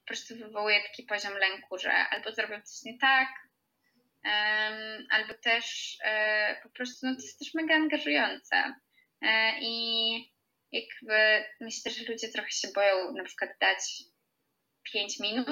po 0.00 0.06
prostu 0.06 0.36
wywołuje 0.36 0.82
taki 0.82 1.02
poziom 1.02 1.32
lęku, 1.32 1.78
że 1.78 1.92
albo 1.92 2.32
zrobią 2.32 2.62
coś 2.62 2.82
nie 2.82 2.98
tak, 2.98 3.28
albo 5.10 5.34
też 5.34 5.96
e, 6.04 6.60
po 6.62 6.70
prostu 6.70 7.06
no, 7.06 7.14
to 7.14 7.22
jest 7.22 7.38
też 7.38 7.54
mega 7.54 7.74
angażujące. 7.74 8.74
E, 9.22 9.52
I 9.60 10.32
jakby 10.72 11.44
myślę, 11.60 11.92
że 11.92 12.12
ludzie 12.12 12.28
trochę 12.28 12.50
się 12.50 12.68
boją 12.68 13.12
na 13.12 13.24
przykład 13.24 13.50
dać 13.60 14.02
5 14.82 15.20
minut 15.20 15.48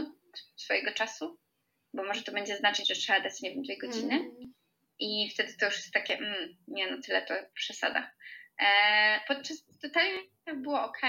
swojego 0.57 0.93
czasu, 0.93 1.39
bo 1.95 2.05
może 2.05 2.23
to 2.23 2.33
będzie 2.33 2.57
znaczyć, 2.57 2.89
że 2.89 2.95
trzeba 2.95 3.21
dać, 3.21 3.41
nie 3.41 3.51
wiem, 3.51 3.63
2 3.63 3.75
godziny. 3.81 4.15
Mm. 4.15 4.55
I 4.99 5.31
wtedy 5.35 5.57
to 5.61 5.67
już 5.67 5.77
jest 5.77 5.93
takie, 5.93 6.19
mm, 6.19 6.57
nie 6.69 6.91
no, 6.91 7.03
tyle 7.03 7.23
to 7.23 7.35
przesada. 7.55 8.13
E, 8.61 9.21
podczas 9.29 9.65
totalnie 9.83 10.23
było 10.55 10.85
ok, 10.85 11.01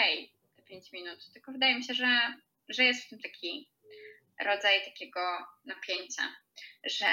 te 0.56 0.62
5 0.64 0.92
minut, 0.92 1.34
tylko 1.34 1.52
wydaje 1.52 1.76
mi 1.76 1.84
się, 1.84 1.94
że, 1.94 2.34
że 2.70 2.84
jest 2.84 3.06
w 3.06 3.10
tym 3.10 3.20
taki 3.20 3.70
rodzaj 4.40 4.86
takiego 4.86 5.38
napięcia, 5.66 6.36
że 6.84 7.08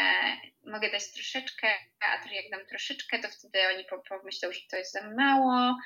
mogę 0.66 0.90
dać 0.90 1.12
troszeczkę, 1.12 1.68
a 2.01 2.32
jak 2.32 2.51
dam 2.51 2.66
troszeczkę, 2.66 3.18
to 3.18 3.28
wtedy 3.28 3.59
oni 3.68 3.84
pomyślą, 4.09 4.53
że 4.53 4.61
to 4.70 4.76
jest 4.76 4.92
za 4.92 5.11
mało, 5.11 5.76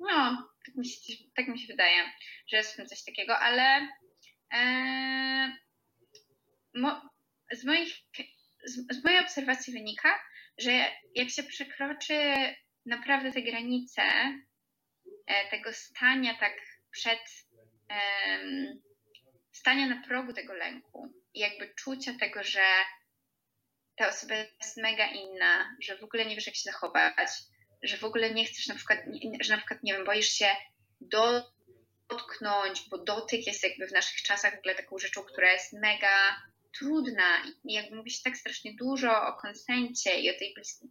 no, 0.00 0.48
tak 0.66 0.74
mi, 0.74 0.88
się, 0.88 1.14
tak 1.36 1.48
mi 1.48 1.58
się 1.58 1.66
wydaje, 1.66 2.12
że 2.48 2.56
jest 2.56 2.72
w 2.72 2.76
tym 2.76 2.86
coś 2.86 3.04
takiego, 3.04 3.38
ale 3.38 3.88
mo, 6.74 7.10
z, 7.52 7.64
moich, 7.64 7.94
z, 8.64 8.96
z 8.96 9.04
mojej 9.04 9.20
obserwacji 9.20 9.72
wynika, 9.72 10.20
że 10.58 10.70
jak 11.14 11.30
się 11.30 11.42
przekroczy 11.42 12.34
naprawdę 12.86 13.32
te 13.32 13.42
granice 13.42 14.02
e, 15.26 15.50
tego 15.50 15.72
stania 15.72 16.38
tak 16.38 16.56
przed 16.90 17.20
stania 19.52 19.86
na 19.86 20.02
progu 20.02 20.32
tego 20.32 20.54
lęku 20.54 21.12
i 21.34 21.40
jakby 21.40 21.74
czucia 21.74 22.12
tego, 22.20 22.44
że 22.44 22.64
ta 23.96 24.08
osoba 24.08 24.34
jest 24.34 24.76
mega 24.76 25.06
inna, 25.06 25.76
że 25.80 25.98
w 25.98 26.04
ogóle 26.04 26.26
nie 26.26 26.34
wiesz, 26.34 26.46
jak 26.46 26.56
się 26.56 26.70
zachować, 26.70 27.30
że 27.84 27.96
w 27.96 28.04
ogóle 28.04 28.30
nie 28.30 28.44
chcesz 28.44 28.66
na 28.66 28.74
przykład, 28.74 28.98
że 29.40 29.52
na 29.52 29.58
przykład, 29.58 29.82
nie 29.82 29.92
wiem, 29.92 30.04
boisz 30.04 30.28
się 30.28 30.48
dotknąć, 31.00 32.88
bo 32.90 32.98
dotyk 32.98 33.46
jest 33.46 33.64
jakby 33.64 33.86
w 33.86 33.92
naszych 33.92 34.22
czasach 34.22 34.54
w 34.54 34.58
ogóle 34.58 34.74
taką 34.74 34.98
rzeczą, 34.98 35.22
która 35.22 35.52
jest 35.52 35.72
mega 35.72 36.42
trudna 36.78 37.42
i 37.64 37.72
jakby 37.72 37.96
mówi 37.96 38.10
się 38.10 38.22
tak 38.24 38.36
strasznie 38.36 38.74
dużo 38.74 39.26
o 39.26 39.32
konsencie 39.32 40.20
i 40.20 40.30
o 40.30 40.38
tej 40.38 40.54
bliskiej, 40.54 40.90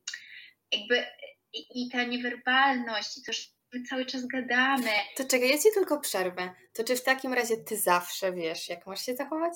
jakby 0.71 1.05
i, 1.53 1.85
i 1.85 1.89
ta 1.91 2.03
niewerbalność 2.03 3.17
i 3.17 3.23
to, 3.23 3.33
że 3.33 3.41
my 3.73 3.83
cały 3.83 4.05
czas 4.05 4.27
gadamy. 4.27 4.91
To 5.15 5.23
czekaj, 5.25 5.49
ja 5.49 5.57
Ci 5.57 5.69
tylko 5.73 5.99
przerwę. 5.99 6.53
To 6.73 6.83
czy 6.83 6.95
w 6.95 7.03
takim 7.03 7.33
razie 7.33 7.57
Ty 7.57 7.77
zawsze 7.77 8.33
wiesz, 8.33 8.69
jak 8.69 8.87
masz 8.87 9.05
się 9.05 9.15
zachować? 9.15 9.53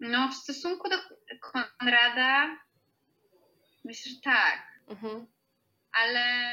No, 0.00 0.28
w 0.28 0.34
stosunku 0.34 0.88
do 0.88 0.96
Konrada 1.40 2.66
myślę, 3.84 4.12
że 4.12 4.20
tak. 4.20 4.75
Mhm. 4.86 5.26
Ale, 5.92 6.52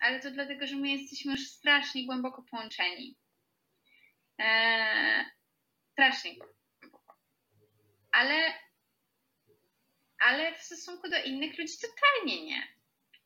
ale 0.00 0.20
to 0.20 0.30
dlatego, 0.30 0.66
że 0.66 0.76
my 0.76 0.90
jesteśmy 0.90 1.32
już 1.32 1.46
strasznie 1.46 2.06
głęboko 2.06 2.42
połączeni. 2.42 3.16
Eee, 4.38 5.24
strasznie 5.92 6.36
głęboko. 6.36 7.14
Ale, 8.12 8.54
ale 10.18 10.54
w 10.54 10.62
stosunku 10.62 11.10
do 11.10 11.22
innych 11.22 11.58
ludzi 11.58 11.74
totalnie 11.80 12.46
nie. 12.46 12.62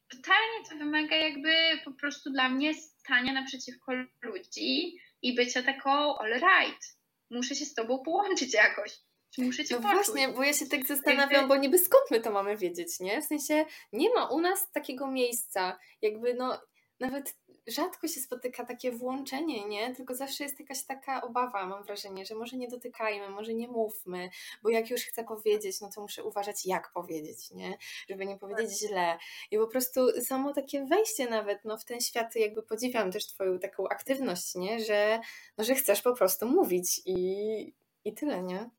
Totalnie 0.09 0.69
to 0.71 0.77
wymaga 0.77 1.17
jakby 1.17 1.81
po 1.85 1.93
prostu 1.93 2.31
dla 2.31 2.49
mnie 2.49 2.75
stania 2.75 3.33
naprzeciwko 3.33 3.93
ludzi 4.23 4.99
i 5.23 5.35
bycia 5.35 5.63
taką 5.63 6.19
all 6.19 6.33
right. 6.33 6.97
Muszę 7.31 7.55
się 7.55 7.65
z 7.65 7.75
tobą 7.75 8.03
połączyć 8.03 8.55
jakoś. 8.55 9.06
Muszę 9.39 9.65
cię 9.65 9.75
no 9.75 9.83
poczuć. 9.83 10.07
właśnie, 10.07 10.29
bo 10.29 10.43
ja 10.43 10.53
się 10.53 10.67
tak 10.67 10.87
zastanawiam, 10.87 11.31
jakby... 11.31 11.49
bo 11.49 11.57
niby 11.57 11.79
skąd 11.79 12.11
my 12.11 12.21
to 12.21 12.31
mamy 12.31 12.57
wiedzieć, 12.57 13.01
nie? 13.01 13.23
W 13.23 13.25
sensie 13.25 13.65
nie 13.93 14.15
ma 14.15 14.29
u 14.29 14.41
nas 14.41 14.73
takiego 14.73 15.07
miejsca, 15.07 15.79
jakby 16.03 16.35
no 16.35 16.61
nawet 17.01 17.37
rzadko 17.67 18.09
się 18.09 18.21
spotyka 18.21 18.65
takie 18.65 18.93
włączenie, 18.93 19.69
nie? 19.69 19.95
Tylko 19.95 20.15
zawsze 20.15 20.45
jest 20.45 20.61
jakaś 20.61 20.85
taka 20.85 21.23
obawa, 21.23 21.67
mam 21.67 21.85
wrażenie, 21.85 22.27
że 22.27 22.35
może 22.35 22.57
nie 22.57 22.69
dotykajmy, 22.69 23.29
może 23.29 23.55
nie 23.55 23.69
mówmy, 23.69 24.31
bo 24.63 24.69
jak 24.69 24.91
już 24.91 25.03
chcę 25.03 25.25
powiedzieć, 25.25 25.81
no 25.81 25.91
to 25.95 26.01
muszę 26.01 26.25
uważać, 26.25 26.67
jak 26.67 26.93
powiedzieć, 26.93 27.51
nie? 27.51 27.79
Żeby 28.09 28.27
nie 28.27 28.39
powiedzieć 28.39 28.81
tak. 28.81 28.91
źle. 28.91 29.19
I 29.51 29.59
po 29.59 29.67
prostu 29.67 30.21
samo 30.21 30.53
takie 30.53 30.85
wejście 30.85 31.31
nawet 31.31 31.65
no, 31.65 31.79
w 31.79 31.85
ten 31.85 32.01
świat, 32.01 32.37
jakby 32.37 32.63
podziwiam 32.63 33.13
też 33.13 33.27
Twoją 33.27 33.59
taką 33.59 33.89
aktywność, 33.89 34.55
nie? 34.55 34.85
Że, 34.85 35.21
no, 35.59 35.65
że 35.65 35.75
chcesz 35.75 36.03
po 36.03 36.15
prostu 36.15 36.47
mówić 36.47 37.01
i, 37.07 37.75
i 38.05 38.15
tyle, 38.15 38.43
nie? 38.43 38.71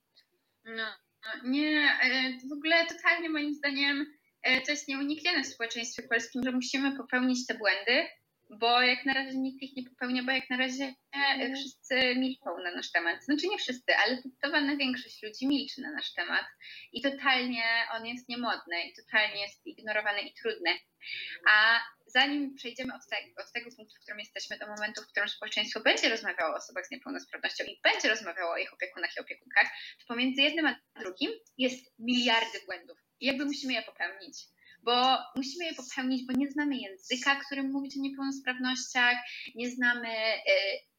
No, 0.68 0.84
nie, 1.44 2.00
e, 2.04 2.32
w 2.50 2.54
ogóle 2.54 2.86
totalnie 2.86 3.30
moim 3.30 3.54
zdaniem 3.54 4.06
e, 4.44 4.62
to 4.62 4.72
jest 4.72 4.88
nieuniknione 4.88 5.44
w 5.44 5.48
społeczeństwie 5.48 6.04
polskim, 6.04 6.44
że 6.44 6.52
musimy 6.52 6.98
popełnić 6.98 7.46
te 7.46 7.58
błędy, 7.58 8.08
bo 8.50 8.82
jak 8.82 9.06
na 9.06 9.14
razie 9.14 9.38
nikt 9.38 9.62
ich 9.62 9.76
nie 9.76 9.84
popełnia, 9.84 10.24
bo 10.24 10.32
jak 10.32 10.50
na 10.50 10.58
razie 10.58 10.94
mhm. 11.14 11.56
wszyscy 11.56 12.16
milczą 12.16 12.58
na 12.64 12.72
nasz 12.72 12.92
temat. 12.92 13.24
Znaczy 13.24 13.48
nie 13.48 13.58
wszyscy, 13.58 13.96
ale 13.96 14.18
zdecydowana 14.18 14.76
większość 14.76 15.24
ludzi 15.24 15.48
milczy 15.48 15.82
na 15.82 15.92
nasz 15.92 16.14
temat 16.14 16.46
i 16.92 17.02
totalnie 17.02 17.64
on 17.94 18.06
jest 18.06 18.30
niemodny 18.30 18.84
i 18.84 18.94
totalnie 18.94 19.42
jest 19.42 19.66
ignorowany 19.66 20.22
i 20.22 20.34
trudny. 20.34 20.70
A 21.50 21.80
zanim 22.06 22.56
przejdziemy 22.56 22.96
od 22.96 23.10
tego, 23.10 23.42
od 23.42 23.52
tego 23.52 23.70
punktu, 23.76 23.96
w 23.96 24.02
którym 24.02 24.20
jesteśmy, 24.20 24.58
do 24.58 24.68
momentu, 24.68 25.02
w 25.02 25.08
którym 25.08 25.30
społeczeństwo 25.30 25.80
będzie 25.80 26.10
rozmawiało 26.10 26.54
o 26.54 26.58
osobach 26.58 26.86
z 26.86 26.92
niepełnosprawnością 26.92 27.64
i 27.64 27.80
będzie 27.84 28.10
rozmawiało 28.10 28.52
o 28.52 28.58
ich 28.58 28.74
opiekunach 28.74 29.18
i 29.18 29.20
opiekunkach, 29.20 29.68
to 30.00 30.06
pomiędzy 30.08 30.42
jednym 30.42 30.66
a 30.66 30.76
drugim 31.00 31.32
jest 31.58 31.94
miliardy 32.00 32.60
błędów. 32.66 32.98
I 33.20 33.26
jakby 33.26 33.46
musimy 33.46 33.74
je 33.74 33.82
popełnić 33.82 34.38
bo 34.84 35.18
musimy 35.36 35.66
je 35.66 35.74
popełnić, 35.74 36.26
bo 36.28 36.34
nie 36.34 36.52
znamy 36.52 36.78
języka, 36.78 37.36
którym 37.46 37.72
mówić 37.72 37.98
o 37.98 38.02
niepełnosprawnościach, 38.02 39.18
nie 39.56 39.70
znamy, 39.70 40.10
e, 40.10 40.44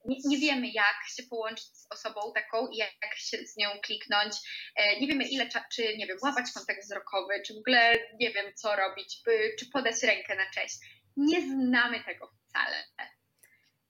nie, 0.04 0.16
nie, 0.24 0.38
wiemy 0.38 0.68
jak 0.68 0.96
się 1.16 1.22
połączyć 1.22 1.66
z 1.66 1.86
osobą 1.90 2.20
taką 2.34 2.68
i 2.68 2.76
jak 2.76 3.16
się 3.16 3.38
z 3.38 3.56
nią 3.56 3.68
kliknąć, 3.82 4.36
e, 4.76 5.00
nie 5.00 5.06
wiemy 5.06 5.24
ile, 5.24 5.48
czy 5.72 5.96
nie 5.96 6.06
wiem, 6.06 6.18
łapać 6.22 6.52
kontakt 6.54 6.84
wzrokowy, 6.84 7.42
czy 7.46 7.54
w 7.54 7.58
ogóle 7.58 7.96
nie 8.20 8.30
wiem 8.30 8.54
co 8.54 8.76
robić, 8.76 9.22
czy 9.58 9.66
podać 9.72 10.02
rękę 10.02 10.36
na 10.36 10.50
cześć. 10.50 10.74
Nie 11.16 11.40
znamy 11.40 12.04
tego 12.04 12.32
wcale. 12.48 12.84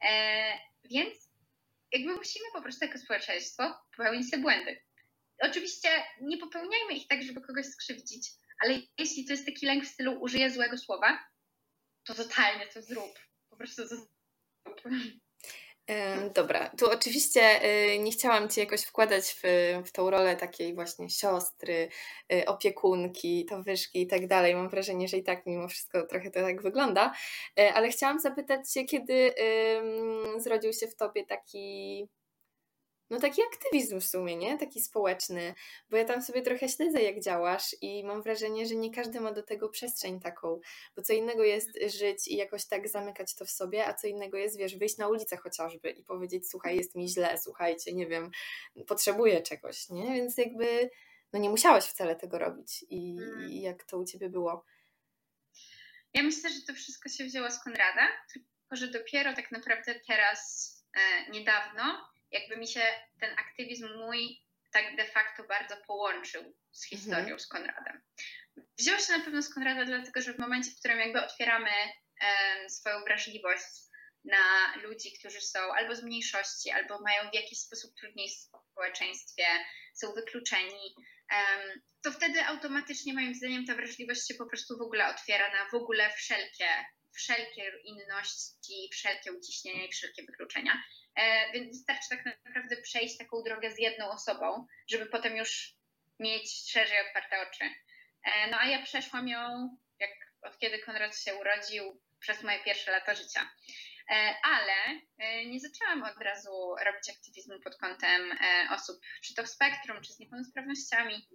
E, 0.05 0.59
więc 0.91 1.29
jakby 1.93 2.15
musimy 2.15 2.45
po 2.53 2.63
prostu 2.63 2.85
jako 2.85 2.99
społeczeństwo 2.99 3.75
popełnić 3.97 4.31
te 4.31 4.39
błędy. 4.39 4.83
Oczywiście 5.41 5.89
nie 6.21 6.39
popełniajmy 6.39 6.93
ich 6.93 7.09
tak, 7.09 7.23
żeby 7.23 7.41
kogoś 7.41 7.67
skrzywdzić, 7.67 8.31
ale 8.59 8.81
jeśli 8.99 9.25
to 9.25 9.33
jest 9.33 9.47
taki 9.47 9.67
lęk 9.67 9.85
w 9.85 9.89
stylu 9.89 10.21
użyję 10.21 10.51
złego 10.51 10.79
słowa, 10.79 11.19
to 12.07 12.15
totalnie 12.15 12.67
to 12.67 12.83
zrób. 12.83 13.19
Po 13.51 13.57
prostu 13.57 13.83
to 13.83 13.89
zrób. 13.89 14.09
Dobra, 16.35 16.71
tu 16.79 16.91
oczywiście 16.91 17.65
y, 17.95 17.99
nie 17.99 18.11
chciałam 18.11 18.49
Cię 18.49 18.61
jakoś 18.61 18.83
wkładać 18.83 19.25
w, 19.25 19.43
w 19.87 19.93
tą 19.93 20.11
rolę 20.11 20.37
takiej 20.37 20.75
właśnie 20.75 21.11
siostry, 21.11 21.89
y, 22.33 22.47
opiekunki, 22.47 23.45
towyszki 23.45 24.03
i 24.03 24.07
tak 24.07 24.27
dalej. 24.27 24.55
Mam 24.55 24.69
wrażenie, 24.69 25.09
że 25.09 25.17
i 25.17 25.23
tak 25.23 25.47
mimo 25.47 25.69
wszystko 25.69 26.07
trochę 26.07 26.31
to 26.31 26.41
tak 26.41 26.63
wygląda, 26.63 27.13
y, 27.61 27.73
ale 27.73 27.89
chciałam 27.89 28.21
zapytać 28.21 28.73
Cię, 28.73 28.85
kiedy 28.85 29.35
zrodził 30.39 30.73
się 30.73 30.87
w 30.89 30.97
Tobie 30.97 31.27
taki 31.27 32.09
no 33.11 33.21
taki 33.21 33.43
aktywizm 33.43 34.01
w 34.01 34.05
sumie, 34.05 34.37
nie? 34.37 34.59
Taki 34.59 34.81
społeczny, 34.81 35.55
bo 35.91 35.97
ja 35.97 36.05
tam 36.05 36.23
sobie 36.23 36.43
trochę 36.43 36.69
śledzę, 36.69 37.03
jak 37.03 37.21
działasz 37.21 37.77
i 37.81 38.05
mam 38.05 38.23
wrażenie, 38.23 38.67
że 38.67 38.77
nie 38.77 38.95
każdy 38.95 39.21
ma 39.21 39.33
do 39.33 39.43
tego 39.43 39.69
przestrzeń 39.69 40.21
taką, 40.21 40.61
bo 40.97 41.03
co 41.03 41.13
innego 41.13 41.45
jest 41.45 41.69
żyć 41.99 42.29
i 42.29 42.37
jakoś 42.37 42.65
tak 42.65 42.89
zamykać 42.89 43.35
to 43.35 43.45
w 43.45 43.51
sobie, 43.51 43.87
a 43.87 43.95
co 43.95 44.07
innego 44.07 44.37
jest, 44.37 44.59
wiesz, 44.59 44.77
wyjść 44.77 44.99
na 44.99 45.09
ulicę 45.09 45.37
chociażby 45.37 45.91
i 45.91 46.05
powiedzieć, 46.05 46.51
słuchaj, 46.51 46.77
jest 46.77 46.95
mi 46.95 47.09
źle, 47.09 47.39
słuchajcie, 47.39 47.93
nie 47.93 48.07
wiem, 48.07 48.31
potrzebuję 48.87 49.43
czegoś, 49.43 49.89
nie? 49.89 50.15
Więc 50.15 50.39
jakby, 50.39 50.91
no 51.33 51.39
nie 51.39 51.51
musiałaś 51.51 51.85
wcale 51.85 52.17
tego 52.17 52.39
robić 52.39 52.85
i, 52.91 53.17
mm. 53.19 53.51
i 53.51 53.61
jak 53.61 53.85
to 53.85 53.99
u 53.99 54.05
Ciebie 54.05 54.29
było? 54.29 54.65
Ja 56.15 56.23
myślę, 56.23 56.51
że 56.51 56.63
to 56.67 56.75
wszystko 56.75 57.09
się 57.09 57.25
wzięło 57.25 57.51
z 57.51 57.65
Konrada, 57.65 58.09
tylko 58.33 58.47
że 58.73 58.89
dopiero 58.89 59.35
tak 59.35 59.53
naprawdę 59.53 60.01
teraz, 60.07 60.73
e, 60.95 61.31
niedawno, 61.31 62.09
jakby 62.31 62.57
mi 62.57 62.69
się 62.69 62.83
ten 63.21 63.31
aktywizm 63.39 63.89
mój 63.97 64.43
tak 64.73 64.97
de 64.97 65.05
facto 65.05 65.45
bardzo 65.45 65.77
połączył 65.87 66.55
z 66.73 66.85
historią 66.85 67.19
mhm. 67.19 67.39
z 67.39 67.47
Konradem. 67.47 68.03
Wziął 68.79 68.99
się 68.99 69.19
na 69.19 69.25
pewno 69.25 69.43
z 69.43 69.55
Konrada, 69.55 69.85
dlatego 69.85 70.21
że 70.21 70.35
w 70.35 70.39
momencie, 70.39 70.71
w 70.71 70.79
którym 70.79 70.99
jakby 70.99 71.25
otwieramy 71.25 71.71
swoją 72.69 73.05
wrażliwość 73.05 73.89
na 74.25 74.75
ludzi, 74.83 75.13
którzy 75.19 75.41
są 75.41 75.59
albo 75.75 75.97
z 75.97 76.03
mniejszości, 76.03 76.71
albo 76.71 77.01
mają 77.01 77.31
w 77.31 77.35
jakiś 77.35 77.59
sposób 77.59 77.95
trudniej 78.01 78.29
w 78.29 78.69
społeczeństwie, 78.71 79.47
są 79.95 80.13
wykluczeni, 80.13 80.95
um, 81.33 81.83
to 82.03 82.13
wtedy 82.13 82.45
automatycznie 82.45 83.15
moim 83.15 83.35
zdaniem 83.35 83.67
ta 83.67 83.75
wrażliwość 83.75 84.29
się 84.29 84.35
po 84.35 84.47
prostu 84.47 84.79
w 84.79 84.83
ogóle 84.83 85.09
otwiera 85.09 85.53
na 85.53 85.71
w 85.71 85.75
ogóle 85.75 86.11
wszelkie, 86.11 86.69
wszelkie 87.15 87.73
inności, 87.85 88.89
wszelkie 88.93 89.33
uciśnienia 89.33 89.85
i 89.85 89.93
wszelkie 89.93 90.23
wykluczenia. 90.23 90.83
E, 91.19 91.53
więc 91.53 91.69
wystarczy 91.77 92.09
tak 92.09 92.25
naprawdę 92.25 92.77
przejść 92.77 93.19
taką 93.19 93.43
drogę 93.43 93.71
z 93.71 93.79
jedną 93.79 94.11
osobą, 94.11 94.67
żeby 94.91 95.07
potem 95.07 95.37
już 95.37 95.75
mieć 96.19 96.71
szerzej 96.71 97.07
otwarte 97.07 97.49
oczy. 97.49 97.65
E, 98.25 98.51
no 98.51 98.59
a 98.61 98.67
ja 98.67 98.83
przeszłam 98.83 99.29
ją, 99.29 99.77
jak 100.01 100.11
od 100.43 100.59
kiedy 100.59 100.79
Konrad 100.79 101.19
się 101.19 101.35
urodził, 101.35 102.03
przez 102.21 102.43
moje 102.43 102.65
pierwsze 102.65 102.91
lata 102.91 103.15
życia. 103.15 103.51
E, 104.11 104.35
ale 104.43 105.01
nie 105.47 105.61
zaczęłam 105.61 106.03
od 106.03 106.23
razu 106.23 106.75
robić 106.85 107.11
aktywizmu 107.11 107.61
pod 107.61 107.77
kątem 107.77 108.39
osób, 108.71 108.97
czy 109.23 109.35
to 109.35 109.43
w 109.43 109.49
spektrum, 109.49 110.03
czy 110.03 110.13
z 110.13 110.19
niepełnosprawnościami, 110.19 111.29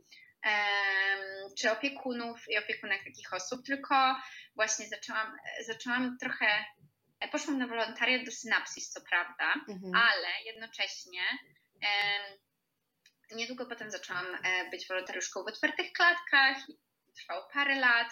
czy 1.60 1.72
opiekunów 1.72 2.50
i 2.50 2.58
opiekunek 2.58 3.04
takich 3.04 3.34
osób, 3.34 3.66
tylko 3.66 4.16
właśnie 4.56 4.88
zaczęłam, 4.88 5.38
zaczęłam 5.68 6.18
trochę 6.22 6.66
Poszłam 7.32 7.58
na 7.58 7.68
wolontariat 7.68 8.26
do 8.26 8.32
Synapsis, 8.32 8.90
co 8.90 9.02
prawda, 9.02 9.54
mhm. 9.70 9.96
ale 9.96 10.44
jednocześnie 10.46 11.22
niedługo 13.36 13.66
potem 13.66 13.92
zaczęłam 13.92 14.26
e, 14.36 14.70
być 14.70 14.88
wolontariuszką 14.88 15.44
w 15.44 15.48
otwartych 15.48 15.94
klatkach. 15.94 16.58
Trwało 17.18 17.50
parę 17.54 17.76
lat. 17.76 18.08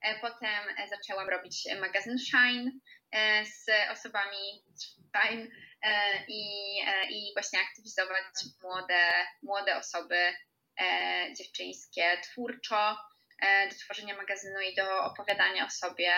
E, 0.00 0.20
potem 0.20 0.68
e, 0.78 0.88
zaczęłam 0.88 1.28
robić 1.28 1.68
magazyn 1.80 2.18
Shine 2.18 2.70
z 3.44 3.90
osobami 3.92 4.64
Shine 4.78 5.46
i, 6.28 6.42
i 7.10 7.32
właśnie 7.34 7.58
aktywizować 7.60 8.24
młode, 8.62 9.26
młode 9.42 9.76
osoby 9.76 10.34
dziewczyńskie 11.38 12.20
twórczo 12.22 12.96
do 13.70 13.76
tworzenia 13.76 14.16
magazynu 14.16 14.60
i 14.60 14.74
do 14.74 15.04
opowiadania 15.04 15.66
o 15.66 15.70
sobie. 15.70 16.12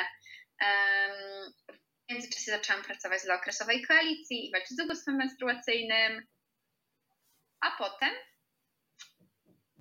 W 2.09 2.13
międzyczasie 2.13 2.51
zaczęłam 2.51 2.85
pracować 2.85 3.23
dla 3.25 3.35
okresowej 3.35 3.83
koalicji 3.83 4.47
i 4.47 4.53
walczyć 4.53 4.77
z 4.77 4.81
ubóstwem 4.81 5.17
menstruacyjnym. 5.17 6.27
A 7.61 7.71
potem, 7.79 8.15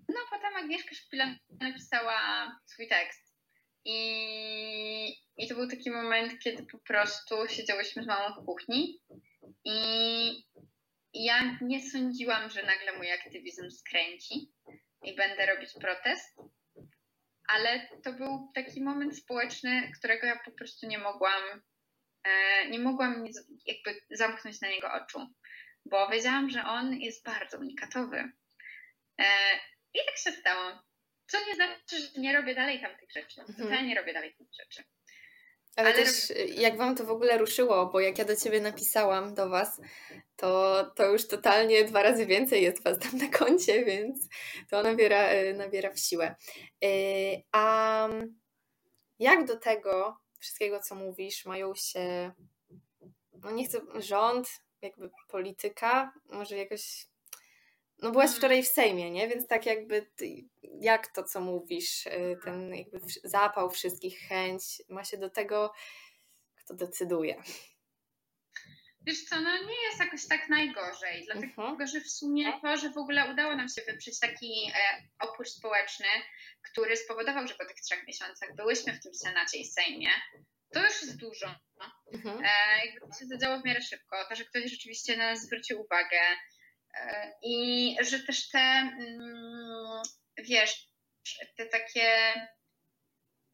no 0.10 0.20
potem 0.30 0.56
Agnieszka 0.56 0.96
Szpila 0.96 1.36
napisała 1.62 2.52
swój 2.66 2.88
tekst. 2.88 3.36
I, 3.86 3.98
I 5.38 5.48
to 5.48 5.56
był 5.56 5.68
taki 5.68 5.92
moment, 5.92 6.40
kiedy 6.44 6.66
po 6.72 6.80
prostu 6.80 7.36
siedziałyśmy 7.48 8.04
z 8.04 8.08
mamą 8.08 8.42
w 8.42 8.46
kuchni 8.46 9.02
i 9.66 9.74
ja 11.14 11.58
nie 11.62 11.90
sądziłam, 11.90 12.50
że 12.50 12.64
nagle 12.64 12.98
mój 12.98 13.12
aktywizm 13.12 13.72
skręci 13.72 14.52
i 15.04 15.16
będę 15.16 15.46
robić 15.46 15.70
protest, 15.82 16.40
ale 17.48 17.88
to 18.04 18.14
był 18.14 18.52
taki 18.56 18.84
moment 18.84 19.18
społeczny, 19.18 19.92
którego 20.00 20.28
ja 20.28 20.40
po 20.46 20.52
prostu 20.52 20.88
nie 20.88 20.98
mogłam 20.98 21.62
nie 22.70 22.80
mogłam 22.80 23.26
jakby 23.66 24.02
zamknąć 24.12 24.62
na 24.62 24.68
niego 24.70 24.94
oczu, 24.94 25.28
bo 25.86 26.10
wiedziałam, 26.10 26.50
że 26.50 26.64
on 26.64 26.94
jest 26.94 27.26
bardzo 27.26 27.58
unikatowy. 27.58 28.18
E, 29.20 29.26
I 29.94 30.00
tak 30.06 30.18
się 30.18 30.32
stało. 30.32 30.72
Co 31.28 31.38
nie 31.48 31.56
znaczy, 31.56 32.00
że 32.00 32.22
nie 32.22 32.34
robię 32.34 32.56
dalej 32.56 32.82
tamtych 32.82 33.12
rzeczy. 33.12 33.42
Mhm. 33.42 33.70
Totalnie 33.70 33.96
robię 33.96 34.14
dalej 34.14 34.36
tych 34.36 34.48
rzeczy. 34.54 34.84
Ale, 35.76 35.88
Ale 35.88 35.98
też 35.98 36.34
jak 36.56 36.78
Wam 36.78 36.96
to 36.96 37.06
w 37.06 37.10
ogóle 37.10 37.38
ruszyło, 37.38 37.86
bo 37.86 38.00
jak 38.00 38.18
ja 38.18 38.26
do 38.26 38.36
Ciebie 38.36 38.62
napisałam, 38.62 39.34
do 39.34 39.50
Was, 39.50 39.82
to, 40.36 40.84
to 40.96 41.12
już 41.12 41.28
totalnie 41.28 41.84
dwa 41.84 42.04
razy 42.04 42.26
więcej 42.26 42.64
jest 42.64 42.84
Was 42.84 43.00
tam 43.00 43.18
na 43.18 43.38
koncie, 43.38 43.86
więc 43.86 44.30
to 44.70 44.84
nabiera, 44.84 45.24
e, 45.24 45.54
nabiera 45.54 45.92
w 45.92 46.00
siłę. 46.00 46.36
A 47.52 48.10
jak 49.20 49.46
do 49.46 49.60
tego 49.60 50.18
wszystkiego, 50.46 50.80
co 50.80 50.96
mówisz, 50.96 51.46
mają 51.46 51.76
się, 51.76 52.32
no 53.34 53.52
nie 53.52 53.66
chcę, 53.66 53.82
rząd, 53.96 54.50
jakby 54.82 55.10
polityka, 55.28 56.14
może 56.26 56.58
jakoś, 56.58 57.08
no 58.02 58.12
byłaś 58.12 58.26
mhm. 58.26 58.38
wczoraj 58.38 58.64
w 58.64 58.68
Sejmie, 58.68 59.12
nie? 59.12 59.28
Więc 59.28 59.48
tak 59.48 59.66
jakby, 59.66 60.12
ty, 60.16 60.28
jak 60.80 61.08
to, 61.08 61.24
co 61.24 61.42
mówisz, 61.42 62.06
y, 62.08 62.38
ten 62.44 62.76
jakby 62.76 63.00
zapał 63.24 63.70
wszystkich, 63.70 64.20
chęć 64.20 64.82
ma 64.90 65.04
się 65.04 65.18
do 65.18 65.30
tego, 65.30 65.72
kto 66.56 66.74
decyduje. 66.74 67.44
Wiesz 69.06 69.24
co, 69.24 69.42
no 69.42 69.58
nie 69.58 69.82
jest 69.84 70.00
jakoś 70.00 70.28
tak 70.28 70.50
najgorzej, 70.50 71.26
dlatego 71.26 71.62
uh-huh. 71.62 71.88
że 71.88 72.02
w 72.02 72.12
sumie 72.12 72.60
to, 72.62 72.78
że 72.78 72.90
w 72.90 72.98
ogóle 72.98 73.32
udało 73.32 73.56
nam 73.56 73.70
się 73.70 73.82
wyprzeć 73.82 74.20
taki 74.20 74.72
e, 74.76 75.04
opór 75.20 75.48
społeczny, 75.48 76.08
który 76.72 76.98
spowodował, 76.98 77.48
że 77.48 77.56
po 77.56 77.66
tych 77.66 77.76
trzech 77.76 78.08
miesiącach 78.08 78.56
byłyśmy 78.56 78.94
w 78.94 79.04
tym 79.04 79.16
Senacie 79.16 79.58
i 79.58 79.66
Sejmie, 79.66 80.10
to 80.74 80.80
już 80.84 81.02
jest 81.02 81.18
dużo. 81.18 81.56
Uh-huh. 82.14 82.42
E, 82.44 82.86
jakby 82.86 83.00
to 83.00 83.20
się 83.20 83.26
zadziało 83.26 83.60
w 83.60 83.66
miarę 83.66 83.82
szybko, 83.82 84.26
to, 84.30 84.36
że 84.36 84.46
ktoś 84.46 84.72
rzeczywiście 84.72 85.18
na 85.18 85.32
nas 85.32 85.42
zwrócił 85.42 85.82
uwagę 85.82 86.22
e, 86.98 87.34
i 87.44 87.98
że 88.02 88.20
też 88.20 88.50
te, 88.50 88.60
mm, 88.60 90.02
wiesz, 90.38 90.88
te 91.58 91.66
takie 91.66 92.34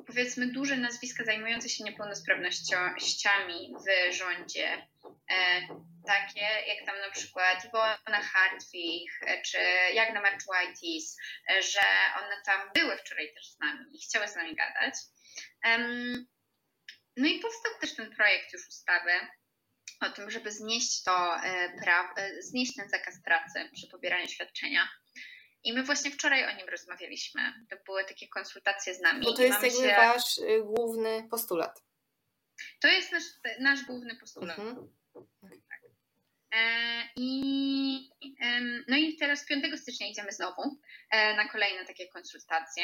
powiedzmy 0.08 0.48
duże 0.48 0.78
nazwiska 0.78 1.24
zajmujące 1.24 1.70
się 1.70 1.84
niepełnosprawnościami 1.84 3.74
w 3.86 4.14
rządzie, 4.14 4.88
e, 5.32 5.62
takie 6.08 6.48
jak 6.68 6.86
tam 6.86 7.00
na 7.00 7.12
przykład 7.12 7.66
Iwona 7.66 8.22
Hartwig 8.22 9.12
e, 9.28 9.42
czy 9.42 9.58
Jagna 9.94 10.22
Marczuajtis, 10.22 11.18
e, 11.50 11.62
że 11.62 11.82
one 12.24 12.42
tam 12.46 12.62
były 12.76 12.98
wczoraj 12.98 13.34
też 13.34 13.52
z 13.52 13.60
nami 13.60 13.86
i 13.94 14.02
chciały 14.02 14.28
z 14.28 14.36
nami 14.36 14.56
gadać. 14.56 14.94
No 17.18 17.28
i 17.28 17.40
powstał 17.40 17.72
też 17.82 17.96
ten 17.96 18.16
projekt 18.16 18.54
już 18.54 18.68
ustawy 18.68 19.12
o 20.02 20.10
tym, 20.10 20.32
żeby 20.32 20.52
znieść 20.52 21.04
to 21.04 21.38
znieść 22.40 22.76
ten 22.76 22.90
zakaz 22.90 23.24
pracy 23.24 23.70
przy 23.74 23.88
pobieraniu 23.88 24.28
świadczenia. 24.28 24.90
I 25.64 25.74
my 25.74 25.84
właśnie 25.84 26.12
wczoraj 26.12 26.46
o 26.46 26.58
nim 26.58 26.70
rozmawialiśmy. 26.70 27.42
To 27.70 27.76
były 27.86 28.06
takie 28.06 28.28
konsultacje 28.28 28.94
z 28.94 29.02
nami. 29.02 29.26
Bo 29.26 29.34
to 29.34 29.44
jest 29.44 29.64
jakby 29.64 29.78
się... 29.78 29.96
wasz 29.96 30.38
y, 30.38 30.64
główny 30.64 31.28
postulat. 31.32 31.84
To 32.80 32.88
jest 32.88 33.12
nasz, 33.12 33.24
nasz 33.60 33.86
główny 33.86 34.16
postulat. 34.16 34.60
Mhm. 34.60 34.90
Tak. 35.70 35.82
E, 36.54 37.04
I, 37.16 38.10
no 38.88 38.98
i 38.98 39.16
teraz 39.18 39.46
5 39.46 39.82
stycznia 39.82 40.08
idziemy 40.08 40.32
znowu 40.32 40.62
e, 41.12 41.36
na 41.36 41.50
kolejne 41.50 41.86
takie 41.86 42.08
konsultacje, 42.08 42.84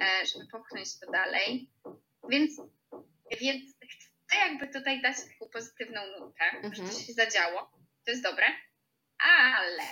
e, 0.00 0.26
żeby 0.26 0.46
popchnąć 0.46 0.98
to 0.98 1.10
dalej. 1.10 1.70
Więc, 2.30 2.60
więc 3.40 3.64
chcę 3.90 4.36
jakby 4.36 4.68
tutaj 4.68 5.02
dać 5.02 5.16
taką 5.16 5.50
pozytywną 5.52 6.00
nutę, 6.20 6.44
mhm. 6.44 6.74
że 6.74 6.82
to 6.82 7.00
się 7.06 7.12
zadziało. 7.12 7.70
To 8.04 8.10
jest 8.10 8.22
dobre 8.22 8.46
ale 9.22 9.82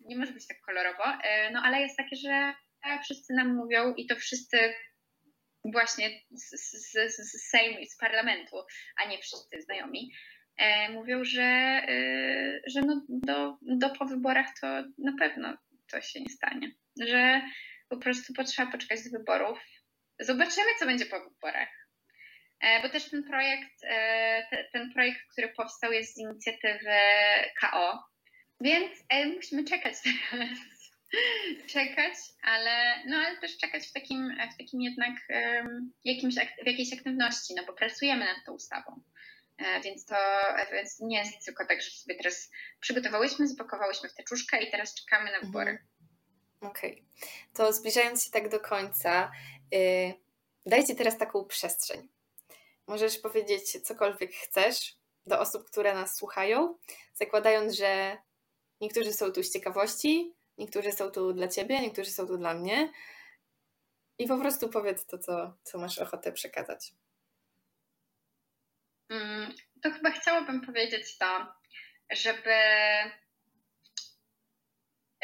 nie 0.00 0.16
może 0.16 0.32
być 0.32 0.46
tak 0.46 0.60
kolorowo, 0.60 1.04
e, 1.22 1.50
no 1.50 1.62
ale 1.64 1.80
jest 1.80 1.96
takie, 1.96 2.16
że 2.16 2.54
wszyscy 3.04 3.34
nam 3.34 3.54
mówią 3.54 3.94
i 3.94 4.06
to 4.06 4.16
wszyscy 4.16 4.74
właśnie 5.64 6.10
z, 6.30 6.50
z, 6.90 7.16
z 7.16 7.50
Sejmu 7.50 7.78
i 7.78 7.86
z 7.86 7.96
parlamentu, 7.96 8.56
a 8.96 9.08
nie 9.08 9.18
wszyscy 9.18 9.62
znajomi, 9.62 10.12
e, 10.56 10.88
mówią, 10.88 11.24
że, 11.24 11.42
e, 11.42 12.60
że 12.66 12.80
no 12.80 13.02
do, 13.08 13.58
do 13.62 13.90
po 13.90 14.04
wyborach 14.04 14.46
to 14.60 14.66
na 14.98 15.12
pewno 15.18 15.56
to 15.90 16.00
się 16.00 16.20
nie 16.20 16.30
stanie, 16.30 16.70
że 17.00 17.42
po 17.88 17.96
prostu 17.96 18.32
potrzeba 18.32 18.72
poczekać 18.72 19.04
do 19.04 19.18
wyborów. 19.18 19.58
Zobaczymy, 20.20 20.66
co 20.78 20.86
będzie 20.86 21.06
po 21.06 21.20
wyborach. 21.20 21.68
Bo 22.82 22.88
też 22.88 23.10
ten 23.10 23.24
projekt, 23.24 23.80
ten 24.72 24.92
projekt, 24.92 25.20
który 25.32 25.48
powstał 25.48 25.92
jest 25.92 26.14
z 26.14 26.18
inicjatywy 26.18 26.94
KO, 27.60 28.04
więc 28.60 28.92
e, 29.08 29.26
musimy 29.26 29.64
czekać 29.64 29.94
teraz. 30.02 30.58
czekać, 31.66 32.14
ale, 32.42 33.04
no, 33.06 33.16
ale 33.16 33.36
też 33.36 33.58
czekać 33.58 33.86
w 33.86 33.92
takim, 33.92 34.36
w 34.54 34.58
takim 34.58 34.80
jednak 34.80 35.14
um, 35.30 35.92
jakimś, 36.04 36.34
w 36.34 36.66
jakiejś 36.66 36.92
aktywności, 36.92 37.54
no 37.54 37.62
bo 37.66 37.72
pracujemy 37.72 38.24
nad 38.24 38.44
tą 38.46 38.52
ustawą. 38.52 39.00
E, 39.58 39.80
więc 39.80 40.06
to 40.06 40.16
więc 40.72 41.00
nie 41.00 41.18
jest 41.18 41.44
tylko 41.44 41.66
tak, 41.66 41.82
że 41.82 41.90
sobie 41.90 42.14
teraz 42.14 42.50
przygotowałyśmy, 42.80 43.48
zapakowałyśmy 43.48 44.08
w 44.08 44.14
teczuszkę 44.14 44.62
i 44.62 44.70
teraz 44.70 44.94
czekamy 44.94 45.32
na 45.32 45.40
wybory. 45.40 45.70
Mhm. 45.70 45.88
Okej. 46.60 46.92
Okay. 46.92 47.28
To 47.54 47.72
zbliżając 47.72 48.24
się 48.24 48.30
tak 48.30 48.48
do 48.48 48.60
końca, 48.60 49.32
yy, 49.72 50.14
dajcie 50.66 50.94
teraz 50.94 51.18
taką 51.18 51.44
przestrzeń. 51.44 52.08
Możesz 52.86 53.18
powiedzieć 53.18 53.82
cokolwiek 53.82 54.32
chcesz 54.32 54.96
do 55.26 55.40
osób, 55.40 55.66
które 55.66 55.94
nas 55.94 56.16
słuchają, 56.16 56.78
zakładając, 57.14 57.74
że 57.74 58.18
Niektórzy 58.80 59.12
są 59.12 59.32
tu 59.32 59.42
z 59.42 59.52
ciekawości, 59.52 60.34
niektórzy 60.58 60.92
są 60.92 61.10
tu 61.10 61.32
dla 61.32 61.48
ciebie, 61.48 61.80
niektórzy 61.80 62.10
są 62.10 62.26
tu 62.26 62.38
dla 62.38 62.54
mnie. 62.54 62.92
I 64.18 64.26
po 64.26 64.38
prostu 64.38 64.68
powiedz 64.68 65.06
to, 65.06 65.18
co, 65.18 65.56
co 65.62 65.78
masz 65.78 65.98
ochotę 65.98 66.32
przekazać. 66.32 66.92
Mm, 69.08 69.54
to 69.82 69.90
chyba 69.90 70.10
chciałabym 70.10 70.60
powiedzieć 70.60 71.18
to, 71.18 71.46
żeby 72.10 72.54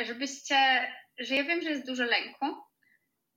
żebyście, 0.01 0.57
że 1.19 1.35
ja 1.35 1.45
wiem, 1.45 1.63
że 1.63 1.71
jest 1.71 1.87
dużo 1.87 2.05
lęku 2.05 2.47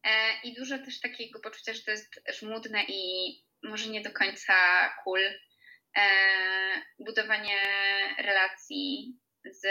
e, 0.03 0.41
i 0.43 0.53
dużo 0.53 0.77
też 0.77 0.99
takiego 0.99 1.39
poczucia, 1.39 1.73
że 1.73 1.83
to 1.83 1.91
jest 1.91 2.21
żmudne 2.39 2.83
i 2.87 3.31
może 3.63 3.89
nie 3.89 4.01
do 4.01 4.11
końca 4.11 4.53
cool. 5.03 5.21
E, 5.97 6.07
budowanie 6.99 7.57
relacji 8.17 9.17
z 9.51 9.67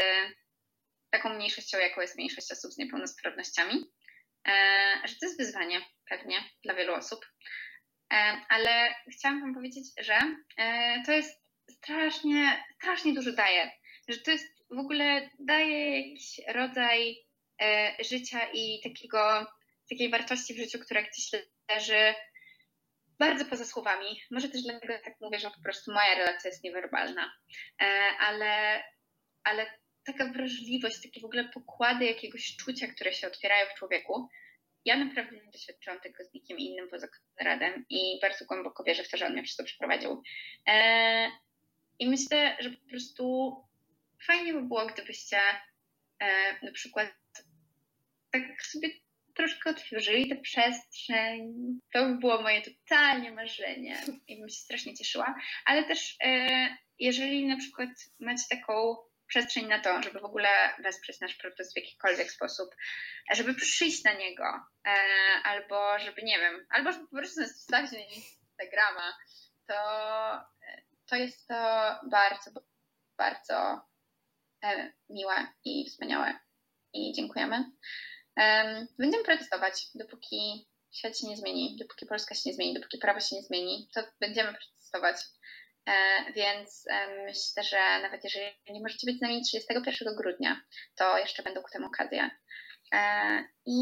taką 1.14 1.34
mniejszością, 1.34 1.78
jaką 1.78 2.00
jest 2.00 2.16
mniejszość 2.16 2.52
osób 2.52 2.72
z 2.72 2.78
niepełnosprawnościami, 2.78 3.90
e, 4.48 4.52
że 5.04 5.14
to 5.14 5.26
jest 5.26 5.38
wyzwanie 5.38 5.80
pewnie 6.08 6.36
dla 6.64 6.74
wielu 6.74 6.94
osób. 6.94 7.26
E, 8.12 8.16
ale 8.48 8.94
chciałam 9.12 9.40
Wam 9.40 9.54
powiedzieć, 9.54 9.86
że 10.00 10.18
e, 10.56 11.02
to 11.06 11.12
jest 11.12 11.44
strasznie, 11.70 12.64
strasznie 12.76 13.14
dużo 13.14 13.32
daje, 13.32 13.70
że 14.08 14.18
to 14.18 14.30
jest 14.30 14.46
w 14.70 14.78
ogóle 14.78 15.30
daje 15.38 16.00
jakiś 16.00 16.40
rodzaj 16.48 17.16
życia 18.10 18.40
i 18.52 18.80
takiego, 18.82 19.46
takiej 19.90 20.10
wartości 20.10 20.54
w 20.54 20.58
życiu, 20.58 20.78
która 20.78 21.02
gdzieś 21.02 21.30
leży 21.70 22.14
bardzo 23.18 23.44
poza 23.44 23.64
słowami. 23.64 24.20
Może 24.30 24.48
też 24.48 24.62
dlatego 24.62 24.94
tak 25.04 25.14
mówię, 25.20 25.38
że 25.38 25.50
po 25.50 25.62
prostu 25.62 25.92
moja 25.92 26.14
relacja 26.14 26.50
jest 26.50 26.64
niewerbalna, 26.64 27.32
ale, 28.18 28.82
ale 29.44 29.66
taka 30.06 30.32
wrażliwość, 30.32 31.02
takie 31.02 31.20
w 31.20 31.24
ogóle 31.24 31.44
pokłady 31.44 32.04
jakiegoś 32.04 32.56
czucia, 32.56 32.86
które 32.86 33.12
się 33.12 33.26
otwierają 33.26 33.66
w 33.66 33.78
człowieku. 33.78 34.28
Ja 34.84 34.96
naprawdę 34.96 35.36
nie 35.36 35.50
doświadczyłam 35.52 36.00
tego 36.00 36.24
z 36.24 36.34
nikim 36.34 36.58
innym 36.58 36.88
poza 36.90 37.08
Konradem 37.38 37.84
i 37.88 38.18
bardzo 38.22 38.44
głęboko 38.44 38.84
wierzę 38.84 39.04
w 39.04 39.10
to, 39.10 39.16
że 39.16 39.26
on 39.26 39.32
mnie 39.32 39.42
to 39.56 39.64
przeprowadził. 39.64 40.22
Eee, 40.66 41.30
I 41.98 42.08
myślę, 42.08 42.56
że 42.60 42.70
po 42.70 42.88
prostu 42.90 43.54
fajnie 44.26 44.52
by 44.52 44.62
było, 44.62 44.86
gdybyście 44.86 45.38
e, 46.18 46.52
na 46.66 46.72
przykład 46.72 47.08
tak 48.30 48.62
sobie 48.62 48.88
troszkę 49.34 49.70
otworzyli 49.70 50.28
tę 50.28 50.36
przestrzeń. 50.36 51.54
To 51.92 52.08
by 52.08 52.18
było 52.18 52.42
moje 52.42 52.62
totalnie 52.62 53.32
marzenie 53.32 53.96
i 54.28 54.40
bym 54.40 54.48
się 54.48 54.56
strasznie 54.56 54.94
cieszyła. 54.94 55.34
Ale 55.64 55.84
też 55.84 56.16
e, 56.24 56.68
jeżeli 56.98 57.46
na 57.46 57.56
przykład 57.56 57.88
macie 58.20 58.44
taką 58.50 58.96
przestrzeń 59.26 59.66
na 59.66 59.80
to, 59.80 60.02
żeby 60.02 60.20
w 60.20 60.24
ogóle 60.24 60.48
wesprzeć 60.78 61.20
nasz 61.20 61.34
protest 61.34 61.74
w 61.74 61.76
jakikolwiek 61.76 62.30
sposób, 62.30 62.74
żeby 63.32 63.54
przyjść 63.54 64.04
na 64.04 64.12
niego, 64.12 64.44
e, 64.86 64.96
albo 65.44 65.98
żeby, 65.98 66.22
nie 66.22 66.38
wiem, 66.38 66.66
albo 66.70 66.92
żeby 66.92 67.08
po 67.08 67.16
prostu 67.16 67.40
nas 67.40 67.52
wstawić 67.52 67.92
na 67.92 67.98
Instagrama, 67.98 69.16
to, 69.66 69.74
to 71.06 71.16
jest 71.16 71.48
to 71.48 71.54
bardzo, 72.10 72.50
bardzo 73.18 73.80
e, 74.64 74.92
miłe 75.10 75.46
i 75.64 75.90
wspaniałe 75.90 76.38
i 76.92 77.12
dziękujemy. 77.12 77.64
Będziemy 78.98 79.24
protestować, 79.24 79.86
dopóki 79.94 80.68
świat 80.92 81.18
się 81.18 81.26
nie 81.26 81.36
zmieni, 81.36 81.76
dopóki 81.80 82.06
Polska 82.06 82.34
się 82.34 82.42
nie 82.46 82.54
zmieni, 82.54 82.74
dopóki 82.74 82.98
prawo 82.98 83.20
się 83.20 83.36
nie 83.36 83.42
zmieni, 83.42 83.88
to 83.94 84.02
będziemy 84.20 84.54
protestować. 84.54 85.16
E, 85.86 86.24
więc 86.32 86.84
myślę, 87.26 87.62
że 87.62 88.00
nawet 88.02 88.24
jeżeli 88.24 88.46
nie 88.70 88.80
możecie 88.80 89.06
być 89.06 89.18
z 89.18 89.20
nami 89.20 89.42
31 89.42 90.16
grudnia, 90.16 90.60
to 90.94 91.18
jeszcze 91.18 91.42
będą 91.42 91.62
ku 91.62 91.70
temu 91.70 91.86
okazje. 91.86 92.30
E, 92.92 93.44
I, 93.66 93.78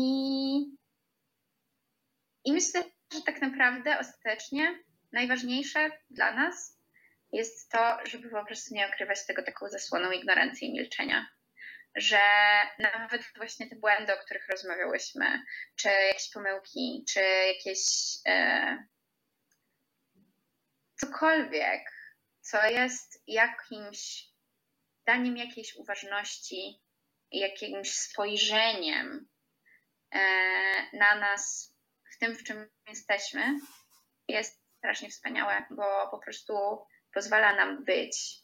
I 2.45 2.53
myślę, 2.53 2.83
że 3.15 3.23
tak 3.23 3.43
naprawdę 3.43 3.99
ostatecznie 3.99 4.79
najważniejsze 5.13 5.91
dla 6.11 6.33
nas 6.33 6.83
jest 7.33 7.71
to, 7.71 7.99
żeby 8.05 8.31
po 8.31 8.45
prostu 8.45 8.75
nie 8.75 8.89
okrywać 8.89 9.27
tego 9.27 9.43
taką 9.43 9.69
zasłoną 9.69 10.11
ignorancji 10.11 10.69
i 10.69 10.73
milczenia. 10.73 11.29
Że 11.97 12.21
nawet 12.79 13.23
właśnie 13.37 13.69
te 13.69 13.77
błędy, 13.77 14.15
o 14.15 14.25
których 14.25 14.49
rozmawiałyśmy, 14.49 15.43
czy 15.77 15.89
jakieś 15.89 16.31
pomyłki, 16.31 17.05
czy 17.09 17.21
jakieś 17.21 17.79
e, 18.27 18.87
cokolwiek, 21.03 21.83
co 22.41 22.65
jest 22.65 23.23
jakimś 23.27 24.29
daniem 25.07 25.37
jakiejś 25.37 25.77
uważności, 25.77 26.81
jakimś 27.33 27.93
spojrzeniem 27.95 29.29
e, 30.15 30.21
na 30.93 31.15
nas 31.15 31.75
w 32.15 32.19
tym, 32.19 32.35
w 32.37 32.45
czym 32.45 32.69
jesteśmy, 32.89 33.59
jest 34.29 34.63
strasznie 34.79 35.11
wspaniałe, 35.11 35.65
bo 35.71 36.09
po 36.11 36.19
prostu 36.19 36.55
pozwala 37.15 37.57
nam 37.57 37.85
być 37.85 38.43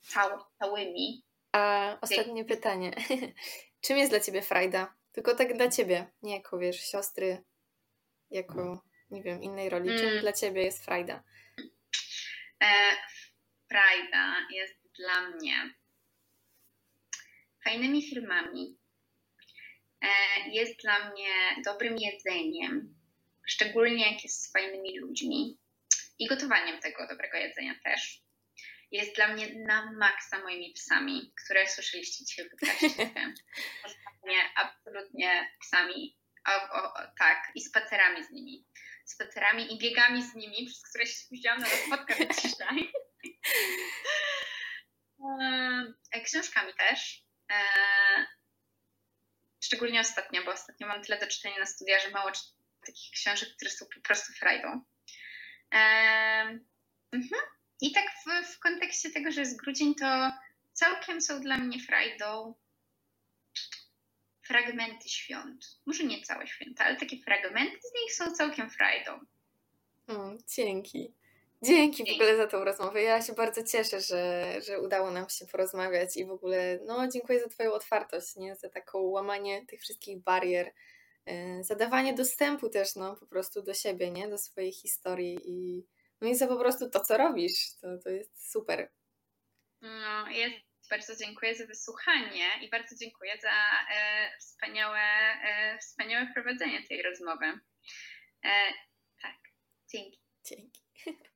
cał, 0.00 0.30
całymi. 0.58 1.24
A 1.52 1.96
ostatnie 2.00 2.44
pytanie. 2.44 2.92
Czym 3.84 3.98
jest 3.98 4.12
dla 4.12 4.20
ciebie 4.20 4.42
frajda? 4.42 4.94
Tylko 5.12 5.34
tak 5.34 5.56
dla 5.56 5.68
ciebie, 5.68 6.10
nie 6.22 6.34
jako 6.34 6.58
wiesz, 6.58 6.80
siostry, 6.80 7.44
jako 8.30 8.82
nie 9.10 9.22
wiem, 9.22 9.42
innej 9.42 9.68
roli. 9.68 9.98
Czym 9.98 10.08
mm. 10.08 10.20
dla 10.20 10.32
ciebie 10.32 10.62
jest 10.62 10.84
frajda? 10.84 11.22
E, 12.62 12.96
frajda 13.68 14.36
jest 14.50 14.74
dla 14.98 15.30
mnie 15.30 15.74
fajnymi 17.64 18.10
filmami, 18.10 18.78
e, 20.00 20.08
jest 20.52 20.82
dla 20.82 21.10
mnie 21.10 21.62
dobrym 21.64 21.96
jedzeniem, 21.98 22.94
szczególnie 23.46 24.12
jak 24.12 24.22
jest 24.22 24.42
z 24.42 24.52
fajnymi 24.52 24.98
ludźmi 24.98 25.58
i 26.18 26.26
gotowaniem 26.26 26.80
tego 26.80 27.06
dobrego 27.06 27.38
jedzenia 27.38 27.74
też, 27.84 28.22
jest 28.90 29.16
dla 29.16 29.28
mnie 29.28 29.54
na 29.66 29.92
maksa 29.92 30.42
moimi 30.42 30.72
psami, 30.72 31.32
które 31.44 31.68
słyszeliście 31.68 32.24
dzisiaj 32.24 32.46
w 32.46 32.50
podcaście. 32.50 32.88
nie, 34.30 34.40
absolutnie 34.56 35.56
psami. 35.60 36.16
O, 36.48 36.52
o, 36.52 36.94
o, 36.94 36.98
tak, 37.18 37.52
i 37.54 37.60
spacerami 37.60 38.24
z 38.24 38.30
nimi. 38.30 38.66
Spacerami 39.10 39.74
i 39.74 39.78
biegami 39.78 40.22
z 40.22 40.34
nimi, 40.34 40.66
przez 40.66 40.82
które 40.88 41.06
się 41.06 41.14
spóźniłam 41.14 41.60
na 41.60 41.66
spotkanie 41.66 42.28
dzisiaj. 42.42 42.92
E, 46.14 46.20
książkami 46.20 46.72
też. 46.74 47.24
E, 47.52 47.56
szczególnie 49.64 50.00
ostatnio, 50.00 50.44
bo 50.44 50.50
ostatnio 50.50 50.86
mam 50.86 51.02
tyle 51.02 51.18
do 51.18 51.26
czytania 51.26 51.58
na 51.58 51.66
studiach, 51.66 52.02
że 52.02 52.10
mało 52.10 52.30
takich 52.86 53.10
książek, 53.12 53.48
które 53.56 53.70
są 53.70 53.86
po 53.94 54.00
prostu 54.00 54.32
frajdą. 54.32 54.84
Mhm. 57.12 57.42
I 57.80 57.92
tak 57.92 58.04
w, 58.04 58.54
w 58.54 58.58
kontekście 58.58 59.10
tego, 59.10 59.32
że 59.32 59.40
jest 59.40 59.60
grudzień, 59.60 59.94
to 59.94 60.32
całkiem 60.72 61.20
są 61.20 61.40
dla 61.40 61.56
mnie 61.56 61.80
frajdą 61.80 62.54
fragmenty 64.50 65.08
świąt. 65.08 65.64
Może 65.86 66.04
nie 66.04 66.22
całe 66.22 66.46
święta, 66.46 66.84
ale 66.84 66.96
takie 66.96 67.18
fragmenty 67.18 67.78
z 67.80 68.02
nich 68.02 68.14
są 68.14 68.32
całkiem 68.32 68.70
frajdą. 68.70 69.20
Mm, 70.08 70.38
dzięki. 70.56 71.14
Dzięki, 71.62 72.04
w 72.12 72.14
ogóle 72.14 72.36
za 72.36 72.46
tą 72.46 72.64
rozmowę. 72.64 73.02
Ja 73.02 73.22
się 73.22 73.32
bardzo 73.32 73.62
cieszę, 73.62 74.00
że, 74.00 74.52
że 74.66 74.80
udało 74.80 75.10
nam 75.10 75.28
się 75.28 75.46
porozmawiać 75.46 76.16
i 76.16 76.24
w 76.24 76.30
ogóle 76.30 76.78
no, 76.86 77.08
dziękuję 77.08 77.40
za 77.40 77.48
Twoją 77.48 77.72
otwartość, 77.72 78.36
nie? 78.36 78.56
za 78.56 78.68
taką 78.68 78.98
łamanie 78.98 79.66
tych 79.66 79.80
wszystkich 79.80 80.18
barier, 80.18 80.72
yy, 81.26 81.64
za 81.64 81.74
dawanie 81.74 82.14
dostępu 82.14 82.68
też 82.68 82.96
no, 82.96 83.16
po 83.16 83.26
prostu 83.26 83.62
do 83.62 83.74
siebie, 83.74 84.10
nie? 84.10 84.28
do 84.28 84.38
swojej 84.38 84.72
historii 84.72 85.38
i, 85.44 85.86
no 86.20 86.28
i 86.28 86.34
za 86.34 86.46
po 86.46 86.56
prostu 86.56 86.90
to, 86.90 87.00
co 87.00 87.16
robisz. 87.16 87.74
To, 87.80 87.98
to 87.98 88.10
jest 88.10 88.50
super. 88.50 88.90
No, 89.82 90.28
jest 90.30 90.69
bardzo 90.90 91.16
dziękuję 91.16 91.54
za 91.54 91.66
wysłuchanie 91.66 92.48
i 92.62 92.70
bardzo 92.70 92.96
dziękuję 92.96 93.38
za 93.42 93.50
e, 93.94 94.30
wspaniałe, 94.38 95.00
e, 95.44 95.78
wspaniałe 95.78 96.26
prowadzenie 96.34 96.82
tej 96.82 97.02
rozmowy. 97.02 97.46
E, 98.44 98.72
tak, 99.22 99.36
dzięki. 99.92 100.20
Dzięki. 100.44 100.80